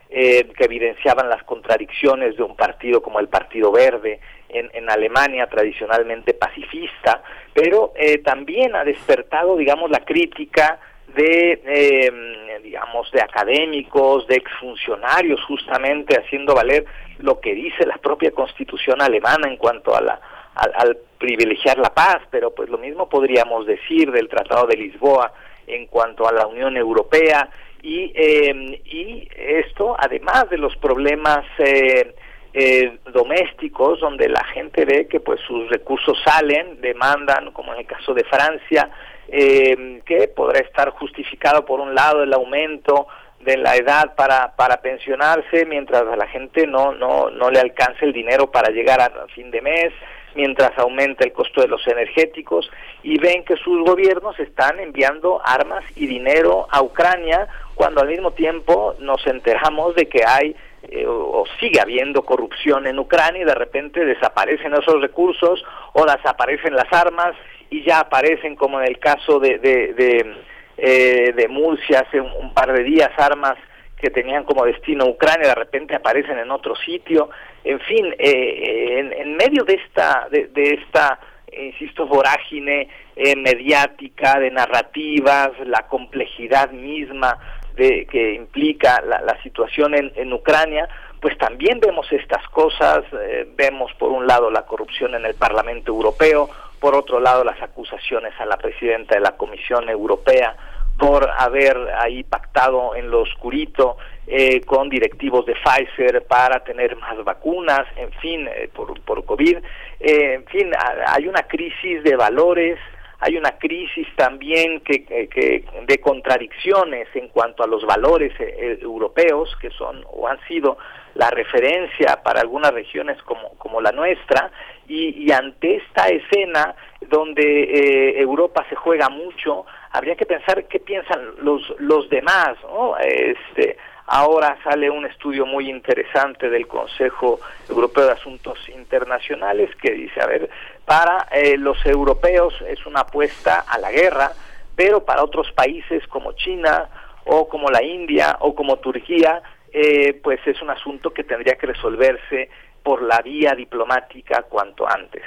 [0.09, 5.47] eh, que evidenciaban las contradicciones de un partido como el Partido Verde en, en Alemania,
[5.47, 10.79] tradicionalmente pacifista, pero eh, también ha despertado, digamos, la crítica
[11.15, 16.85] de, eh, digamos, de académicos, de exfuncionarios, justamente haciendo valer
[17.19, 20.19] lo que dice la propia constitución alemana en cuanto a la,
[20.55, 25.31] al, privilegiar la paz, pero pues lo mismo podríamos decir del Tratado de Lisboa
[25.67, 27.49] en cuanto a la Unión Europea
[27.81, 32.13] y, eh, y esto además de los problemas eh,
[32.53, 37.85] eh, domésticos donde la gente ve que pues sus recursos salen, demandan, como en el
[37.85, 38.89] caso de Francia,
[39.27, 43.07] eh, que podrá estar justificado por un lado el aumento
[43.39, 48.05] de la edad para, para pensionarse mientras a la gente no, no, no le alcance
[48.05, 49.91] el dinero para llegar a fin de mes,
[50.35, 52.69] mientras aumenta el costo de los energéticos
[53.03, 58.31] y ven que sus gobiernos están enviando armas y dinero a Ucrania cuando al mismo
[58.31, 60.55] tiempo nos enteramos de que hay
[60.89, 66.75] eh, o sigue habiendo corrupción en Ucrania y de repente desaparecen esos recursos o desaparecen
[66.75, 67.35] las armas
[67.69, 70.35] y ya aparecen como en el caso de, de, de,
[70.77, 73.55] eh, de Murcia hace un, par de días armas
[73.97, 77.29] que tenían como destino Ucrania de repente aparecen en otro sitio.
[77.63, 81.19] En fin eh, en, en, medio de esta de, de esta
[81.57, 87.37] insisto vorágine eh, mediática de narrativas la complejidad misma
[87.75, 90.87] de, que implica la, la situación en, en, Ucrania,
[91.21, 95.91] pues también vemos estas cosas, eh, vemos por un lado la corrupción en el Parlamento
[95.91, 100.55] Europeo, por otro lado las acusaciones a la presidenta de la Comisión Europea
[100.97, 103.97] por haber ahí pactado en lo oscurito
[104.27, 109.57] eh, con directivos de Pfizer para tener más vacunas, en fin, eh, por, por COVID.
[109.99, 110.71] Eh, en fin,
[111.07, 112.79] hay una crisis de valores,
[113.23, 119.55] hay una crisis también que, que, de contradicciones en cuanto a los valores eh, europeos
[119.61, 120.77] que son o han sido
[121.15, 124.51] la referencia para algunas regiones como, como la nuestra
[124.87, 130.79] y, y ante esta escena donde eh, Europa se juega mucho habría que pensar qué
[130.79, 132.97] piensan los los demás ¿no?
[132.97, 133.77] este
[134.15, 140.27] Ahora sale un estudio muy interesante del Consejo Europeo de Asuntos Internacionales que dice, a
[140.27, 140.51] ver,
[140.85, 144.31] para eh, los europeos es una apuesta a la guerra,
[144.75, 146.89] pero para otros países como China
[147.25, 149.41] o como la India o como Turquía,
[149.71, 152.51] eh, pues es un asunto que tendría que resolverse
[152.83, 155.23] por la vía diplomática cuanto antes.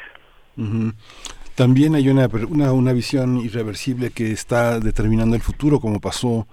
[1.57, 6.47] También hay una, una, una visión irreversible que está determinando el futuro, como pasó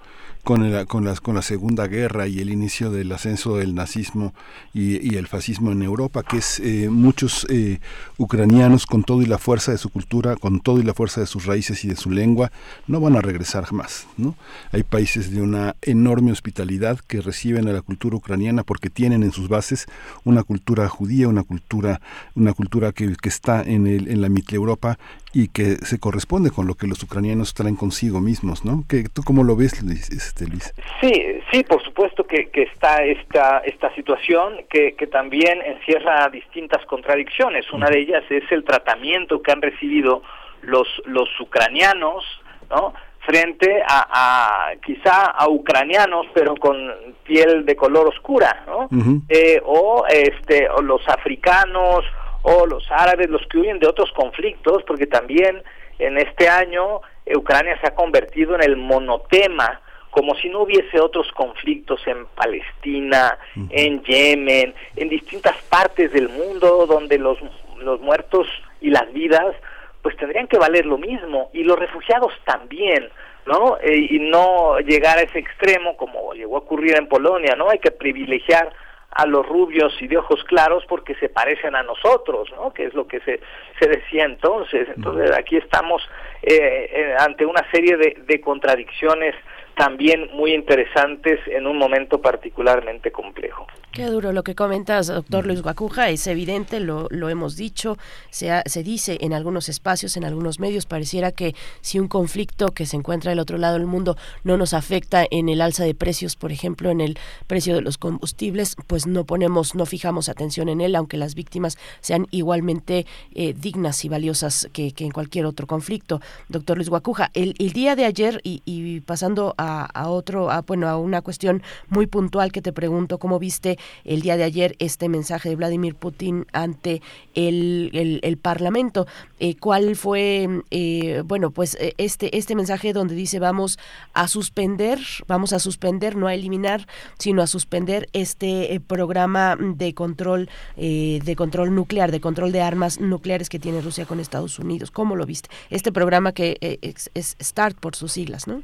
[0.44, 4.34] con, la Segunda Guerra y el inicio del ascenso del nazismo
[4.72, 7.80] y, el fascismo en Europa, que es eh, muchos eh,
[8.18, 11.26] ucranianos con todo y la fuerza de su cultura, con todo y la fuerza de
[11.26, 12.52] sus raíces y de su lengua,
[12.86, 14.06] no van a regresar jamás.
[14.16, 14.36] ¿no?
[14.70, 19.32] Hay países de una enorme hospitalidad que reciben a la cultura ucraniana porque tienen en
[19.32, 19.86] sus bases
[20.24, 22.00] una cultura judía, una cultura,
[22.34, 24.98] una cultura que, que está en, el, en la Europa
[25.34, 28.84] y que se corresponde con lo que los ucranianos traen consigo mismos, ¿no?
[28.88, 30.08] ¿Qué, ¿Tú cómo lo ves, Luis?
[30.10, 30.72] Este, Luis?
[31.00, 31.12] Sí,
[31.50, 37.70] sí, por supuesto que, que está esta, esta situación que, que, también encierra distintas contradicciones.
[37.72, 40.22] Una de ellas es el tratamiento que han recibido
[40.62, 42.24] los, los ucranianos,
[42.70, 42.94] ¿no?
[43.26, 46.76] frente a, a, quizá a ucranianos pero con
[47.24, 48.80] piel de color oscura ¿no?
[48.80, 49.22] Uh -huh.
[49.30, 52.04] eh, o este o los africanos
[52.44, 55.62] o los árabes, los que huyen de otros conflictos, porque también
[55.98, 57.00] en este año
[57.34, 59.80] Ucrania se ha convertido en el monotema,
[60.10, 63.38] como si no hubiese otros conflictos en Palestina,
[63.70, 67.38] en Yemen, en distintas partes del mundo donde los,
[67.78, 68.46] los muertos
[68.80, 69.56] y las vidas
[70.02, 73.08] pues tendrían que valer lo mismo y los refugiados también,
[73.46, 73.78] ¿no?
[73.78, 77.70] Eh, y no llegar a ese extremo como llegó a ocurrir en Polonia, ¿no?
[77.70, 78.70] Hay que privilegiar
[79.14, 82.72] a los rubios y de ojos claros porque se parecen a nosotros, ¿no?
[82.72, 83.40] Que es lo que se,
[83.78, 84.88] se decía entonces.
[84.96, 86.02] Entonces aquí estamos
[86.42, 89.34] eh, eh, ante una serie de, de, contradicciones
[89.76, 93.66] también muy interesantes en un momento particularmente complejo.
[93.92, 97.96] Qué duro lo que comentas, doctor Luis Guacuja, es evidente, lo, lo hemos dicho,
[98.30, 102.86] se, se dice en algunos espacios, en algunos medios, pareciera que si un conflicto que
[102.86, 106.34] se encuentra del otro lado del mundo no nos afecta en el alza de precios,
[106.34, 110.80] por ejemplo, en el precio de los combustibles, pues no ponemos, no fijamos atención en
[110.80, 116.20] él, aunque las víctimas sean igualmente eh, dignas y valiosas que, en cualquier otro conflicto.
[116.48, 120.62] Doctor Luis Guacuja, el, el día de ayer, y, y pasando a, a otro, a,
[120.62, 124.76] bueno, a una cuestión muy puntual que te pregunto, ¿cómo viste el día de ayer
[124.78, 127.02] este mensaje de Vladimir Putin ante
[127.34, 129.06] el, Parlamento.
[129.38, 133.78] Eh, ¿Cuál fue, eh, bueno, pues eh, este, este mensaje donde dice vamos
[134.12, 136.86] a suspender, vamos a suspender, no a eliminar,
[137.18, 143.48] sino a suspender este programa de control, de control nuclear, de control de armas nucleares
[143.48, 144.90] que tiene Rusia con Estados Unidos?
[144.90, 145.48] ¿Cómo lo viste?
[145.70, 148.62] Este programa que es, es START por sus siglas, ¿no?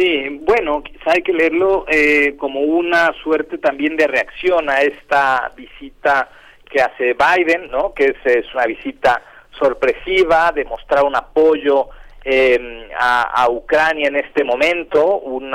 [0.00, 5.52] Sí, bueno, quizá hay que leerlo eh, como una suerte también de reacción a esta
[5.54, 6.30] visita
[6.70, 7.92] que hace Biden, ¿no?
[7.92, 9.20] Que es, una visita
[9.50, 11.90] sorpresiva, de mostrar un apoyo
[12.24, 15.50] em, a, Ucrania en este momento, un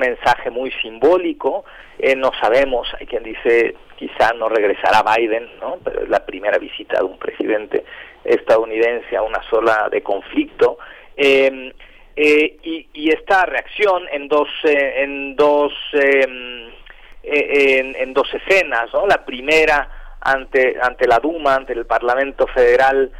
[0.00, 1.64] mensaje muy simbólico.
[1.96, 5.78] Eh, no sabemos, hay quien dice quizá no regresará Biden, ¿no?
[5.84, 7.84] Pero es la primera visita de un presidente
[8.24, 10.76] estadounidense a una sola de conflicto.
[11.16, 11.72] Eh,
[12.16, 16.68] eh, y, esta reacción en dos eh, en dos em,
[17.22, 19.06] eh, en, dos escenas ¿no?
[19.06, 23.10] la primera ante ante la Duma ante el Parlamento Federal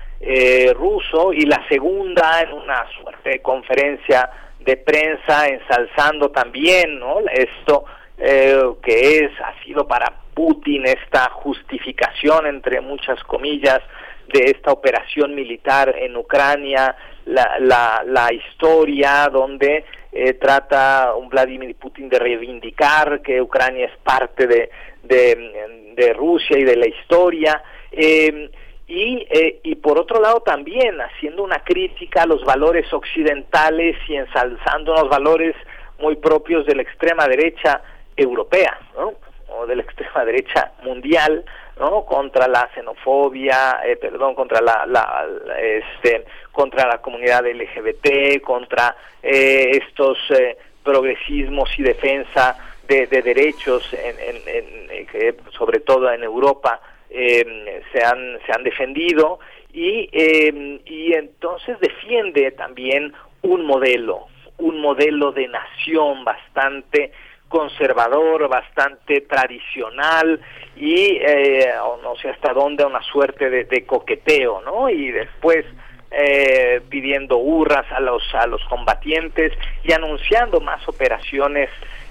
[0.75, 7.21] ruso y la segunda en una suerte de conferencia de prensa ensalzando también ¿no?
[7.33, 7.85] esto
[8.19, 13.81] que es ha sido para Putin esta justificación entre muchas comillas
[14.33, 16.95] de esta operación militar en Ucrania
[17.27, 23.97] la, la, la historia donde eh, trata un Vladimir Putin de reivindicar que Ucrania es
[23.99, 24.71] parte de,
[25.03, 27.63] de, Rusia y de la historia.
[27.93, 28.49] Em,
[28.89, 34.17] y, eh, y por otro lado también haciendo una crítica a los valores occidentales y
[34.17, 35.55] ensalzando unos valores
[36.01, 37.83] muy propios de la extrema derecha
[38.17, 38.79] europea,
[39.49, 41.45] o de la extrema derecha mundial,
[41.81, 42.05] ¿no?
[42.05, 45.27] contra la xenofobia, eh, perdón, contra la, la,
[45.59, 53.93] este, contra la comunidad LGBT, contra eh, estos eh, progresismos y defensa de, de derechos,
[53.95, 54.17] en,
[54.47, 59.41] en, que sobre todo en Europa se han se han defendido
[59.73, 60.09] y
[60.85, 63.13] y entonces defiende también
[63.43, 64.27] un modelo,
[64.59, 67.13] un modelo de nación bastante
[67.51, 70.41] conservador, bastante tradicional
[70.77, 71.69] y eh,
[72.03, 74.89] no sé hasta dónde una suerte de, coqueteo, ¿no?
[74.89, 75.67] Y después
[76.13, 79.53] eh, pidiendo hurras a los a los combatientes
[79.83, 81.69] y anunciando más operaciones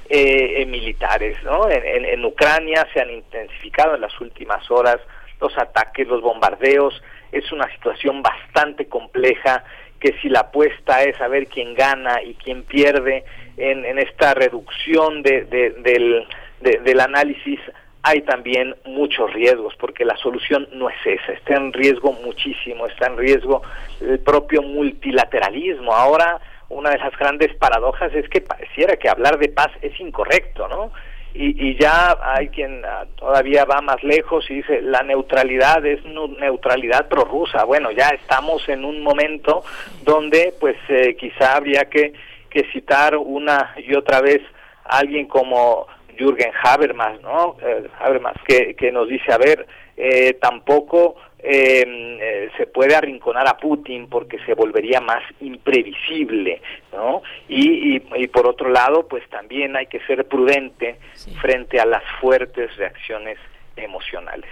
[0.09, 1.69] eh, militares, ¿no?
[1.69, 4.99] En, en, Ucrania se han intensificado en las últimas horas
[5.39, 7.01] los ataques, los bombardeos.
[7.31, 9.63] Es una situación bastante compleja
[9.99, 13.23] que si la apuesta es a ver quién gana y quién pierde,
[13.59, 16.25] en, esta reducción de, del,
[16.61, 17.59] del análisis
[18.01, 23.07] hay también muchos riesgos, porque la solución no es esa, está en riesgo muchísimo, está
[23.07, 23.61] en riesgo
[23.99, 25.93] el propio multilateralismo.
[25.93, 30.67] Ahora, una de las grandes paradojas es que pareciera que hablar de paz es incorrecto,
[30.67, 30.91] ¿no?
[31.33, 36.03] Y, y ya hay quien ah, todavía va más lejos y dice la neutralidad es
[36.03, 37.65] neutralidad prorrusa.
[37.65, 39.63] Bueno, ya estamos en un momento
[40.01, 42.13] donde pues eh, quizá habría que
[42.49, 44.41] que citar una y otra vez
[44.85, 47.55] a alguien como Jürgen Habermas, ¿no?
[47.61, 49.65] Eh, Habermas, que, que nos dice, a ver,
[49.95, 56.61] eh, tampoco em, eh, se puede arrinconar a Putin porque se volvería más imprevisible,
[56.93, 57.21] ¿no?
[57.47, 60.97] Y, y, por otro lado, pues también hay que ser prudente
[61.41, 63.37] frente a las fuertes reacciones
[63.75, 64.49] emocionales.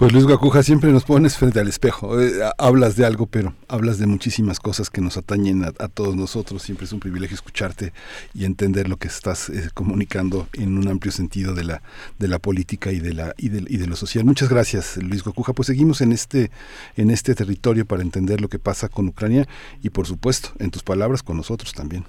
[0.00, 2.18] Pues Luis Guacuja, siempre nos pones frente al espejo.
[2.18, 6.62] Eh, hablas de algo, pero hablas de muchísimas cosas que nos atañen a, todos nosotros.
[6.62, 7.92] Siempre es un privilegio escucharte
[8.32, 11.82] y entender lo que estás eh, comunicando en un amplio sentido de la,
[12.18, 14.24] de la política y de, la, y, de, y de lo social.
[14.24, 15.52] Muchas gracias, Luis Guacuja.
[15.52, 16.50] Pues seguimos en este,
[16.96, 19.46] en este territorio para entender lo que pasa con Ucrania
[19.82, 22.06] y, por supuesto, en tus palabras, con nosotros también.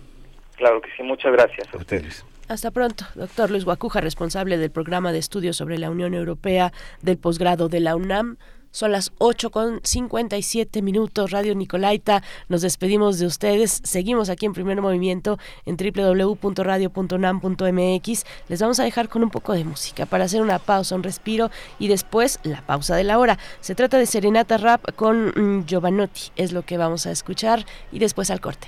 [0.61, 2.23] Claro que sí, muchas gracias a, ustedes.
[2.47, 6.71] Hasta pronto, doctor Luis Guacuja, responsable del programa de estudios sobre la Unión Europea
[7.01, 8.37] del posgrado de la UNAM.
[8.69, 11.31] Son las 8 con 57 minutos.
[11.31, 13.81] Radio Nicolaita, nos despedimos de ustedes.
[13.83, 18.25] Seguimos aquí en primer movimiento en www.radio.unam.mx.
[18.47, 21.49] Les vamos a dejar con un poco de música para hacer una pausa, un respiro
[21.79, 23.39] y después la pausa de la hora.
[23.61, 27.97] Se trata de Serenata Rap con mm, Giovanotti, es lo que vamos a escuchar y
[27.97, 28.67] después al corte.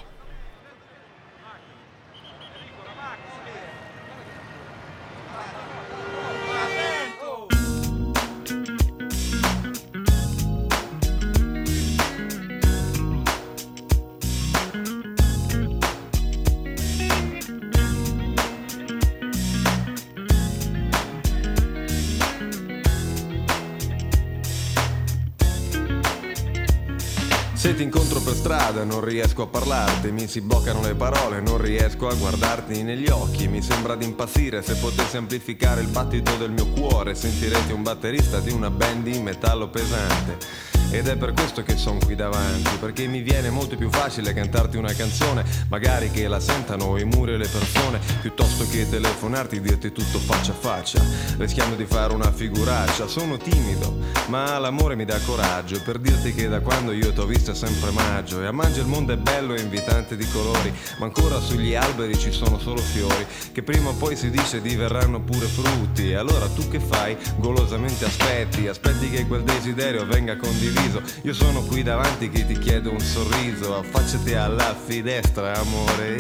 [27.64, 31.58] Se ti incontro per strada non riesco a parlarti, mi si bloccano le parole, non
[31.58, 33.48] riesco a guardarti negli occhi.
[33.48, 38.42] Mi sembra di impazzire se potessi amplificare il battito del mio cuore, sentirete un batterista
[38.42, 40.72] di una band di metallo pesante.
[40.92, 44.78] Ed è per questo che sono qui davanti, perché mi viene molto più facile cantarti
[44.78, 49.62] una canzone, magari che la sentano i muri e le persone, piuttosto che telefonarti e
[49.62, 51.02] dirti tutto faccia a faccia,
[51.38, 53.08] rischiando di fare una figuraccia.
[53.08, 57.53] Sono timido, ma l'amore mi dà coraggio per dirti che da quando io t'ho vista
[57.54, 61.06] è sempre maggio e a maggio il mondo è bello e invitante di colori, ma
[61.06, 65.46] ancora sugli alberi ci sono solo fiori, che prima o poi si dice diverranno pure
[65.46, 66.10] frutti.
[66.10, 67.16] E allora tu che fai?
[67.38, 71.02] Golosamente aspetti, aspetti che quel desiderio venga condiviso.
[71.22, 76.16] Io sono qui davanti che ti chiedo un sorriso, affacciati alla finestra, amore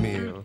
[0.00, 0.44] mio.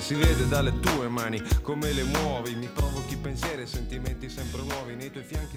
[0.00, 4.94] si vede dalle tue mani come le muovi, mi provochi pensieri e sentimenti sempre nuovi
[4.94, 5.56] nei tuoi fianchi.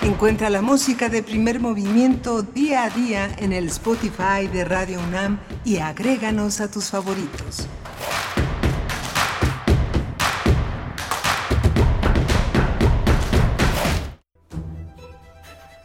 [0.00, 5.38] Encuentra la música de primer movimiento día a día en el Spotify de Radio UNAM
[5.64, 7.68] y agréganos a tus favoritos.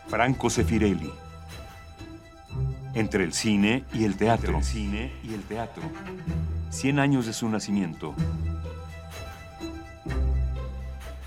[0.08, 1.33] Franco Sefirelli.
[2.96, 4.58] Entre el cine y el teatro.
[4.58, 5.84] el cine y el teatro.
[6.70, 8.14] 100 años de su nacimiento.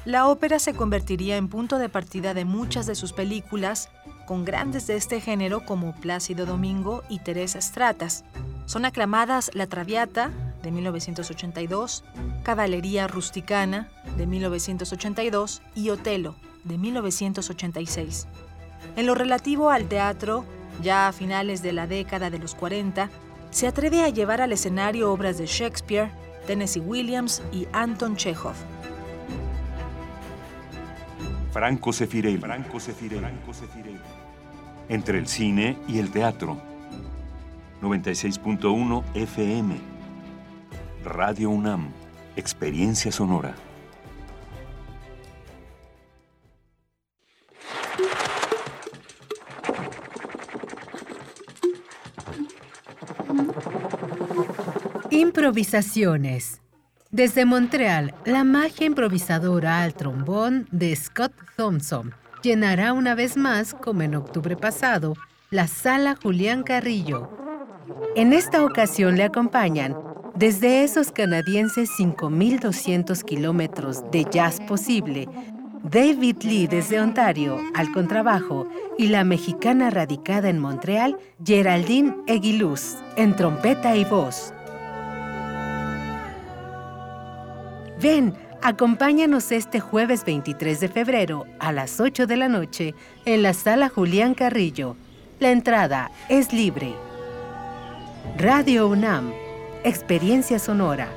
[0.05, 3.91] La ópera se convertiría en punto de partida de muchas de sus películas,
[4.27, 8.25] con grandes de este género como Plácido Domingo y Teresa Stratas.
[8.67, 10.31] Son aclamadas La Traviata,
[10.63, 12.05] de 1982,
[12.45, 18.29] Caballería Rusticana, de 1982, y Otelo, de 1986.
[18.95, 20.45] En lo relativo al teatro,
[20.83, 23.11] ya a finales de la década de los 40,
[23.51, 26.11] se atreve a llevar al escenario obras de Shakespeare,
[26.47, 28.55] Tennessee Williams y Anton Chekhov.
[31.53, 32.37] Franco Sefirelli.
[32.39, 33.99] Franco Sefirelli.
[34.89, 36.59] Entre el cine y el teatro.
[37.81, 39.77] 96.1 FM.
[41.03, 41.89] Radio UNAM.
[42.37, 43.55] Experiencia sonora.
[55.17, 56.61] Improvisaciones.
[57.11, 64.03] Desde Montreal, la magia improvisadora al trombón de Scott Thompson llenará una vez más, como
[64.03, 65.15] en octubre pasado,
[65.51, 67.31] la sala Julián Carrillo.
[68.15, 69.97] En esta ocasión le acompañan,
[70.35, 75.31] desde esos canadienses 5.200 kilómetros de jazz posible,
[75.83, 78.69] David Lee desde Ontario al contrabajo
[78.99, 84.53] y la mexicana radicada en Montreal, Geraldine Eguiluz, en trompeta y voz.
[88.01, 92.95] Ven, acompáñanos este jueves 23 de febrero a las 8 de la noche
[93.25, 94.97] en la sala Julián Carrillo.
[95.41, 96.95] La entrada es libre.
[98.37, 99.33] Radio UNAM,
[99.83, 101.09] Experiencia Sonora.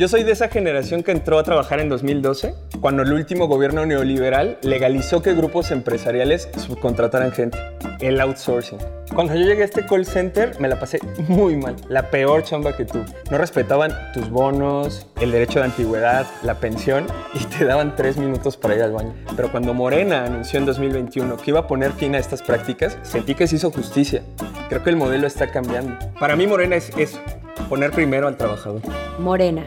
[0.00, 3.84] Yo soy de esa generación que entró a trabajar en 2012, cuando el último gobierno
[3.84, 7.58] neoliberal legalizó que grupos empresariales subcontrataran gente,
[8.00, 8.78] el outsourcing.
[9.14, 12.74] Cuando yo llegué a este call center me la pasé muy mal, la peor chamba
[12.74, 13.04] que tuve.
[13.30, 17.04] No respetaban tus bonos, el derecho de antigüedad, la pensión
[17.34, 19.12] y te daban tres minutos para ir al baño.
[19.36, 23.34] Pero cuando Morena anunció en 2021 que iba a poner fin a estas prácticas, sentí
[23.34, 24.22] que se hizo justicia.
[24.70, 25.98] Creo que el modelo está cambiando.
[26.18, 27.20] Para mí Morena es eso,
[27.68, 28.80] poner primero al trabajador.
[29.18, 29.66] Morena.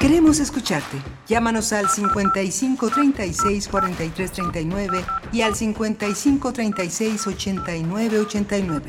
[0.00, 0.96] Queremos escucharte.
[1.28, 8.86] Llámanos al 55 36 43 39 y al 55 36 89 89.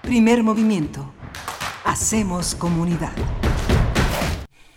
[0.00, 1.12] Primer movimiento.
[1.84, 3.10] Hacemos comunidad.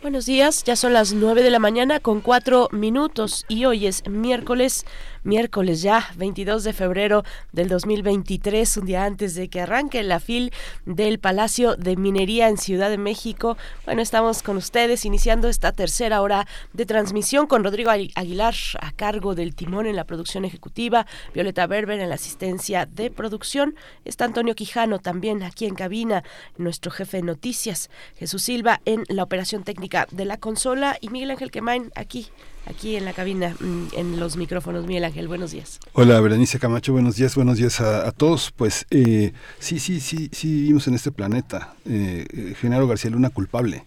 [0.01, 4.01] Buenos días, ya son las 9 de la mañana con 4 minutos y hoy es
[4.09, 4.87] miércoles
[5.23, 10.51] miércoles ya, 22 de febrero del 2023, un día antes de que arranque la FIL
[10.85, 13.57] del Palacio de Minería en Ciudad de México.
[13.85, 19.35] Bueno, estamos con ustedes iniciando esta tercera hora de transmisión con Rodrigo Aguilar a cargo
[19.35, 23.75] del timón en la producción ejecutiva, Violeta Berber en la asistencia de producción,
[24.05, 26.23] está Antonio Quijano también aquí en cabina,
[26.57, 31.31] nuestro jefe de noticias, Jesús Silva en la operación técnica de la consola y Miguel
[31.31, 32.29] Ángel Quemain aquí
[32.71, 34.87] aquí en la cabina, mm, en los micrófonos.
[34.87, 35.79] Miguel Ángel, buenos días.
[35.93, 38.51] Hola, Berenice Camacho, buenos días, buenos días a, todos.
[38.51, 41.75] Pues eh, sí, sí, sí, sí vivimos en este planeta.
[41.85, 43.85] Eh, eh, Genaro García Luna culpable.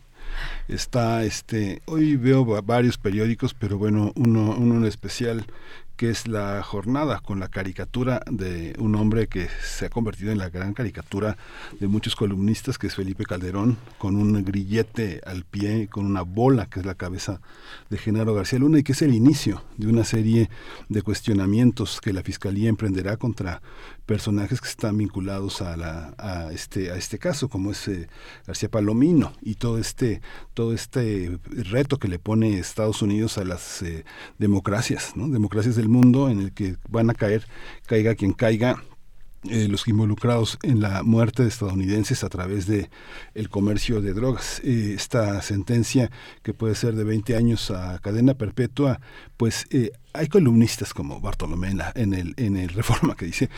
[0.68, 5.46] Está, este, hoy veo varios periódicos, pero bueno, uno, uno especial
[5.96, 10.38] que es la jornada con la caricatura de un hombre que se ha convertido en
[10.38, 11.36] la gran caricatura
[11.78, 16.66] de muchos columnistas, que es Felipe Calderón, con un grillete al pie, con una bola,
[16.66, 17.40] que es la cabeza
[17.90, 20.50] de Genaro García Luna, y que es el inicio de una serie
[20.88, 23.62] de cuestionamientos que la Fiscalía emprenderá contra
[24.06, 28.08] personajes que están vinculados a, la, este, a este caso, como es eh,
[28.46, 30.20] García Palomino, y todo este,
[30.54, 34.04] todo este reto que le pone Estados Unidos a las eh,
[34.38, 35.28] democracias, ¿no?
[35.28, 37.46] democracias del mundo en el que van a caer,
[37.86, 38.82] caiga quien caiga,
[39.50, 42.88] eh, los involucrados en la muerte de estadounidenses a través de
[43.34, 44.60] el comercio de drogas.
[44.64, 46.10] esta sentencia
[46.42, 49.00] que puede ser de 20 años a cadena perpetua,
[49.36, 49.66] pues
[50.14, 53.50] hay columnistas como Bartolomé en, el, en el Reforma que dice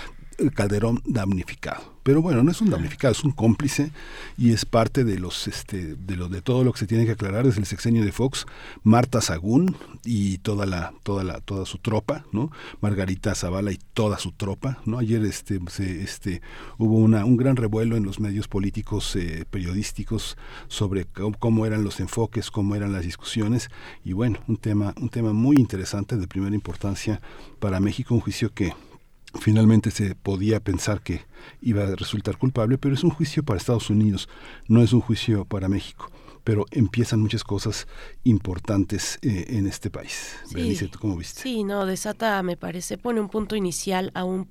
[0.54, 1.96] Calderón damnificado.
[2.06, 3.90] Pero bueno, no es un damnificado, es un cómplice
[4.38, 7.10] y es parte de los este de lo de todo lo que se tiene que
[7.10, 8.46] aclarar desde el sexenio de Fox,
[8.84, 12.52] Marta Sagún y toda la toda la toda su tropa, ¿no?
[12.80, 14.98] Margarita Zavala y toda su tropa, ¿no?
[14.98, 16.42] Ayer este se, este
[16.78, 20.36] hubo una un gran revuelo en los medios políticos eh, periodísticos
[20.68, 23.68] sobre cómo, eran los enfoques, cómo eran las discusiones
[24.04, 27.20] y bueno, un tema un tema muy interesante de primera importancia
[27.58, 28.74] para México, un juicio que
[29.40, 31.22] finalmente se podía pensar que
[31.60, 34.28] iba a resultar culpable, pero es un juicio para Estados Unidos,
[34.68, 36.10] no es un juicio para México.
[36.44, 37.88] Pero empiezan muchas cosas
[38.22, 40.36] importantes eh, en este país.
[40.46, 41.42] Sí, ¿tú cómo viste?
[41.42, 44.48] Sí, no, desata, me parece, pone un punto inicial a un,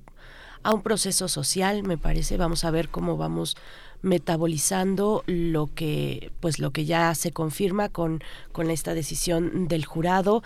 [0.62, 2.36] a un proceso social, me parece.
[2.36, 3.56] Vamos a ver cómo vamos
[4.02, 8.22] metabolizando lo que pues lo que ya se confirma con,
[8.52, 10.42] con esta decisión del jurado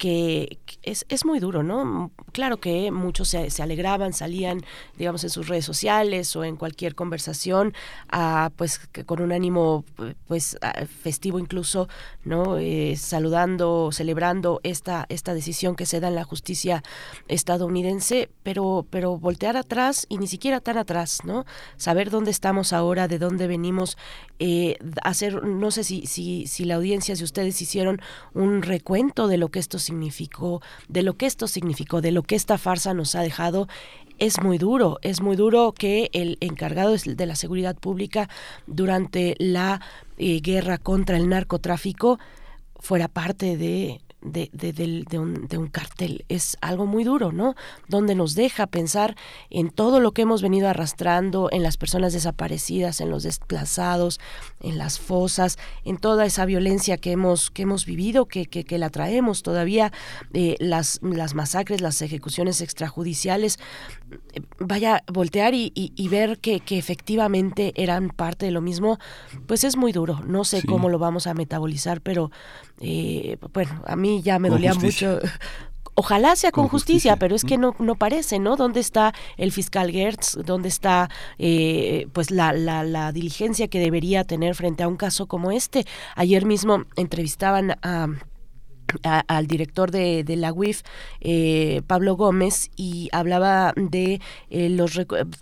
[0.00, 2.10] que es, es muy duro, ¿no?
[2.32, 4.62] Claro que muchos se, alegraban, salían,
[4.96, 7.74] digamos, en sus redes sociales o en cualquier conversación,
[8.10, 9.84] a, pues con un ánimo
[10.26, 10.56] pues
[11.02, 11.86] festivo incluso,
[12.24, 12.56] ¿no?
[12.56, 16.82] Eh, saludando, celebrando esta, esta decisión que se da en la justicia
[17.28, 21.44] estadounidense, pero, pero voltear atrás y ni siquiera tan atrás, ¿no?
[21.76, 23.98] Saber dónde estamos ahora, de dónde venimos,
[24.38, 28.00] eh, hacer, no sé si, si, si la audiencia, si ustedes hicieron
[28.32, 32.36] un recuento de lo que esto significó, de lo que esto significó, de lo que
[32.36, 33.66] esta farsa nos ha dejado,
[34.18, 38.28] es muy duro, es muy duro que el encargado de la seguridad pública
[38.66, 39.80] durante la
[40.18, 42.18] eh, guerra contra el narcotráfico
[42.78, 46.24] fuera parte de de, de, de, un, de, un, cartel.
[46.28, 47.54] Es algo muy duro, ¿no?
[47.88, 49.16] Donde nos deja pensar
[49.48, 54.20] en todo lo que hemos venido arrastrando, en las personas desaparecidas, en los desplazados,
[54.60, 58.90] en las fosas, en toda esa violencia que hemos, que hemos vivido, que, que, la
[58.90, 59.92] traemos todavía,
[60.32, 63.58] eh, las, las masacres, las ejecuciones extrajudiciales.
[64.58, 68.98] Vaya, voltear y, y, ver que, que, efectivamente eran parte de lo mismo,
[69.46, 70.20] pues es muy duro.
[70.26, 72.30] No sé cómo lo vamos a metabolizar, pero
[72.80, 75.20] eh, bueno, a mí mí ya me dolía mucho.
[75.94, 78.56] Ojalá sea con, justicia, pero es que no, no parece, ¿no?
[78.56, 80.38] ¿Dónde está el fiscal Gertz?
[80.46, 85.26] ¿Dónde está eh, pues la, la, la, diligencia que debería tener frente a un caso
[85.26, 85.84] como este?
[86.14, 88.06] Ayer mismo entrevistaban a
[89.02, 90.82] al director de, la UIF,
[91.20, 95.00] eh, Pablo Gómez, y hablaba de eh, los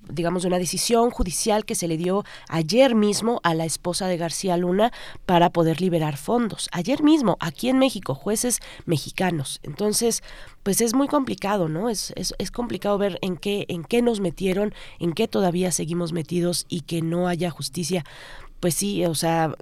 [0.09, 4.17] digamos de una decisión judicial que se le dio ayer mismo a la esposa de
[4.17, 4.93] García Luna
[5.27, 6.69] para poder liberar fondos.
[6.73, 9.61] Ayer mismo, aquí en México, jueces mexicanos.
[9.63, 10.23] Entonces,
[10.63, 11.89] pues es muy complicado, ¿no?
[11.89, 16.13] Es, es, es complicado ver en qué, en qué nos metieron, en qué todavía seguimos
[16.13, 18.05] metidos y que no haya justicia.
[18.61, 19.55] Pues sí, o sea,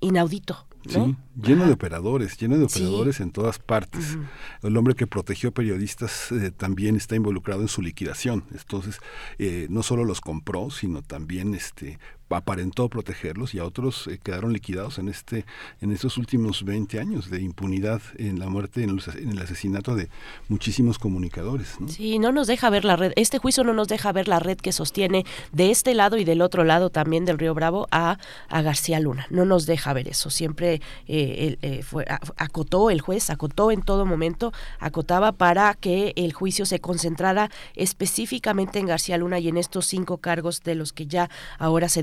[0.00, 4.18] inaudito, Sí, lleno de operadores, lleno de operadores en todas partes.
[4.62, 8.44] El hombre que protegió periodistas eh, también está involucrado en su liquidación.
[8.52, 8.98] Entonces,
[9.38, 11.98] eh, no solo los compró, sino también este
[12.30, 15.44] aparentó protegerlos y a otros eh, quedaron liquidados en este
[15.80, 20.08] en estos últimos 20 años de impunidad en la muerte en el, asesinato de
[20.48, 24.28] muchísimos comunicadores sí no nos deja ver la red este juicio no nos deja ver
[24.28, 27.88] la red que sostiene de este lado y del otro lado también del río Bravo
[27.90, 28.18] a,
[28.48, 29.26] a García Luna.
[29.30, 30.30] No nos deja ver eso.
[30.30, 32.04] Siempre eh, eh, fue,
[32.36, 38.78] acotó el juez acotó en todo momento acotaba para que el juicio se concentrara específicamente
[38.78, 42.02] en García Luna y en estos cinco cargos de los que ya ahora se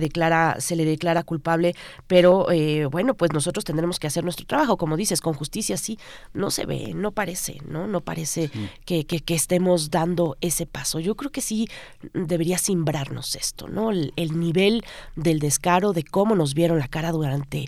[0.60, 1.76] se le declara culpable,
[2.08, 6.00] pero eh, bueno, pues nosotros tendremos que hacer nuestro trabajo, como dices, con justicia sí,
[6.34, 7.88] no se ve, no parece, ¿no?
[7.88, 8.50] No parece
[8.86, 11.00] que, que, estemos dando ese paso.
[11.00, 11.68] Yo creo que sí
[12.14, 13.92] debería simbrarnos esto, ¿no?
[13.92, 14.84] el nivel
[15.16, 17.68] del descaro, de cómo nos vieron la cara durante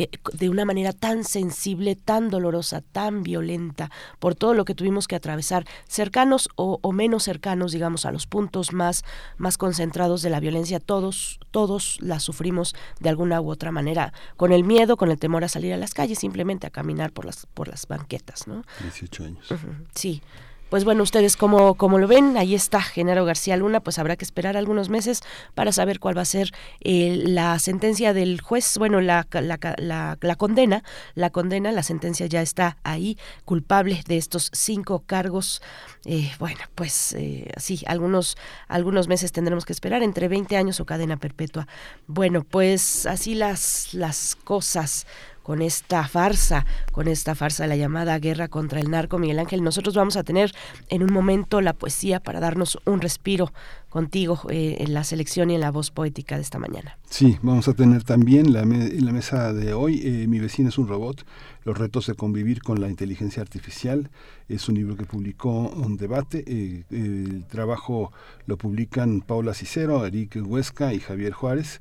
[0.00, 5.08] eh, de una manera tan sensible, tan dolorosa, tan violenta, por todo lo que tuvimos
[5.08, 9.02] que atravesar, cercanos o, menos cercanos, digamos, a los puntos más,
[9.38, 14.52] más concentrados de la violencia, todos, todos la sufrimos de alguna u otra manera, con
[14.52, 17.46] el miedo, con el temor a salir a las calles, simplemente a caminar por las,
[17.46, 18.62] por las banquetas, ¿no?
[18.80, 19.48] 18 años.
[19.96, 20.22] Sí.
[20.68, 24.24] Pues bueno, ustedes como, como lo ven, ahí está Genaro García Luna, pues habrá que
[24.24, 25.22] esperar algunos meses
[25.54, 30.36] para saber cuál va a ser eh, la sentencia del juez, bueno, la, la, la,
[30.36, 30.84] condena,
[31.14, 33.16] la condena, la sentencia ya está ahí,
[33.46, 35.62] culpable de estos cinco cargos.
[36.04, 38.36] Eh, bueno, pues eh, sí, algunos,
[38.68, 41.66] algunos meses tendremos que esperar, entre 20 años o cadena perpetua.
[42.06, 45.06] Bueno, pues así las, las cosas
[45.48, 49.64] con esta farsa, con esta farsa de la llamada guerra contra el narco, Miguel Ángel.
[49.64, 50.52] Nosotros vamos a tener
[50.90, 53.50] en un momento la poesía para darnos un respiro
[53.88, 56.98] contigo eh, en la selección y en la voz poética de esta mañana.
[57.08, 60.78] Sí, vamos a tener también la en la mesa de hoy, eh, Mi vecino es
[60.78, 61.24] un robot,
[61.64, 64.10] los retos de convivir con la inteligencia artificial.
[64.48, 66.44] Es un libro que publicó un debate.
[66.46, 68.12] Eh, el trabajo
[68.46, 71.80] lo publican Paula Cicero, Eric Huesca y Javier Juárez.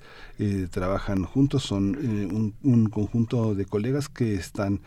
[0.71, 1.97] trabajan juntos, son
[2.63, 4.81] un, conjunto de colegas que están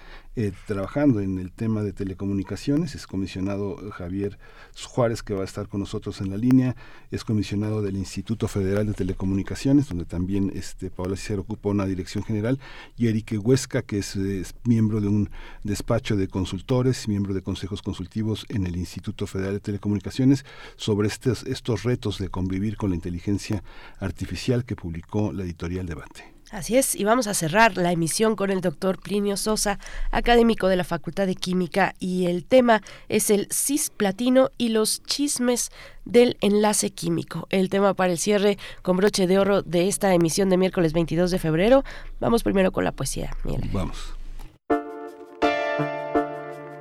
[0.66, 2.94] trabajando en el tema de telecomunicaciones.
[2.94, 4.38] Es comisionado Javier
[4.86, 6.76] Juárez, que va a estar con nosotros en la línea
[7.10, 12.24] es comisionado del Instituto Federal de Telecomunicaciones, donde también este, Paola Cicero ocupa una dirección
[12.24, 12.58] general,
[12.96, 14.16] y Erique Huesca, que es,
[14.64, 15.30] miembro de un
[15.64, 20.44] despacho de consultores, miembro de consejos consultivos en el Instituto Federal de Telecomunicaciones,
[20.76, 23.62] sobre estos, estos retos de convivir con la inteligencia
[23.98, 26.39] artificial que publicó la editorial Debate.
[26.50, 29.78] Así es, y vamos a cerrar la emisión con el doctor Plinio Sosa,
[30.10, 35.70] académico de la Facultad de Química, y el tema es el cisplatino y los chismes
[36.04, 37.46] del enlace químico.
[37.50, 41.30] El tema para el cierre con broche de oro de esta emisión de miércoles 22
[41.30, 41.84] de febrero.
[42.18, 43.36] Vamos primero con la poesía.
[43.72, 44.14] Vamos.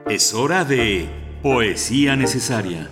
[0.07, 1.07] Es hora de
[1.43, 2.89] poesía necesaria.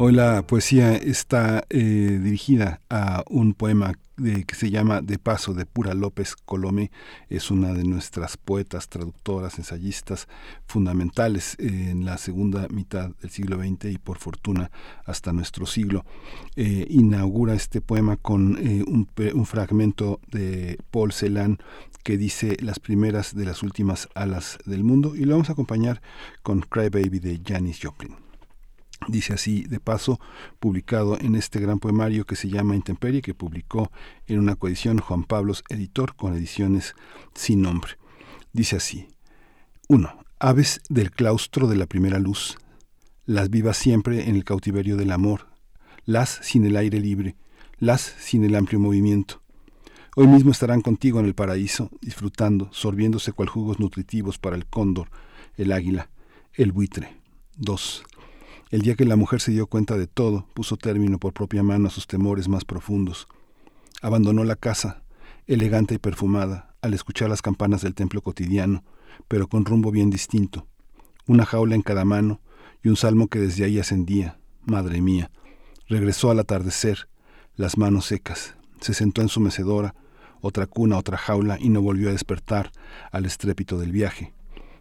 [0.00, 5.66] Hoy la poesía está eh, dirigida a un poema que se llama De Paso de
[5.66, 6.92] Pura López Colomé.
[7.28, 10.28] Es una de nuestras poetas, traductoras, ensayistas
[10.66, 14.70] fundamentales en la segunda mitad del siglo XX y por fortuna
[15.04, 16.04] hasta nuestro siglo.
[16.54, 21.58] Eh, inaugura este poema con eh, un, un, fragmento de Paul Celan
[22.04, 26.00] que dice las primeras de las últimas alas del mundo y lo vamos a acompañar
[26.44, 28.27] con Cry Baby de Janis Joplin.
[29.08, 30.20] Dice así, de paso,
[30.60, 33.90] publicado en este gran poemario que se llama Intemperie, que publicó
[34.26, 36.94] en una coedición Juan Pablos Editor con ediciones
[37.34, 37.92] sin nombre.
[38.52, 39.08] Dice así,
[39.88, 40.12] 1.
[40.38, 42.58] Aves del claustro de la primera luz,
[43.24, 45.48] las vivas siempre en el cautiverio del amor,
[46.04, 47.34] las sin el aire libre,
[47.78, 49.40] las sin el amplio movimiento.
[50.16, 55.08] Hoy mismo estarán contigo en el paraíso, disfrutando, sorbiéndose cual jugos nutritivos para el cóndor,
[55.56, 56.10] el águila,
[56.52, 57.16] el buitre.
[57.56, 58.04] 2.
[58.70, 61.88] El día que la mujer se dio cuenta de todo, puso término por propia mano
[61.88, 63.26] a sus temores más profundos.
[64.02, 65.02] Abandonó la casa,
[65.46, 68.84] elegante y perfumada, al escuchar las campanas del templo cotidiano,
[69.26, 70.66] pero con rumbo bien distinto.
[71.26, 72.40] Una jaula en cada mano
[72.82, 74.38] y un salmo que desde ahí ascendía.
[74.66, 75.30] Madre mía.
[75.88, 77.08] Regresó al atardecer,
[77.56, 78.54] las manos secas.
[78.80, 79.94] Se sentó en su mecedora,
[80.42, 82.70] otra cuna, otra jaula, y no volvió a despertar
[83.12, 84.34] al estrépito del viaje.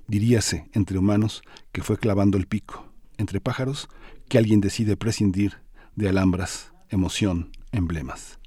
[0.07, 1.41] Diríase, entre humanos,
[1.72, 2.86] que fue clavando el pico,
[3.18, 3.89] entre pájaros,
[4.30, 5.57] que alguien decide prescindir
[5.95, 8.39] de alhambras, emoción, emblemas.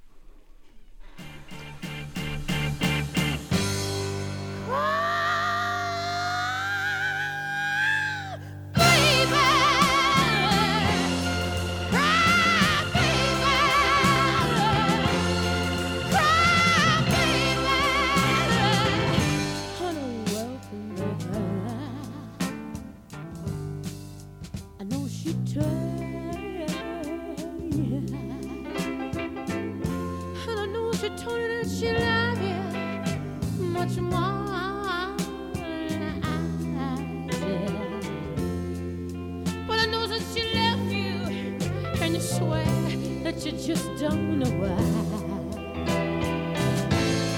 [43.51, 44.77] You just don't know why.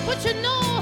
[0.04, 0.81] But you know,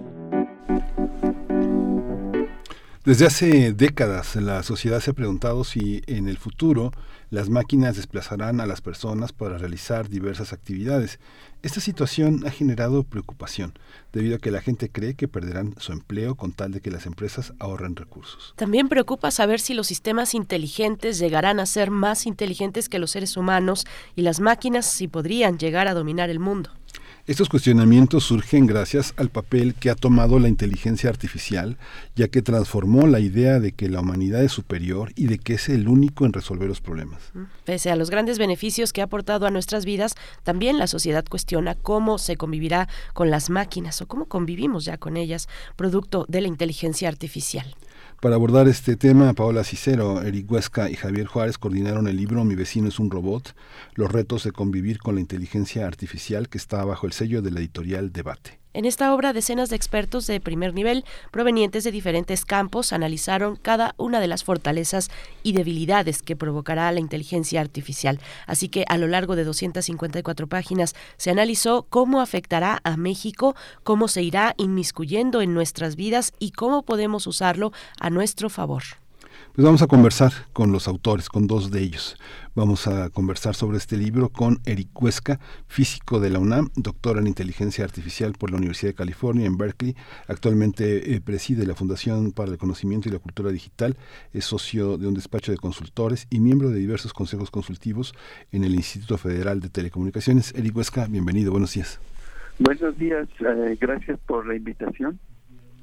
[3.03, 6.91] Desde hace décadas la sociedad se ha preguntado si en el futuro
[7.31, 11.19] las máquinas desplazarán a las personas para realizar diversas actividades.
[11.63, 13.73] Esta situación ha generado preocupación,
[14.13, 17.07] debido a que la gente cree que perderán su empleo con tal de que las
[17.07, 18.53] empresas ahorren recursos.
[18.55, 23.35] También preocupa saber si los sistemas inteligentes llegarán a ser más inteligentes que los seres
[23.35, 26.69] humanos y las máquinas si podrían llegar a dominar el mundo.
[27.31, 31.77] Estos cuestionamientos surgen gracias al papel que ha tomado la inteligencia artificial,
[32.13, 35.69] ya que transformó la idea de que la humanidad es superior y de que es
[35.69, 37.31] el único en resolver los problemas.
[37.63, 41.75] Pese a los grandes beneficios que ha aportado a nuestras vidas, también la sociedad cuestiona
[41.75, 45.47] cómo se convivirá con las máquinas o cómo convivimos ya con ellas,
[45.77, 47.77] producto de la inteligencia artificial.
[48.21, 52.53] Para abordar este tema, Paola Cicero, Eric Huesca y Javier Juárez coordinaron el libro Mi
[52.53, 53.55] vecino es un robot,
[53.95, 57.61] los retos de convivir con la inteligencia artificial que está bajo el sello de la
[57.61, 58.60] editorial Debate.
[58.73, 63.95] En esta obra, decenas de expertos de primer nivel, provenientes de diferentes campos, analizaron cada
[63.97, 65.11] una de las fortalezas
[65.43, 68.19] y debilidades que provocará la inteligencia artificial.
[68.47, 74.07] Así que a lo largo de 254 páginas se analizó cómo afectará a México, cómo
[74.07, 79.00] se irá inmiscuyendo en nuestras vidas y cómo podemos usarlo a nuestro favor.
[79.53, 82.17] Pues vamos a conversar con los autores, con dos de ellos.
[82.55, 87.27] Vamos a conversar sobre este libro con Eric Huesca, físico de la UNAM, doctor en
[87.27, 89.97] inteligencia artificial por la Universidad de California en Berkeley.
[90.29, 93.97] Actualmente eh, preside la Fundación para el Conocimiento y la Cultura Digital,
[94.31, 98.13] es socio de un despacho de consultores y miembro de diversos consejos consultivos
[98.53, 100.55] en el Instituto Federal de Telecomunicaciones.
[100.55, 101.99] Eric Huesca, bienvenido, buenos días.
[102.57, 105.19] Buenos días, eh, gracias por la invitación.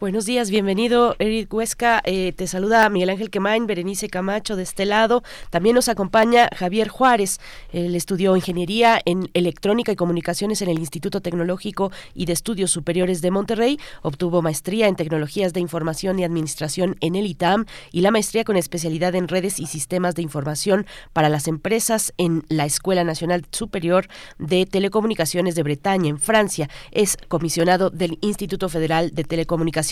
[0.00, 2.00] Buenos días, bienvenido Eric Huesca.
[2.04, 5.24] Eh, te saluda Miguel Ángel Quemain, Berenice Camacho de este lado.
[5.50, 7.40] También nos acompaña Javier Juárez.
[7.72, 13.22] Él estudió ingeniería en electrónica y comunicaciones en el Instituto Tecnológico y de Estudios Superiores
[13.22, 13.80] de Monterrey.
[14.02, 18.56] Obtuvo maestría en tecnologías de información y administración en el ITAM y la maestría con
[18.56, 24.06] especialidad en redes y sistemas de información para las empresas en la Escuela Nacional Superior
[24.38, 26.70] de Telecomunicaciones de Bretaña, en Francia.
[26.92, 29.87] Es comisionado del Instituto Federal de Telecomunicaciones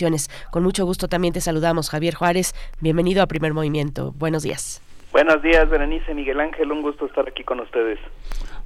[0.51, 2.53] con mucho gusto también te saludamos, Javier Juárez.
[2.81, 4.13] Bienvenido a Primer Movimiento.
[4.17, 4.81] Buenos días.
[5.11, 6.71] Buenos días, Berenice, Miguel Ángel.
[6.71, 7.99] Un gusto estar aquí con ustedes.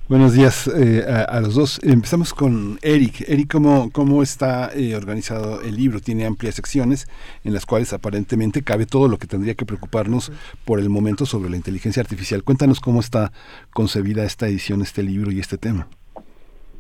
[0.09, 1.79] Buenos días eh, a, los dos.
[1.83, 3.23] Empezamos con Eric.
[3.29, 6.01] Eric, ¿cómo, cómo está eh, organizado el libro?
[6.01, 7.07] Tiene amplias secciones
[7.45, 10.33] en las cuales aparentemente cabe todo lo que tendría que preocuparnos
[10.65, 12.43] por el momento sobre la inteligencia artificial.
[12.43, 13.31] Cuéntanos cómo está
[13.71, 15.87] concebida esta edición, este libro y este tema.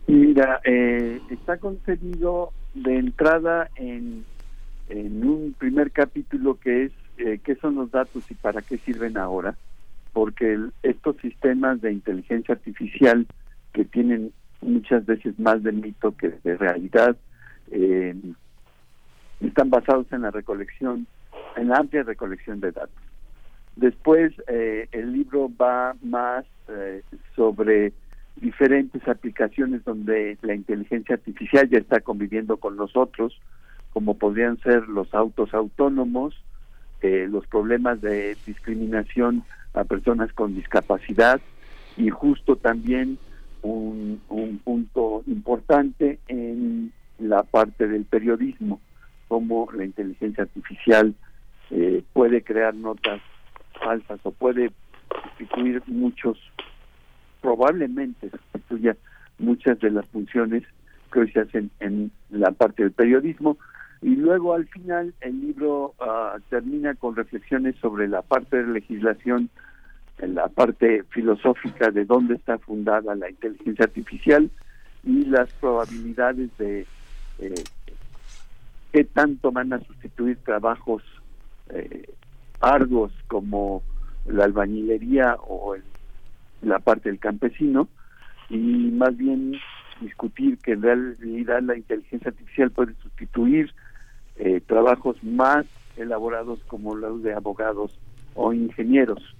[0.07, 4.25] Mira, eh, está concebido de entrada en
[4.91, 9.17] en un primer capítulo que es eh, qué son los datos y para qué sirven
[9.17, 9.55] ahora,
[10.11, 13.25] porque estos sistemas de inteligencia artificial
[13.73, 17.15] que tienen muchas veces más de mito que de realidad,
[17.71, 18.15] eh,
[19.39, 21.07] están basados en la recolección,
[21.55, 23.03] en la amplia recolección de datos.
[23.77, 26.45] Después, eh, el libro va más
[27.35, 27.91] sobre
[28.37, 33.37] diferentes aplicaciones donde la inteligencia artificial ya está conviviendo con nosotros,
[33.93, 36.35] como podrían ser los autos autónomos,
[37.01, 41.41] eh, los problemas de discriminación a personas con discapacidad
[41.97, 43.17] y justo también
[43.61, 44.21] un,
[44.63, 48.79] punto importante en la parte del periodismo,
[49.27, 51.13] cómo la inteligencia artificial
[51.69, 53.21] eh, puede crear notas
[53.83, 54.71] falsas o puede
[55.37, 56.37] sustituir muchos,
[57.41, 58.95] probablemente sustituya
[59.39, 60.63] muchas de las funciones
[61.11, 63.57] que hoy se hacen en la parte del periodismo,
[64.01, 69.49] y luego al final el libro ah, termina con reflexiones sobre la parte de legislación,
[70.17, 74.49] la parte filosófica de dónde está fundada la inteligencia artificial
[75.03, 76.85] y las probabilidades de
[77.39, 77.63] eh,
[78.91, 81.03] qué tanto van a sustituir trabajos
[81.69, 82.09] eh,
[82.59, 83.83] arduos como
[84.25, 85.75] la albañilería o
[86.61, 87.87] la parte del campesino
[88.49, 89.53] y más bien
[90.01, 93.71] discutir que en realidad la inteligencia artificial puede sustituir
[94.37, 95.65] eh, trabajos más
[95.97, 97.97] elaborados como los de abogados
[98.35, 99.35] o ingenieros.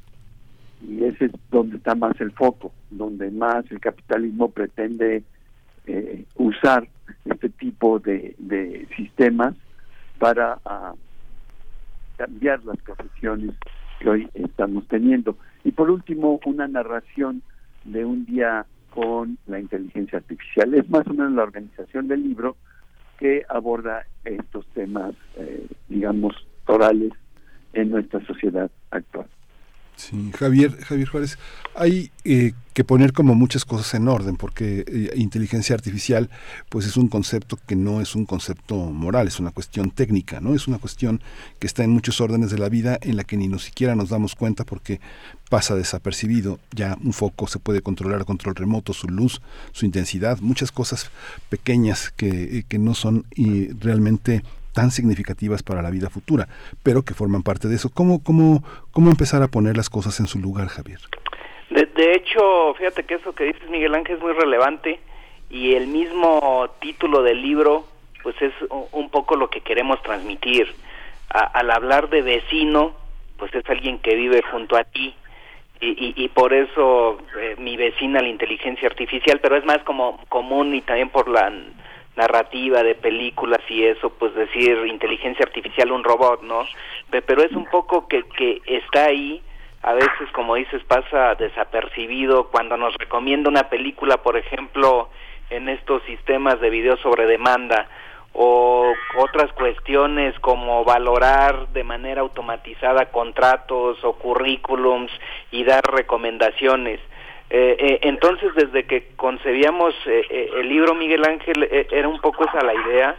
[0.88, 5.24] Y ese es donde está más el foco, donde más el capitalismo pretende
[5.86, 6.88] eh, usar
[7.26, 8.36] este tipo de,
[8.96, 9.56] sistemas
[10.20, 10.94] para ah,
[12.18, 13.52] cambiar las profesiones
[14.00, 15.38] que hoy estamos teniendo.
[15.64, 17.44] Y por último, una narración
[17.86, 20.74] de un día con la inteligencia artificial.
[20.74, 22.56] Es más o menos la organización del libro,
[23.22, 26.34] que aborda estos temas, eh, digamos,
[26.66, 27.12] orales
[27.72, 29.28] en nuestra sociedad actual.
[29.96, 31.38] Sí, Javier, Javier Juárez,
[31.76, 36.30] hay eh, que poner como muchas cosas en orden, porque eh, inteligencia artificial,
[36.70, 40.56] pues es un concepto que no es un concepto moral, es una cuestión técnica, ¿no?
[40.56, 41.22] Es una cuestión
[41.60, 44.10] que está en muchos órdenes de la vida en la que ni nos siquiera nos
[44.10, 45.00] damos cuenta porque
[45.50, 46.60] pasa desapercibido.
[46.74, 51.12] Ya un foco se puede controlar a control remoto, su luz, su intensidad, muchas cosas
[51.50, 56.48] pequeñas que, eh, que no son y realmente tan significativas para la vida futura,
[56.84, 57.90] pero que forman parte de eso.
[57.94, 61.00] ¿Cómo, cómo, cómo empezar a poner las cosas en su lugar, Javier?
[61.70, 65.00] De, de hecho, fíjate que eso que dices Miguel Ángel es muy relevante
[65.50, 67.86] y el mismo título del libro
[68.24, 68.54] pues es
[68.92, 70.74] un poco lo que queremos transmitir.
[71.30, 72.94] Al hablar de vecino,
[73.38, 75.16] pues es alguien que vive junto a ti
[75.82, 80.76] y, y, por eso eh, mi vecina la inteligencia artificial, pero es más como común
[80.76, 81.52] y también por la
[82.16, 86.66] narrativa de películas y eso, pues decir inteligencia artificial un robot, ¿no?
[87.10, 89.42] Pe- Pero es un poco que, que está ahí,
[89.84, 95.10] a veces como dices pasa desapercibido cuando nos recomienda una película, por ejemplo,
[95.50, 97.88] en estos sistemas de video sobre demanda
[98.34, 105.12] o otras cuestiones como valorar de manera automatizada contratos o currículums
[105.52, 107.00] y dar recomendaciones.
[107.54, 112.22] Eh, eh, entonces, desde que concebíamos eh, eh, el libro Miguel Ángel, eh, era un
[112.22, 113.18] poco esa la idea,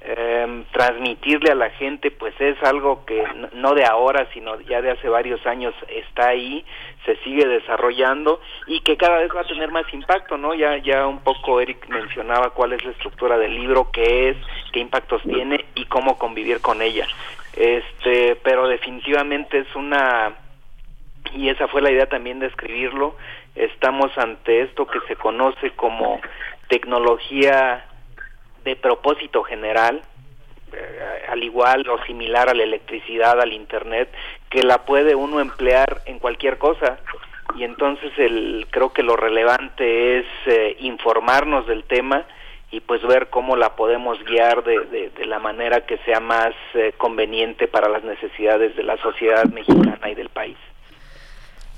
[0.00, 3.22] eh, transmitirle a la gente, pues es algo que
[3.52, 6.64] no de ahora, sino ya de hace varios años está ahí,
[7.04, 10.54] se sigue desarrollando y que cada vez va a tener más impacto, ¿no?
[10.54, 14.36] Ya ya un poco Eric mencionaba cuál es la estructura del libro, qué es,
[14.72, 17.06] qué impactos tiene y cómo convivir con ella.
[17.54, 20.32] Este, pero definitivamente es una
[21.34, 23.16] y esa fue la idea también de escribirlo.
[23.54, 26.20] Estamos ante esto que se conoce como
[26.68, 27.84] tecnología
[28.64, 30.02] de propósito general,
[30.72, 34.08] eh, al igual o similar a la electricidad, al internet,
[34.50, 36.98] que la puede uno emplear en cualquier cosa.
[37.56, 42.24] Y entonces el, creo que lo relevante es eh, informarnos del tema
[42.70, 46.92] y pues ver cómo la podemos guiar de, de- la manera que sea más eh,
[46.96, 50.56] conveniente para las necesidades de la sociedad mexicana y del país.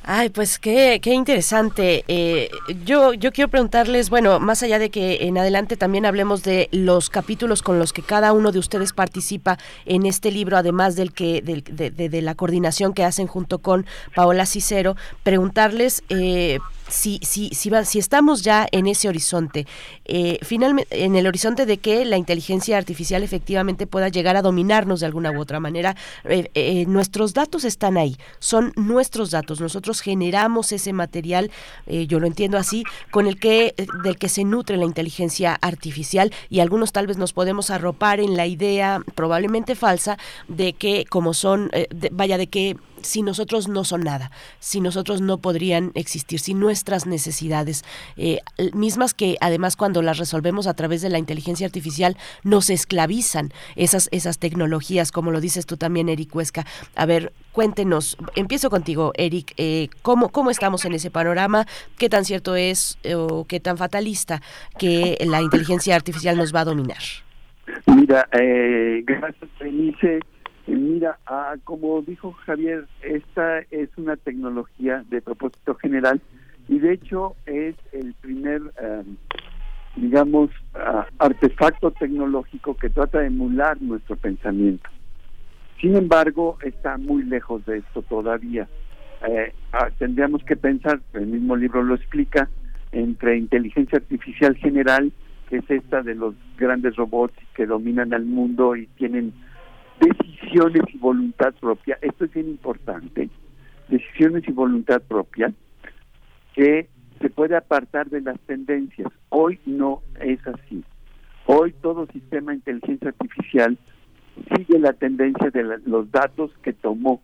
[0.08, 2.04] Ay, pues qué, qué interesante.
[2.06, 2.48] Eh,
[2.84, 7.10] yo, yo quiero preguntarles, bueno, más allá de que en adelante también hablemos de los
[7.10, 11.42] capítulos con los que cada uno de ustedes participa en este libro, además del que,
[11.42, 11.60] de,
[11.90, 14.94] de- de la coordinación que hacen junto con Paola Cicero,
[15.24, 19.66] preguntarles eh, si, si, si, va- si estamos ya en ese horizonte,
[20.04, 25.00] eh, finalmente, en el horizonte de que la inteligencia artificial efectivamente pueda llegar a dominarnos
[25.00, 25.96] de alguna u otra manera.
[26.24, 29.60] Eh, eh, nuestros datos están ahí, son nuestros datos.
[29.60, 31.50] Nosotros generamos ese material,
[31.86, 33.74] eh, yo lo entiendo así, con el que
[34.04, 38.36] del que se nutre la inteligencia artificial y algunos tal vez nos podemos arropar en
[38.36, 43.84] la idea probablemente falsa de que como son, de- vaya de que si nosotros no
[43.84, 47.84] son nada, si nosotros no podrían existir, si nuestras necesidades,
[48.16, 48.40] eh,
[48.72, 54.08] mismas que además cuando las resolvemos a través de la inteligencia artificial, nos esclavizan esas,
[54.12, 56.66] esas tecnologías, como lo dices tú también, Eric Huesca.
[56.94, 61.66] A ver, cuéntenos, empiezo contigo, Eric, eh, ¿cómo, ¿cómo estamos en ese panorama?
[61.98, 64.42] ¿Qué tan cierto es eh, o qué tan fatalista
[64.78, 67.02] que la inteligencia artificial nos va a dominar?
[67.86, 70.20] Mira, eh, gracias, Benice.
[70.66, 76.20] Mira, ah, como dijo Javier, esta es una tecnología de propósito general
[76.68, 79.02] y de hecho es el primer, eh,
[79.94, 84.90] digamos, ah, artefacto tecnológico que trata de emular nuestro pensamiento.
[85.80, 88.66] Sin embargo, está muy lejos de esto todavía.
[89.28, 92.48] Eh, ah, tendríamos que pensar, el mismo libro lo explica,
[92.90, 95.12] entre inteligencia artificial general,
[95.48, 99.32] que es esta de los grandes robots que dominan al mundo y tienen
[100.00, 101.98] decisiones y voluntad propia.
[102.00, 103.28] Esto es bien importante.
[103.88, 105.52] Decisiones y voluntad propia
[106.54, 106.88] que
[107.20, 109.08] se puede apartar de las tendencias.
[109.28, 110.82] Hoy no es así.
[111.46, 113.78] Hoy todo sistema de inteligencia artificial
[114.56, 117.22] sigue la tendencia de los datos que tomó.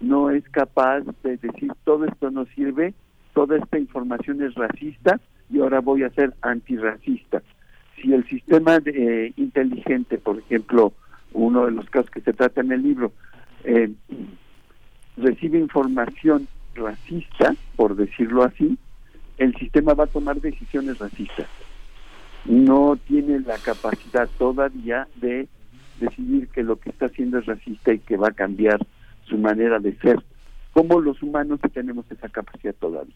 [0.00, 2.94] No es capaz de decir todo esto no sirve,
[3.32, 5.18] toda esta información es racista
[5.50, 7.42] y ahora voy a ser antirracista.
[7.96, 10.92] Si el sistema de- eh, inteligente, por ejemplo,
[11.34, 13.12] uno de los casos que se trata en el libro,
[13.64, 13.92] eh,
[15.16, 18.78] recibe información racista, por decirlo así,
[19.38, 21.46] el sistema va a tomar decisiones racistas.
[22.44, 25.48] No tiene la capacidad todavía de
[26.00, 28.84] decidir que lo que está haciendo es racista y que va a cambiar
[29.24, 30.22] su manera de ser.
[30.72, 33.14] Como los humanos tenemos esa capacidad todavía.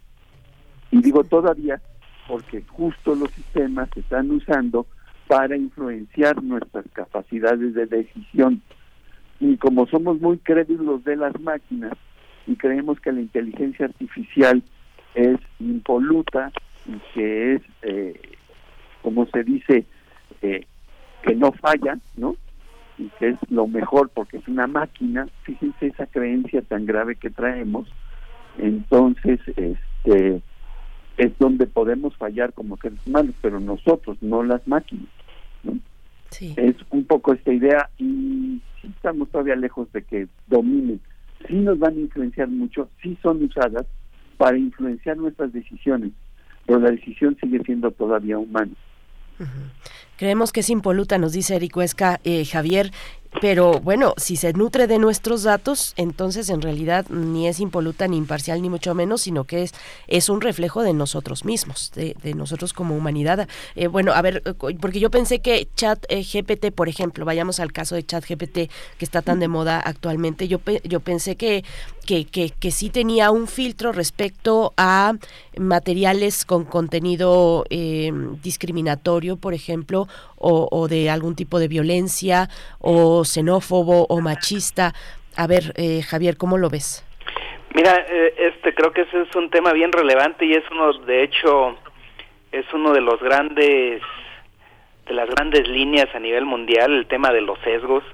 [0.91, 1.81] Y digo todavía
[2.27, 4.87] porque justo los sistemas se están usando
[5.29, 8.63] para influenciar nuestras capacidades de decisión.
[9.39, 11.93] Y como somos muy crédulos de las máquinas,
[12.49, 14.63] y creemos que la inteligencia artificial
[15.15, 16.51] es impoluta
[16.87, 18.21] y que es, eh,
[19.03, 19.85] como se dice,
[20.41, 20.67] eh,
[21.23, 22.37] que no falla, ¿no?
[22.97, 25.29] Y que es lo mejor porque es una máquina.
[25.43, 27.87] Fíjense esa creencia tan grave que traemos.
[28.57, 30.43] Entonces, este
[31.19, 35.09] es donde podemos fallar como seres humanos, pero nosotros, no las máquinas.
[35.63, 35.79] ¿No?
[36.41, 41.01] Es un poco esta idea y sí estamos todavía lejos de que dominen.
[41.49, 43.87] Sí nos van a influenciar mucho, sí son usadas
[44.37, 46.13] para influenciar nuestras decisiones,
[46.67, 48.73] pero la decisión sigue siendo todavía humana.
[50.17, 52.91] Creemos que es impoluta, nos dice Eric Huesca, eh, Javier,
[53.41, 58.17] pero bueno, si se nutre de nuestros datos, entonces en realidad ni es impoluta ni
[58.17, 59.75] imparcial ni mucho menos, sino que es,
[60.09, 63.47] es un reflejo de nosotros mismos, de, de nosotros como humanidad.
[63.77, 67.61] Eh, bueno, a ver, eh, porque yo pensé que Chat eh, GPT, por ejemplo, vayamos
[67.61, 71.37] al caso de Chat GPT que está tan de moda actualmente, yo, pe- yo pensé
[71.37, 71.65] que,
[72.07, 75.13] que, que, que sí tenía un filtro respecto a
[75.57, 78.11] materiales con contenido eh,
[78.43, 80.09] discriminatorio, por ejemplo,
[80.39, 84.93] o, o de algún tipo de violencia, o xenófobo, o machista.
[85.37, 87.05] A ver, eh, Javier, ¿cómo lo ves?
[87.75, 91.23] Mira, eh, este creo que ese es un tema bien relevante y es uno, de
[91.23, 91.77] hecho,
[92.51, 94.03] es uno de los grandes,
[95.07, 98.05] de las grandes líneas a nivel mundial, el tema de los sesgos.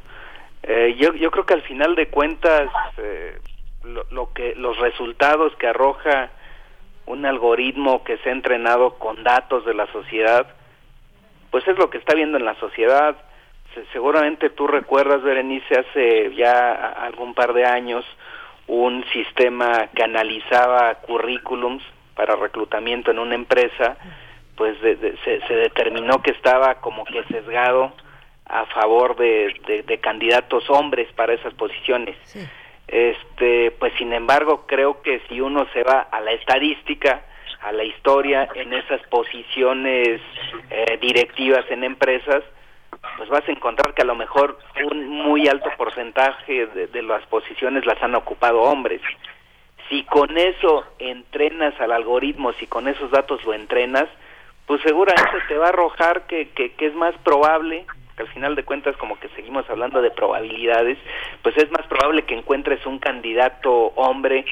[0.65, 3.39] Eh, yo, yo creo que al final de cuentas, eh,
[3.85, 6.31] lo, lo que, los resultados que arroja
[7.07, 10.47] un algoritmo que se ha entrenado con datos de la sociedad,
[11.55, 13.15] pues es lo que está viendo en la sociedad.
[13.75, 18.05] Se- seguramente tú recuerdas, Berenice, hace ya algún par de años,
[18.67, 21.81] un sistema que analizaba currículums
[22.17, 23.97] para reclutamiento en una empresa,
[24.57, 27.93] pues de- de- se, se determinó que estaba como que sesgado
[28.47, 32.17] a favor de, de- de candidatos hombres para esas posiciones.
[32.89, 37.23] Este, pues sin embargo, creo que si uno se va a la estadística,
[37.65, 40.21] a la historia, en esas posiciones
[40.71, 42.43] eh, directivas en empresas,
[43.17, 44.59] pues vas a encontrar que a lo mejor
[44.91, 49.01] un muy alto porcentaje de, de las posiciones las han ocupado hombres.
[49.89, 54.09] Si con eso entrenas al algoritmo, si con esos datos lo entrenas,
[54.67, 57.87] pues seguramente te va a arrojar que, que, que es más probable,
[58.17, 60.99] que al final de cuentas como que seguimos hablando de probabilidades,
[61.43, 64.45] pues es más probable que encuentres un candidato hombre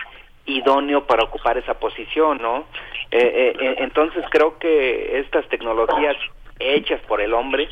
[0.46, 2.64] idóneo para ocupar esa posición, ¿no?
[3.10, 6.16] Eh, eh, eh, entonces creo que estas tecnologías
[6.58, 7.68] hechas por el hombre,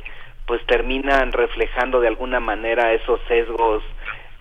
[0.47, 3.83] pues terminan reflejando de alguna manera esos sesgos,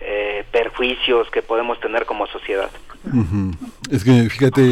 [0.00, 2.70] eh, perjuicios que podemos tener como sociedad.
[3.06, 3.52] Ujú.
[3.90, 4.68] Es que fíjate,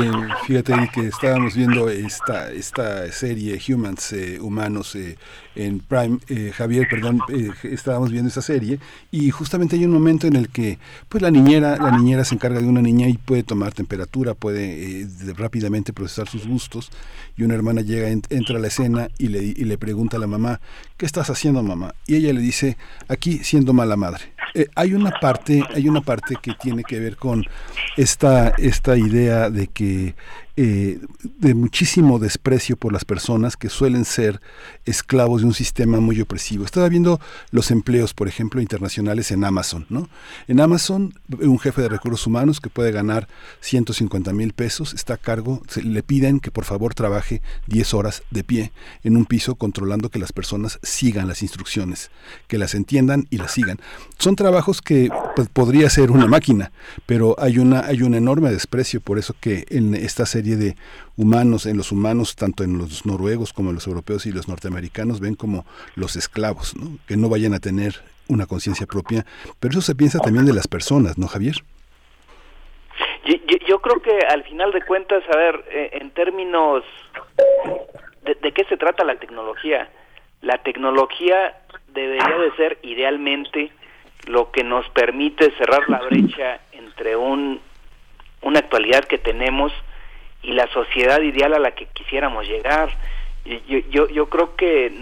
[0.47, 5.16] fíjate que estábamos viendo esta esta serie Humans eh, humanos eh,
[5.57, 8.78] en Prime, eh, Javier, perdón, eh, estábamos viendo esa serie
[9.10, 12.60] y justamente hay un momento en el que pues la niñera la niñera se encarga
[12.60, 16.90] de una niña y puede tomar temperatura, puede eh, rápidamente procesar sus gustos
[17.36, 20.20] y una hermana llega en- entra a la escena y le y le pregunta a
[20.20, 20.60] la mamá
[20.98, 21.94] ¿qué estás haciendo mamá?
[22.07, 22.76] y ella le dice
[23.08, 24.32] aquí siendo mala madre.
[24.55, 27.44] Eh, hay una parte hay una parte que tiene que ver con
[27.97, 30.15] esta, esta idea de que
[30.60, 30.98] eh,
[31.38, 34.40] de muchísimo desprecio por las personas que suelen ser
[34.86, 36.64] esclavos de un sistema muy opresivo.
[36.64, 37.20] Estaba viendo
[37.52, 40.08] los empleos, por ejemplo, internacionales en Amazon, ¿no?
[40.48, 43.28] En Amazon, un jefe de recursos humanos que puede ganar
[43.60, 48.22] 150 mil pesos está a cargo, se- le piden que por favor trabaje 10 horas
[48.32, 48.72] de pie
[49.04, 52.10] en un piso controlando que las personas sigan las instrucciones,
[52.48, 53.78] que las entiendan y las sigan.
[54.18, 56.72] Son trabajos que pues, podría ser una máquina,
[57.06, 60.77] pero hay una hay un enorme desprecio por eso que en esta serie de
[61.17, 65.20] humanos, en los humanos, tanto en los noruegos como en los europeos y los norteamericanos,
[65.20, 66.99] ven como los esclavos, ¿no?
[67.07, 67.94] que no vayan a tener
[68.28, 69.25] una conciencia propia,
[69.60, 71.57] pero eso se piensa también de las personas, ¿no, Javier?
[73.67, 76.83] Yo, creo que al final de cuentas, a ver, eh, en términos
[78.25, 79.91] de, de qué se trata la tecnología,
[80.41, 83.70] la tecnología debería de ser idealmente
[84.27, 87.60] lo que nos permite cerrar la brecha entre un
[88.43, 89.73] una actualidad que tenemos
[90.42, 92.91] y la sociedad ideal a la que quisiéramos llegar.
[93.44, 94.92] Yo, yo, yo creo que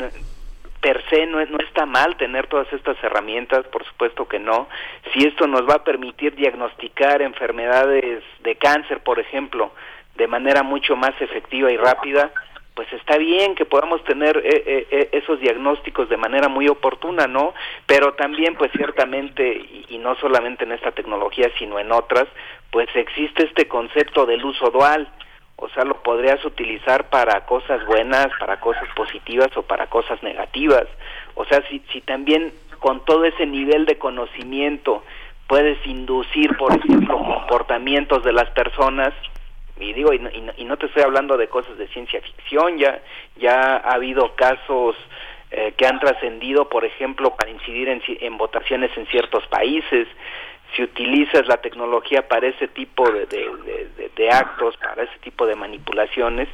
[0.81, 4.68] per se no, es- no está mal tener todas estas herramientas, por supuesto que no.
[5.12, 9.73] Si esto nos va a permitir diagnosticar enfermedades de cáncer, por ejemplo,
[10.16, 12.31] de manera mucho más efectiva y rápida,
[12.74, 17.26] pues está bien que podamos tener eh, eh, eh, esos diagnósticos de manera muy oportuna,
[17.26, 17.55] ¿no?
[17.86, 22.26] Pero también, pues ciertamente, y no solamente en esta tecnología, sino en otras,
[22.70, 25.08] pues existe este concepto del uso dual.
[25.56, 30.86] O sea, lo podrías utilizar para cosas buenas, para cosas positivas o para cosas negativas.
[31.34, 35.02] O sea, si, si también con todo ese nivel de conocimiento
[35.46, 39.14] puedes inducir, por ejemplo, comportamientos de las personas
[39.78, 43.02] y digo y no, y no, te estoy hablando de cosas de ciencia ficción ya
[43.36, 44.96] ya ha habido casos
[45.50, 50.08] eh, que han trascendido por ejemplo para incidir en, en, votaciones en ciertos países
[50.74, 55.54] si utilizas la tecnología para ese tipo de, de, de actos para ese tipo de
[55.54, 56.48] manipulaciones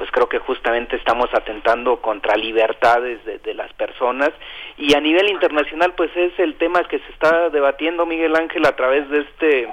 [0.00, 4.30] pues creo que justamente estamos atentando contra libertades de, de, las personas.
[4.78, 8.74] Y a nivel internacional pues es el tema que se está debatiendo Miguel Ángel a
[8.74, 9.68] través de este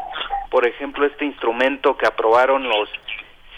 [0.49, 2.89] por ejemplo este instrumento que aprobaron los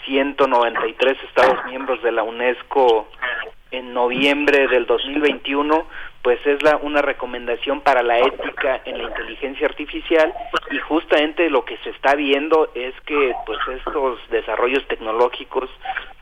[0.04, 3.08] 193 estados miembros de la UNESCO
[3.72, 5.86] en noviembre del 2021
[6.22, 10.32] pues es la, una recomendación para la ética en la inteligencia artificial
[10.70, 15.70] y justamente lo que se está viendo es que pues estos desarrollos tecnológicos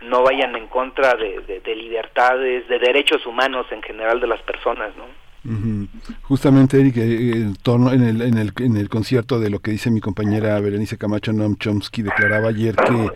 [0.02, 4.90] no vayan en contra de, de, libertades, de derechos humanos en general de las personas,
[4.96, 5.04] ¿no?
[6.22, 9.70] Justamente, Eric, eh, en, torno, en, el, en, el, en el concierto de lo que
[9.70, 13.10] dice mi compañera Berenice Camacho Noam Chomsky, declaraba ayer que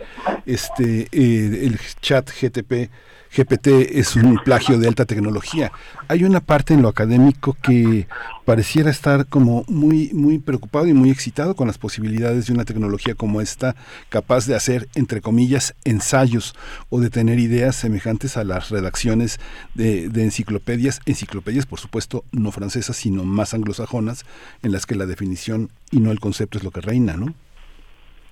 [0.51, 2.89] este eh, el chat GTP
[3.35, 5.71] GPT es un plagio de alta tecnología.
[6.07, 8.07] Hay una parte en lo académico que
[8.45, 13.15] pareciera estar como muy, muy preocupado y muy excitado con las posibilidades de una tecnología
[13.15, 13.75] como esta,
[14.09, 16.53] capaz de hacer, entre comillas, ensayos
[16.89, 19.39] o de tener ideas semejantes a las redacciones
[19.73, 24.25] de, enciclopedias, enciclopedias por supuesto no francesas, sino más anglosajonas,
[24.61, 27.33] en las que la definición y no el concepto es lo que reina, ¿no?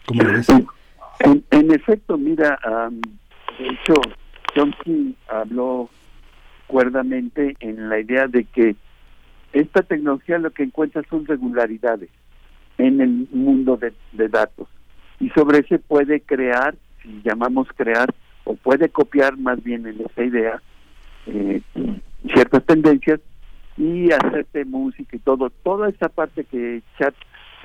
[0.05, 0.47] ¿Cómo lo ves?
[1.19, 2.59] En, efecto, mira,
[3.59, 3.93] de hecho,
[4.53, 5.89] Chomsky habló
[6.67, 8.75] cuerdamente en la idea de que
[9.53, 12.09] esta tecnología lo que encuentra son regularidades
[12.77, 13.93] en el mundo de,
[14.29, 14.67] datos.
[15.19, 18.13] Y sobre ese puede crear, si llamamos crear,
[18.43, 20.61] o puede copiar más bien en esta idea
[21.27, 21.61] eh,
[22.33, 23.19] ciertas tendencias
[23.77, 27.13] y hacerte música y todo, toda esa parte que Chat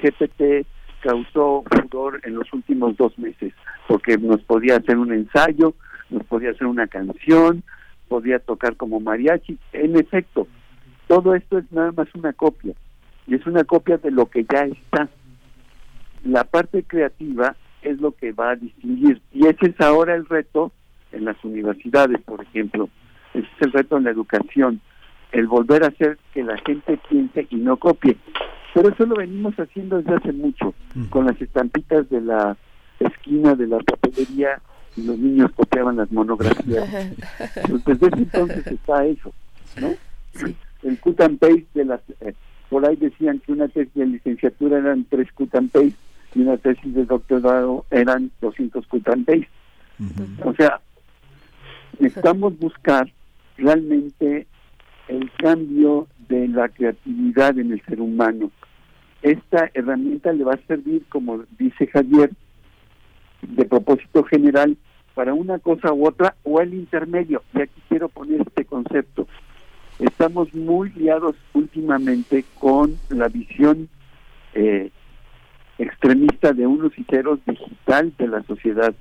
[0.02, 0.66] GPT
[1.00, 3.52] causó furor en los últimos dos meses,
[3.86, 5.74] porque nos podía hacer un ensayo,
[6.28, 7.62] podía hacer una canción,
[8.08, 9.58] podía tocar como mariachi.
[9.72, 10.46] En efecto,
[11.06, 12.74] todo esto es nada más una copia,
[13.26, 15.08] y es una copia de lo que ya está.
[16.24, 20.72] La parte creativa es lo que va a distinguir, y ese es ahora el reto
[21.12, 22.88] en las universidades, por ejemplo.
[23.34, 24.80] Ese es el reto en la educación,
[25.32, 28.16] el volver a hacer que la gente piense y no copie.
[28.74, 30.74] Pero eso lo venimos haciendo desde hace mucho,
[31.10, 32.56] con las estampitas de la
[32.98, 34.60] esquina de la papelería
[34.96, 36.88] los niños copiaban las monografías.
[37.68, 39.32] Pues desde ese entonces está eso,
[39.80, 39.94] ¿no?
[40.82, 42.00] El cut and paste de las...
[42.20, 42.34] Eh,
[42.68, 45.94] por ahí decían que una tesis de licenciatura eran tres cut and paste
[46.34, 49.48] y una tesis de doctorado eran 200 cut and paste.
[50.44, 50.80] O sea,
[51.98, 53.10] necesitamos buscar
[53.56, 54.46] realmente
[55.08, 58.50] el cambio de la creatividad en el ser humano.
[59.22, 62.30] Esta herramienta le va a servir, como dice Javier,
[63.42, 64.76] de propósito general
[65.16, 67.42] para una cosa u otra o el intermedio.
[67.54, 69.26] Y aquí quiero poner este concepto.
[69.98, 73.88] Estamos muy liados últimamente con la visión
[74.52, 74.90] eh,
[75.78, 78.94] extremista de unos y ceros digital de la sociedad.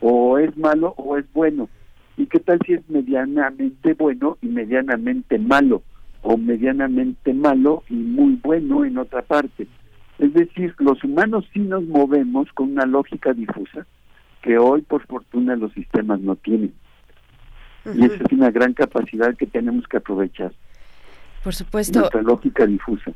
[0.00, 1.70] O es malo o es bueno.
[2.18, 5.82] ¿Y qué tal si es medianamente bueno y medianamente malo?
[6.20, 9.66] O medianamente malo y muy bueno en otra parte.
[10.18, 13.86] Es decir, los humanos sí nos movemos con una lógica difusa
[14.46, 16.72] que hoy por fortuna los sistemas no tienen.
[17.84, 20.52] Y esa es una gran capacidad que tenemos que aprovechar.
[21.42, 21.98] Por supuesto.
[21.98, 23.12] Nuestra lógica difusa.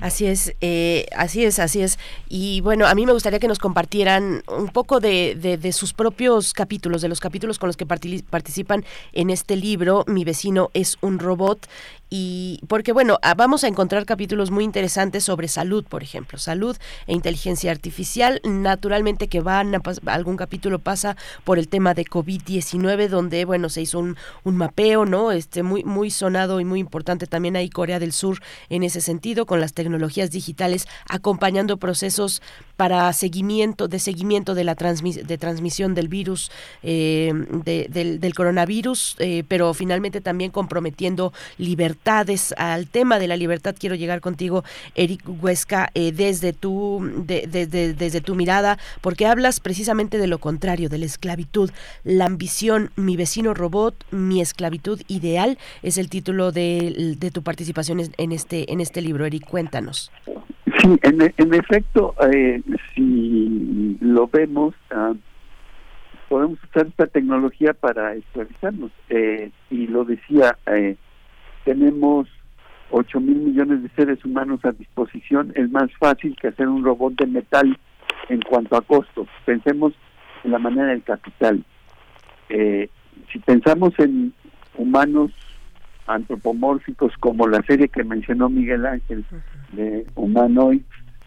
[0.00, 1.98] Así es, eh, así es, así es.
[2.28, 6.52] Y bueno, a mí me gustaría que nos compartieran un poco de, de, sus propios
[6.52, 10.04] capítulos, de los capítulos con los que participan en este libro.
[10.06, 11.66] Mi vecino es un robot
[12.16, 16.76] y porque bueno, ah, vamos a encontrar capítulos muy interesantes sobre salud, por ejemplo, salud
[17.08, 23.08] e inteligencia artificial, naturalmente que van a algún capítulo pasa por el tema de COVID-19
[23.08, 25.32] donde bueno, se hizo un, mapeo, ¿no?
[25.32, 29.44] Este muy muy sonado y muy importante también ahí Corea del Sur en ese sentido
[29.44, 32.42] con las tecnologías digitales acompañando procesos
[32.76, 36.50] para seguimiento de seguimiento de la de transmisión del virus
[36.82, 37.32] eh,
[37.64, 43.74] del, coronavirus, eh, pero finalmente también comprometiendo libertad al tema de la libertad.
[43.78, 50.26] Quiero llegar contigo, Eric Huesca, eh, desde, tu, desde tu mirada, porque hablas precisamente de
[50.26, 51.70] lo contrario, de la esclavitud,
[52.02, 58.32] la ambición, mi vecino robot, mi esclavitud ideal, es el título de, tu participación en
[58.32, 59.26] este, en este libro.
[59.26, 60.10] Eric, cuéntanos.
[60.80, 62.62] Sí, en, efecto, eh,
[62.94, 65.12] si lo vemos, ah,
[66.28, 68.90] podemos usar esta tecnología para esclavizarnos.
[69.08, 70.56] Eh, y lo decía,
[71.64, 72.28] tenemos
[72.90, 77.14] 8 mil millones de seres humanos a disposición, es más fácil que hacer un robot
[77.14, 77.78] de metal
[78.28, 79.28] en cuanto a costos.
[79.44, 79.92] Pensemos
[80.44, 81.64] en la manera del capital.
[82.48, 82.88] Eh,
[83.32, 84.32] si pensamos en
[84.76, 85.32] humanos
[86.06, 89.24] antropomórficos como la serie que mencionó Miguel Ángel
[89.74, 90.82] de Humanoid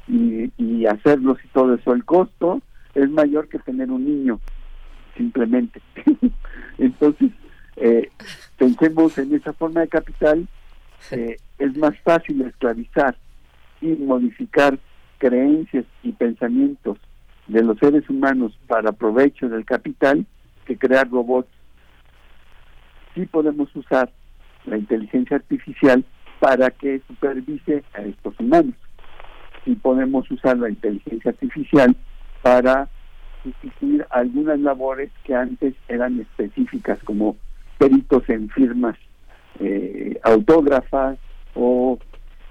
[0.07, 2.61] y, y hacerlos y todo eso, el costo
[2.95, 4.39] es mayor que tener un niño,
[5.15, 5.81] simplemente.
[6.77, 7.31] Entonces,
[7.75, 8.09] eh,
[8.57, 10.47] pensemos en esa forma de capital,
[11.11, 13.15] eh, es más fácil esclavizar
[13.81, 14.79] y modificar
[15.19, 16.97] creencias y pensamientos
[17.47, 20.25] de los seres humanos para provecho del capital
[20.65, 21.49] que crear robots.
[23.13, 24.11] Sí podemos usar
[24.65, 26.03] la inteligencia artificial
[26.39, 28.75] para que supervise a estos humanos.
[29.65, 31.95] Sí podemos usar la inteligencia artificial
[32.41, 32.87] para
[33.43, 37.35] sustituir algunas labores que antes eran específicas, como
[37.77, 38.95] peritos en firmas
[39.59, 41.17] eh, autógrafas
[41.55, 41.97] o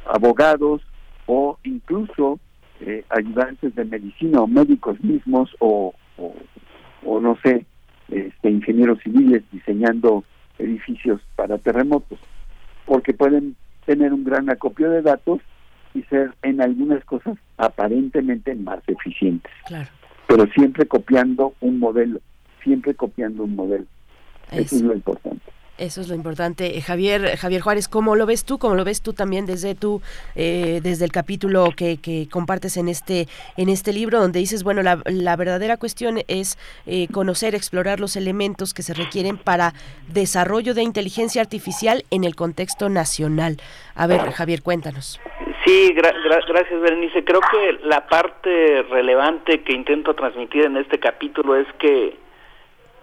[0.07, 0.83] abogados
[1.27, 2.39] o incluso
[2.81, 5.95] eh, ayudantes de medicina o médicos mismos o,
[7.03, 7.65] o, no sé,
[8.09, 10.25] este, ingenieros civiles diseñando
[10.59, 12.19] edificios para terremotos,
[12.85, 13.57] porque pueden
[13.87, 15.41] tener un gran acopio de datos
[15.95, 19.53] y ser en algunas cosas aparentemente más eficientes.
[20.27, 22.21] Pero siempre copiando un modelo,
[22.63, 23.87] siempre copiando un modelo.
[24.51, 25.56] Eso es lo importante.
[25.79, 26.79] Eso es lo importante.
[26.79, 28.59] Eh, Javier, Javier Juárez, ¿cómo lo ves tú?
[28.59, 30.01] ¿Cómo lo ves tú también desde tu,
[30.35, 34.83] eh, desde el capítulo que, que, compartes en este, en este libro, donde dices, bueno,
[34.83, 39.75] la, la verdadera cuestión es eh, conocer, explorar los elementos que se requieren para
[40.09, 43.59] desarrollo de inteligencia artificial en el contexto nacional.
[43.95, 45.21] A ver, Javier, cuéntanos.
[45.67, 47.25] Sí, gracias, Berenice.
[47.25, 52.17] Creo que la parte relevante que intento transmitir en este capítulo es que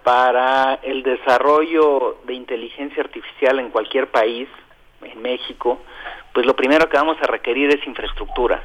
[0.04, 4.48] para el desarrollo de inteligencia artificial en cualquier país,
[5.02, 5.80] en México,
[6.32, 8.62] pues lo primero que vamos a requerir es infraestructura.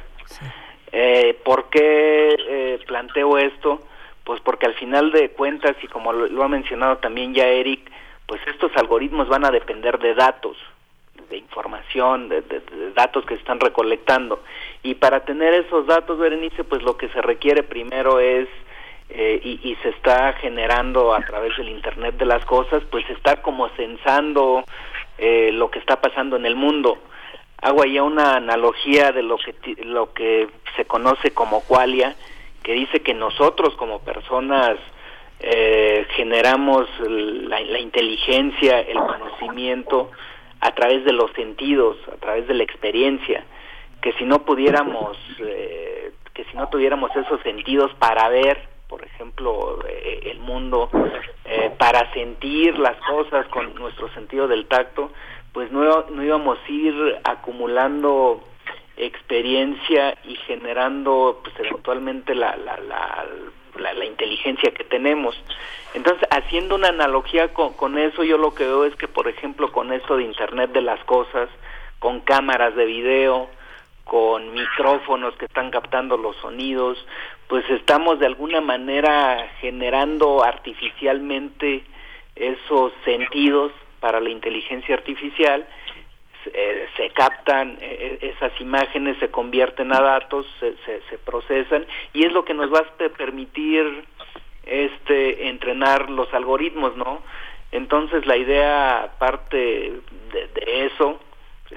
[0.92, 3.80] Eh, ¿Por qué eh, planteo esto?
[4.22, 7.90] Pues porque al final de cuentas, y como lo, ha mencionado también ya Eric,
[8.26, 10.56] pues estos algoritmos van a depender de datos,
[11.30, 14.42] de información, de, de, datos que se están recolectando.
[14.82, 18.48] Y para tener esos datos, Berenice, pues lo que se requiere primero es
[19.12, 23.68] eh, y, se está generando a través del Internet de las cosas, pues está como
[23.70, 24.62] censando
[25.18, 26.96] eh, lo que está pasando en el mundo.
[27.60, 32.14] Hago ahí una analogía de lo que, lo que se conoce como qualia,
[32.62, 34.78] que dice que nosotros como personas
[35.40, 40.12] eh, generamos la, la, inteligencia, el conocimiento
[40.60, 43.44] a través de los sentidos, a través de la experiencia,
[44.02, 50.32] que si no pudiéramos, que si no tuviéramos esos sentidos para ver, por ejemplo, eh,
[50.32, 50.90] el mundo,
[51.44, 55.12] eh, para sentir las cosas con nuestro sentido del tacto,
[55.52, 58.42] pues no, no íbamos a ir acumulando
[58.96, 65.40] experiencia y generando pues eventualmente la, la, la, la, inteligencia que tenemos.
[65.94, 69.70] Entonces, haciendo una analogía con, con eso, yo lo que veo es que, por ejemplo,
[69.70, 71.48] con esto de Internet de las Cosas,
[72.00, 73.48] con cámaras de video,
[74.04, 76.98] con micrófonos que están captando los sonidos,
[77.50, 81.82] pues estamos de alguna manera generando artificialmente
[82.36, 85.66] esos sentidos para la inteligencia artificial,
[86.44, 92.32] se, eh, captan eh, esas imágenes, se convierten a datos, se, se, procesan y es
[92.32, 94.04] lo que nos va a permitir
[94.64, 97.20] este entrenar los algoritmos, ¿no?
[97.72, 99.56] Entonces la idea parte
[100.32, 101.18] de eso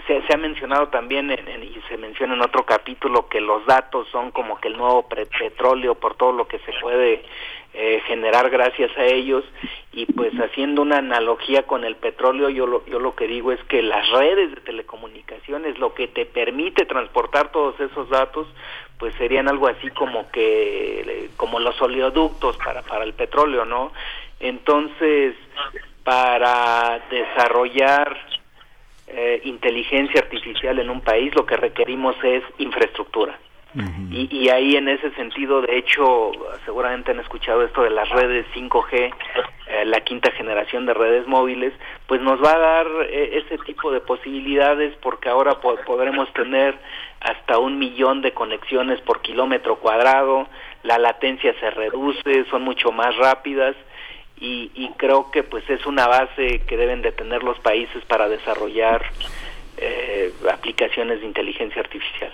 [0.08, 4.32] se, se ha mencionado también y se menciona en otro capítulo que los datos son
[4.32, 7.24] como que el nuevo petróleo por todo lo que se puede
[7.76, 9.44] eh, generar gracias a ellos.
[9.92, 13.64] Y pues haciendo una analogía con el petróleo yo lo, yo lo que digo es
[13.66, 18.48] que las redes de telecomunicaciones lo que te permite transportar todos esos datos
[18.98, 23.92] pues serían algo así como que como los oleoductos para para el petróleo no
[24.40, 25.36] entonces
[26.04, 28.18] para desarrollar
[29.16, 33.38] eh, inteligencia artificial en un país, lo que requerimos es infraestructura.
[34.12, 36.32] y, ahí en ese sentido, de hecho,
[36.64, 39.14] seguramente han escuchado esto de las redes 5G,
[39.68, 41.74] eh, la quinta generación de redes móviles,
[42.08, 46.78] pues nos va a dar eh, ese tipo de posibilidades porque ahora podremos tener
[47.20, 50.48] hasta un millón de conexiones por kilómetro cuadrado,
[50.84, 53.76] la latencia se reduce, son mucho más rápidas
[54.40, 59.02] y, creo que pues es una base que deben de tener los países para desarrollar
[59.78, 62.32] eh, aplicaciones de inteligencia artificial.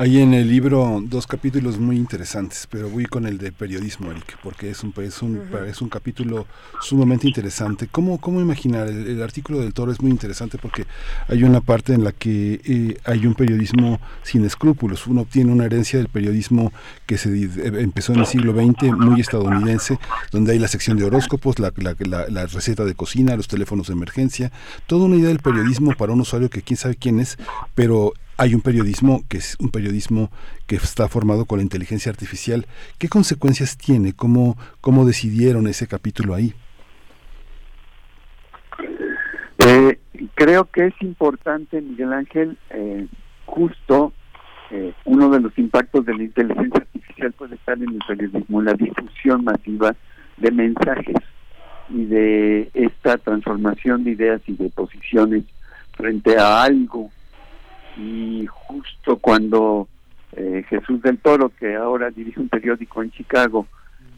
[0.00, 4.38] Hay en el libro dos capítulos muy interesantes, pero voy con el de periodismo, Eric,
[4.42, 6.46] porque es un, es un, es un capítulo
[6.80, 7.86] sumamente interesante.
[7.86, 8.88] ¿Cómo, cómo imaginar?
[8.88, 10.86] El, artículo del Toro es muy interesante porque
[11.28, 15.06] hay una parte en la que eh, hay un periodismo sin escrúpulos.
[15.06, 16.72] Uno obtiene una herencia del periodismo
[17.04, 19.98] que se eh, empezó en el siglo XX, muy estadounidense,
[20.32, 23.92] donde hay la sección de horóscopos, la, la, la receta de cocina, los teléfonos de
[23.92, 24.50] emergencia,
[24.86, 27.36] toda una idea del periodismo para un usuario que quién sabe quién es,
[27.74, 30.30] pero hay un periodismo que es un periodismo
[30.66, 32.64] que está formado con la inteligencia artificial.
[32.98, 34.14] ¿Qué consecuencias tiene?
[34.14, 36.54] ¿Cómo, cómo decidieron ese capítulo ahí?
[39.58, 39.98] Eh,
[40.34, 43.06] creo que es importante, Miguel Ángel, eh,
[43.44, 44.14] justo
[44.70, 48.72] eh, uno de los impactos de la inteligencia artificial puede estar en el periodismo, la
[48.72, 49.94] difusión masiva
[50.38, 51.16] de mensajes
[51.90, 55.44] y de esta transformación de ideas y de posiciones
[55.92, 57.10] frente a algo
[57.96, 59.88] y justo cuando
[60.32, 63.66] eh, Jesús del Toro, que ahora dirige un periódico en Chicago,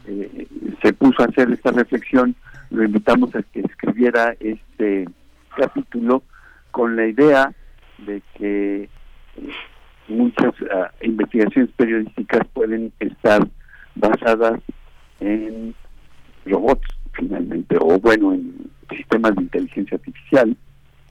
[0.05, 0.47] eh,
[0.81, 2.35] se puso a hacer esta reflexión,
[2.69, 5.07] lo invitamos a que escribiera este
[5.55, 6.23] capítulo
[6.71, 7.53] con la idea
[7.99, 8.89] de que eh,
[10.07, 13.47] muchas ah, investigaciones periodísticas pueden estar
[13.95, 14.59] basadas
[15.19, 15.73] en
[16.45, 20.57] robots finalmente, o bueno, en sistemas de inteligencia artificial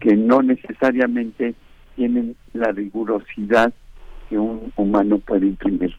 [0.00, 1.54] que no necesariamente
[1.96, 3.72] tienen la rigurosidad
[4.28, 5.94] que un humano puede imprimir.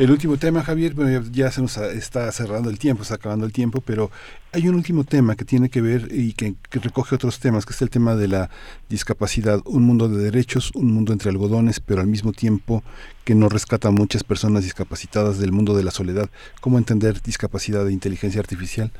[0.00, 0.94] El último tema, Javier,
[1.30, 4.10] ya se nos está cerrando el tiempo, está acabando el tiempo, pero
[4.52, 7.82] hay un último tema que tiene que ver y que, recoge otros temas, que es
[7.82, 8.50] el tema de la
[8.88, 9.60] discapacidad.
[9.66, 12.82] Un mundo de derechos, un mundo entre algodones, pero al mismo tiempo
[13.24, 16.30] que no rescata a muchas personas discapacitadas del mundo de la soledad.
[16.60, 18.90] ¿Cómo entender discapacidad de inteligencia artificial?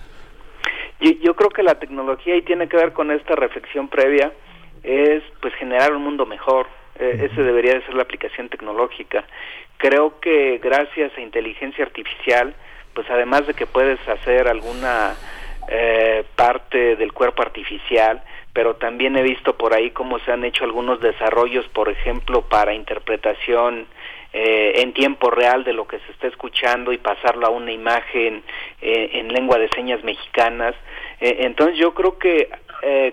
[1.01, 4.33] Yo, creo que la tecnología y tiene que ver con esta reflexión previa
[4.83, 6.67] es pues generar un mundo mejor.
[6.99, 9.25] Eh, ese debería de ser la aplicación tecnológica.
[9.79, 12.55] Creo que gracias a inteligencia artificial,
[12.93, 15.15] pues además de que puedes hacer alguna
[15.69, 18.23] eh, parte del cuerpo artificial,
[18.53, 22.75] pero también he visto por ahí cómo se han hecho algunos desarrollos, por ejemplo, para
[22.75, 23.87] interpretación
[24.33, 28.45] eh, en tiempo real de lo que se está escuchando y pasarlo a una imagen
[28.81, 30.77] eh, en lengua de señas mexicanas.
[31.21, 32.49] Eh, entonces yo creo que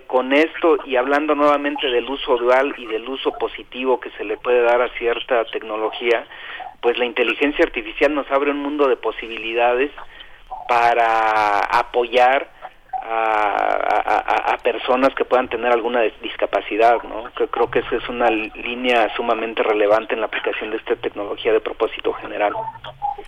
[0.08, 4.38] con esto y hablando nuevamente del uso dual y del uso positivo que se le
[4.38, 6.26] puede dar a cierta tecnología,
[6.80, 9.92] pues la inteligencia artificial nos abre un mundo de posibilidades
[10.70, 12.50] para apoyar
[13.04, 17.24] a, personas que puedan tener alguna discapacidad, ¿no?
[17.50, 21.62] Creo, que esa es una línea sumamente relevante en la aplicación de esta tecnología de
[21.62, 22.54] propósito general.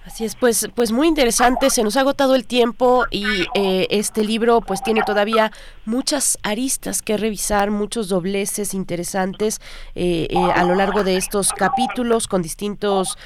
[0.06, 1.70] Así es, pues, pues muy interesante.
[1.70, 3.26] Se nos ha agotado el tiempo y
[3.56, 5.52] eh, este libro, pues, tiene todavía
[5.90, 9.60] muchas aristas que revisar, muchos dobleces interesantes
[9.96, 13.18] eh, eh, a lo largo de estos capítulos con distintos,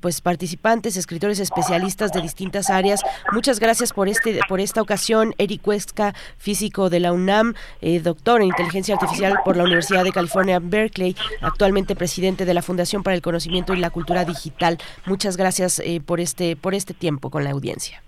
[0.00, 3.02] pues, participantes, escritores especialistas de distintas áreas.
[3.32, 8.40] Muchas gracias por este, por esta ocasión, Eric Huesca, físico de la UNAM, eh, doctor
[8.40, 13.16] en inteligencia artificial por la Universidad de California, Berkeley, actualmente presidente de la Fundación para
[13.16, 14.78] el Conocimiento y la Cultura Digital.
[15.06, 18.02] Muchas gracias eh, por este por este tiempo con la audiencia.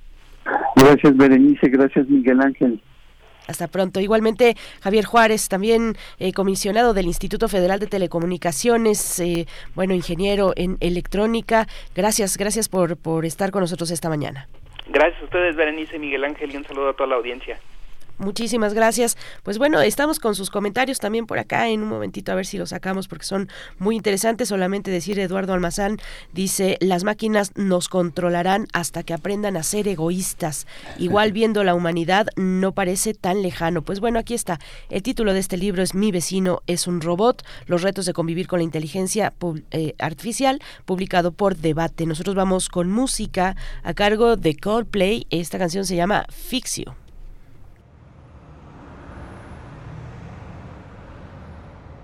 [0.77, 2.81] Gracias Berenice, gracias Miguel Ángel.
[3.47, 4.01] Hasta pronto.
[4.01, 9.23] Igualmente, Javier Juárez, también eh, comisionado del Instituto Federal de Telecomunicaciones,
[9.75, 11.67] bueno, ingeniero en electrónica.
[11.95, 14.49] Gracias, gracias por, por estar con nosotros esta mañana.
[14.89, 17.59] Gracias a ustedes, Berenice, Miguel Ángel, y un saludo a toda la audiencia.
[18.19, 19.17] Muchísimas gracias.
[19.43, 22.57] Pues bueno, estamos con sus comentarios también por acá en un momentito a ver si
[22.57, 24.49] los sacamos porque son muy interesantes.
[24.49, 25.99] Solamente decir Eduardo Almazán
[26.33, 30.67] dice, las máquinas nos controlarán hasta que aprendan a ser egoístas.
[30.99, 33.83] Igual viendo la humanidad no parece tan lejano.
[33.83, 34.59] Pues bueno, aquí está.
[34.89, 38.47] El título de este libro es Mi vecino es un robot, los retos de convivir
[38.47, 39.35] con la inteligencia
[39.71, 42.07] eh, artificial, publicado por Debate.
[42.07, 45.27] Nosotros vamos con música a cargo de Coldplay.
[45.31, 46.97] Esta canción se llama Fixio.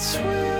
[0.00, 0.59] sweet.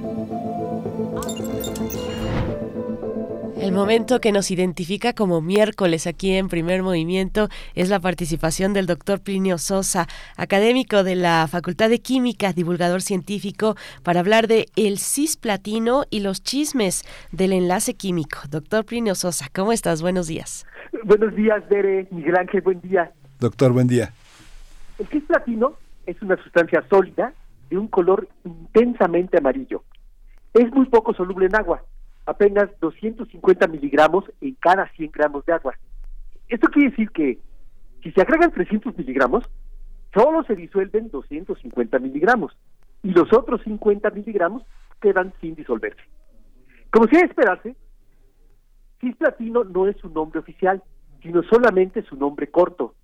[3.71, 8.85] El momento que nos identifica como miércoles aquí en Primer Movimiento es la participación del
[8.85, 14.97] doctor Plinio Sosa, académico de la Facultad de Química, divulgador científico, para hablar de el
[14.97, 18.39] cisplatino y los chismes del enlace químico.
[18.49, 20.01] Doctor Plinio Sosa, ¿cómo estás?
[20.01, 20.65] Buenos días.
[21.05, 23.13] Buenos días, Bere, Miguel Ángel, buen día.
[23.39, 24.11] Doctor, buen día.
[24.99, 25.75] El cisplatino
[26.05, 27.33] es una sustancia sólida
[27.69, 29.81] de un color intensamente amarillo.
[30.53, 31.81] Es muy poco soluble en agua,
[32.25, 35.75] apenas 250 miligramos en cada 100 gramos de agua.
[36.47, 37.39] Esto quiere decir que
[38.03, 39.43] si se agregan 300 miligramos,
[40.13, 42.55] solo se disuelven 250 miligramos
[43.03, 44.63] y los otros 50 miligramos
[45.01, 46.01] quedan sin disolverse.
[46.91, 47.75] Como si de esperarse,
[48.99, 50.83] cisplatino no es su nombre oficial,
[51.21, 52.95] sino solamente su nombre corto.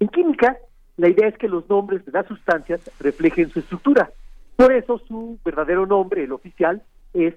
[0.00, 0.56] En química,
[0.96, 4.10] la idea es que los nombres de las sustancias reflejen su estructura.
[4.56, 6.82] Por eso su verdadero nombre, el oficial,
[7.14, 7.34] es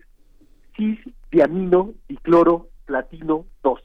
[0.76, 3.80] cis-diamino dicloro platino 2.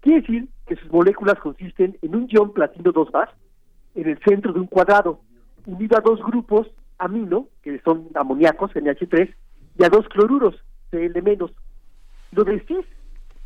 [0.00, 3.28] Quiere decir que sus moléculas consisten en un ion platino 2 más
[3.94, 5.20] en el centro de un cuadrado,
[5.66, 9.34] unido a dos grupos amino, que son amoníacos, NH3,
[9.78, 10.54] y a dos cloruros,
[10.90, 11.52] Cl-.
[12.32, 12.86] Lo de cis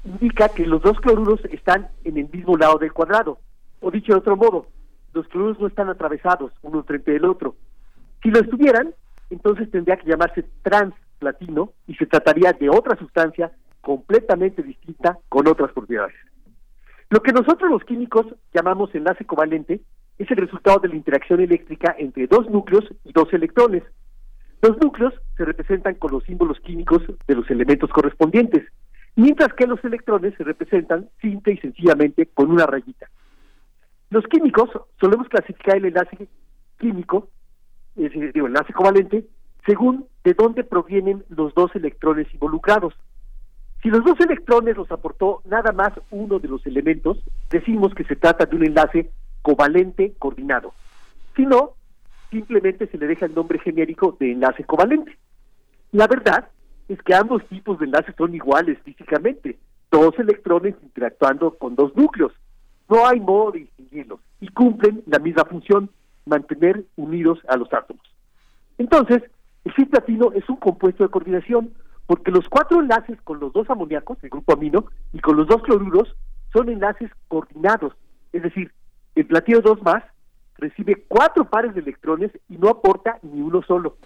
[0.05, 3.39] indica que los dos cloruros están en el mismo lado del cuadrado,
[3.81, 4.67] o dicho de otro modo,
[5.13, 7.57] los cloruros no están atravesados uno frente del otro.
[8.23, 8.95] Si lo estuvieran,
[9.31, 10.45] entonces tendría que llamarse
[11.25, 16.15] transplatino y se trataría de otra sustancia completamente distinta con otras propiedades.
[17.11, 19.81] Lo que nosotros los químicos llamamos enlace covalente
[20.19, 23.83] es el resultado de la interacción eléctrica entre dos núcleos y dos electrones.
[24.63, 28.65] Los núcleos se representan con los símbolos químicos de los elementos correspondientes,
[29.17, 33.09] mientras que los electrones se representan simple y sencillamente con una rayita.
[34.11, 34.71] Los químicos
[35.01, 36.29] solemos clasificar el enlace
[36.79, 37.29] químico,
[37.97, 39.27] es decir, digo, enlace covalente,
[39.67, 42.95] según de dónde provienen los dos electrones involucrados.
[43.83, 47.19] Si los dos electrones los aportó nada más uno de los elementos,
[47.51, 49.11] decimos que se trata de un enlace
[49.43, 50.73] covalente coordinado.
[51.37, 51.75] Si no,
[52.31, 55.17] simplemente se le deja el nombre genérico de enlace covalente.
[55.93, 56.49] La verdad
[56.89, 59.59] es que ambos tipos de enlaces son iguales físicamente,
[59.91, 62.33] dos electrones interactuando con dos núcleos.
[62.89, 65.91] No hay modo de distinguirlos y cumplen la misma función,
[66.27, 68.05] mantener unidos a los átomos.
[68.79, 69.23] Entonces,
[69.65, 71.73] el cisplatino es un compuesto de coordinación
[72.07, 75.63] porque los cuatro enlaces con los dos amoníacos, el grupo amino, y con los dos
[75.63, 76.15] cloruros
[76.53, 77.95] son enlaces coordinados,
[78.33, 78.73] es decir,
[79.15, 80.03] el platino 2 más
[80.57, 83.97] recibe cuatro pares de electrones y no aporta ni uno solo.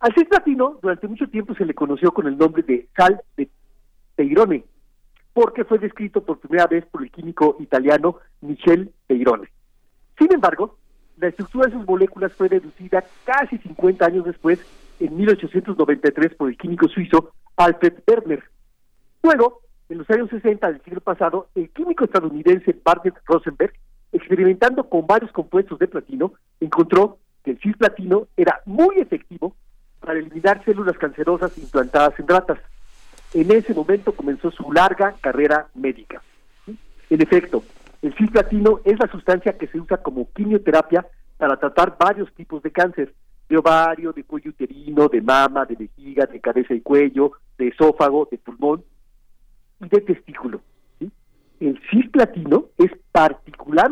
[0.00, 3.48] Al cisplatino durante mucho tiempo se le conoció con el nombre de sal de
[4.16, 4.64] Peirone,
[5.32, 9.48] porque fue descrito por primera vez por el químico italiano Michel Peirone.
[10.18, 10.76] Sin embargo,
[11.16, 14.58] la estructura de sus moléculas fue deducida casi 50 años después,
[15.00, 18.42] en 1893, por el químico suizo Alfred Werner.
[19.22, 23.72] Luego, en los años 60 del siglo pasado, el químico estadounidense Barnett Rosenberg,
[24.12, 29.54] experimentando con varios compuestos de platino, encontró que el cisplatino era muy efectivo
[30.00, 32.58] para eliminar células cancerosas implantadas en ratas.
[33.32, 36.22] En ese momento comenzó su larga carrera médica.
[37.10, 37.62] En efecto,
[38.04, 41.06] el cisplatino es la sustancia que se usa como quimioterapia
[41.38, 43.14] para tratar varios tipos de cáncer,
[43.48, 48.28] de ovario, de cuello uterino, de mama, de vejiga, de cabeza y cuello, de esófago,
[48.30, 48.84] de pulmón
[49.80, 50.60] y de testículo.
[51.60, 53.90] El cisplatino es particular,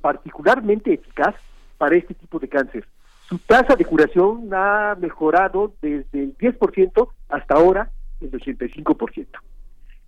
[0.00, 1.36] particularmente eficaz
[1.78, 2.84] para este tipo de cáncer.
[3.28, 9.28] Su tasa de curación ha mejorado desde el 10% hasta ahora el 85%.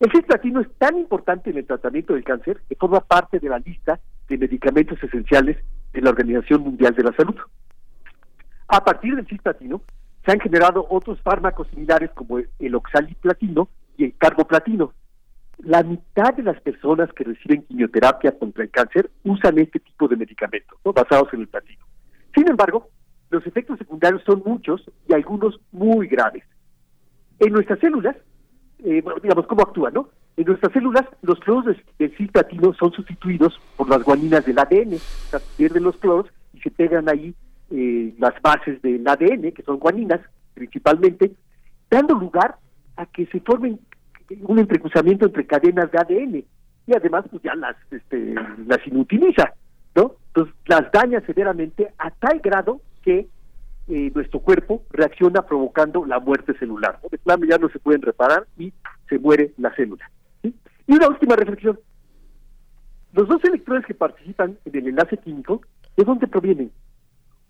[0.04, 3.58] El cisplatino es tan importante en el tratamiento del cáncer que forma parte de la
[3.58, 5.56] lista de medicamentos esenciales
[5.94, 7.36] de la Organización Mundial de la Salud.
[8.68, 9.80] A partir del cisplatino
[10.22, 14.92] se han generado otros fármacos similares como el oxaliplatino y el carboplatino.
[15.60, 20.16] La mitad de las personas que reciben quimioterapia contra el cáncer usan este tipo de
[20.16, 20.92] medicamentos, ¿no?
[20.92, 21.82] basados en el platino.
[22.34, 22.90] Sin embargo,
[23.30, 26.44] los efectos secundarios son muchos y algunos muy graves.
[27.38, 28.16] En nuestras células,
[28.84, 30.08] eh, digamos, ¿cómo actúan, no?
[30.36, 34.94] En nuestras células, los cloros del, del son sustituidos por las guaninas del ADN.
[34.94, 37.34] O sea, pierden los cloros y se pegan ahí
[37.70, 40.20] eh, las bases del ADN, que son guaninas
[40.54, 41.32] principalmente,
[41.90, 42.56] dando lugar
[42.96, 43.78] a que se formen
[44.42, 46.44] un entrecruzamiento entre cadenas de ADN
[46.86, 48.34] y además pues ya las este,
[48.66, 49.52] las inutiliza,
[49.94, 50.16] ¿no?
[50.28, 53.26] Entonces las daña severamente a tal grado que
[53.88, 57.00] eh, nuestro cuerpo reacciona provocando la muerte celular.
[57.10, 58.72] De plano ya no se pueden reparar y
[59.08, 60.10] se muere la célula.
[60.42, 61.78] Y una última reflexión.
[63.12, 65.60] Los dos electrones que participan en el enlace químico,
[65.96, 66.72] ¿de dónde provienen?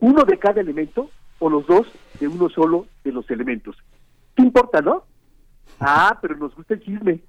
[0.00, 1.86] ¿Uno de cada elemento o los dos
[2.20, 3.76] de uno solo de los elementos?
[4.36, 5.04] ¿Qué importa, no?
[5.80, 7.20] Ah, pero nos gusta el chisme.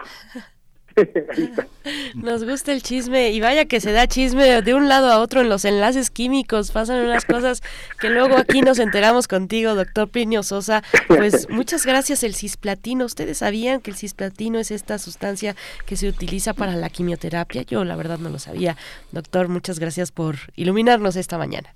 [2.15, 5.41] Nos gusta el chisme y vaya que se da chisme de un lado a otro
[5.41, 7.61] en los enlaces químicos, pasan unas cosas
[7.99, 10.83] que luego aquí nos enteramos contigo, doctor Plinio Sosa.
[11.07, 13.05] Pues muchas gracias el cisplatino.
[13.05, 17.63] ¿Ustedes sabían que el cisplatino es esta sustancia que se utiliza para la quimioterapia?
[17.63, 18.77] Yo la verdad no lo sabía.
[19.11, 21.73] Doctor, muchas gracias por iluminarnos esta mañana.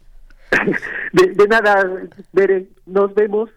[1.14, 1.88] De, de nada,
[2.31, 3.49] Bere, nos vemos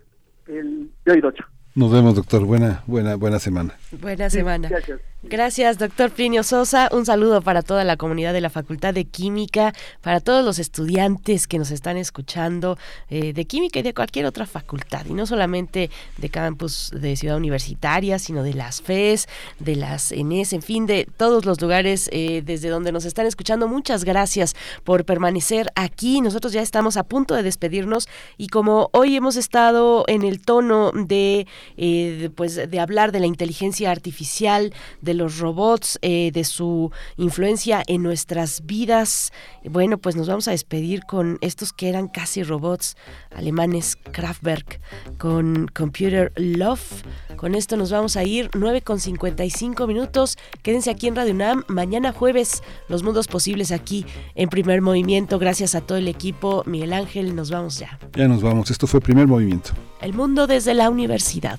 [0.46, 1.44] el de hoy 8.
[1.74, 2.44] Nos vemos, doctor.
[2.44, 3.74] Buena, buena, buena semana.
[3.92, 4.68] Buena semana.
[4.68, 5.00] Gracias.
[5.24, 6.88] Gracias, doctor Plinio Sosa.
[6.90, 11.46] Un saludo para toda la comunidad de la Facultad de Química, para todos los estudiantes
[11.46, 12.76] que nos están escuchando
[13.08, 17.36] eh, de Química y de cualquier otra facultad, y no solamente de campus de Ciudad
[17.36, 19.28] Universitaria, sino de las FES,
[19.60, 23.68] de las ENES, en fin, de todos los lugares eh, desde donde nos están escuchando.
[23.68, 26.20] Muchas gracias por permanecer aquí.
[26.20, 30.90] Nosotros ya estamos a punto de despedirnos y como hoy hemos estado en el tono
[30.92, 36.44] de, eh, de, pues, de hablar de la inteligencia artificial, de los robots, eh, de
[36.44, 39.32] su influencia en nuestras vidas.
[39.64, 42.96] Bueno, pues nos vamos a despedir con estos que eran casi robots
[43.34, 44.80] alemanes, Kraftwerk,
[45.18, 47.02] con Computer Love.
[47.36, 50.36] Con esto nos vamos a ir 9 con 55 minutos.
[50.62, 51.64] Quédense aquí en Radio UNAM.
[51.68, 55.38] Mañana jueves, los mundos posibles aquí en primer movimiento.
[55.38, 56.62] Gracias a todo el equipo.
[56.66, 57.98] Miguel Ángel, nos vamos ya.
[58.14, 58.70] Ya nos vamos.
[58.70, 59.72] Esto fue primer movimiento.
[60.00, 61.58] El mundo desde la universidad.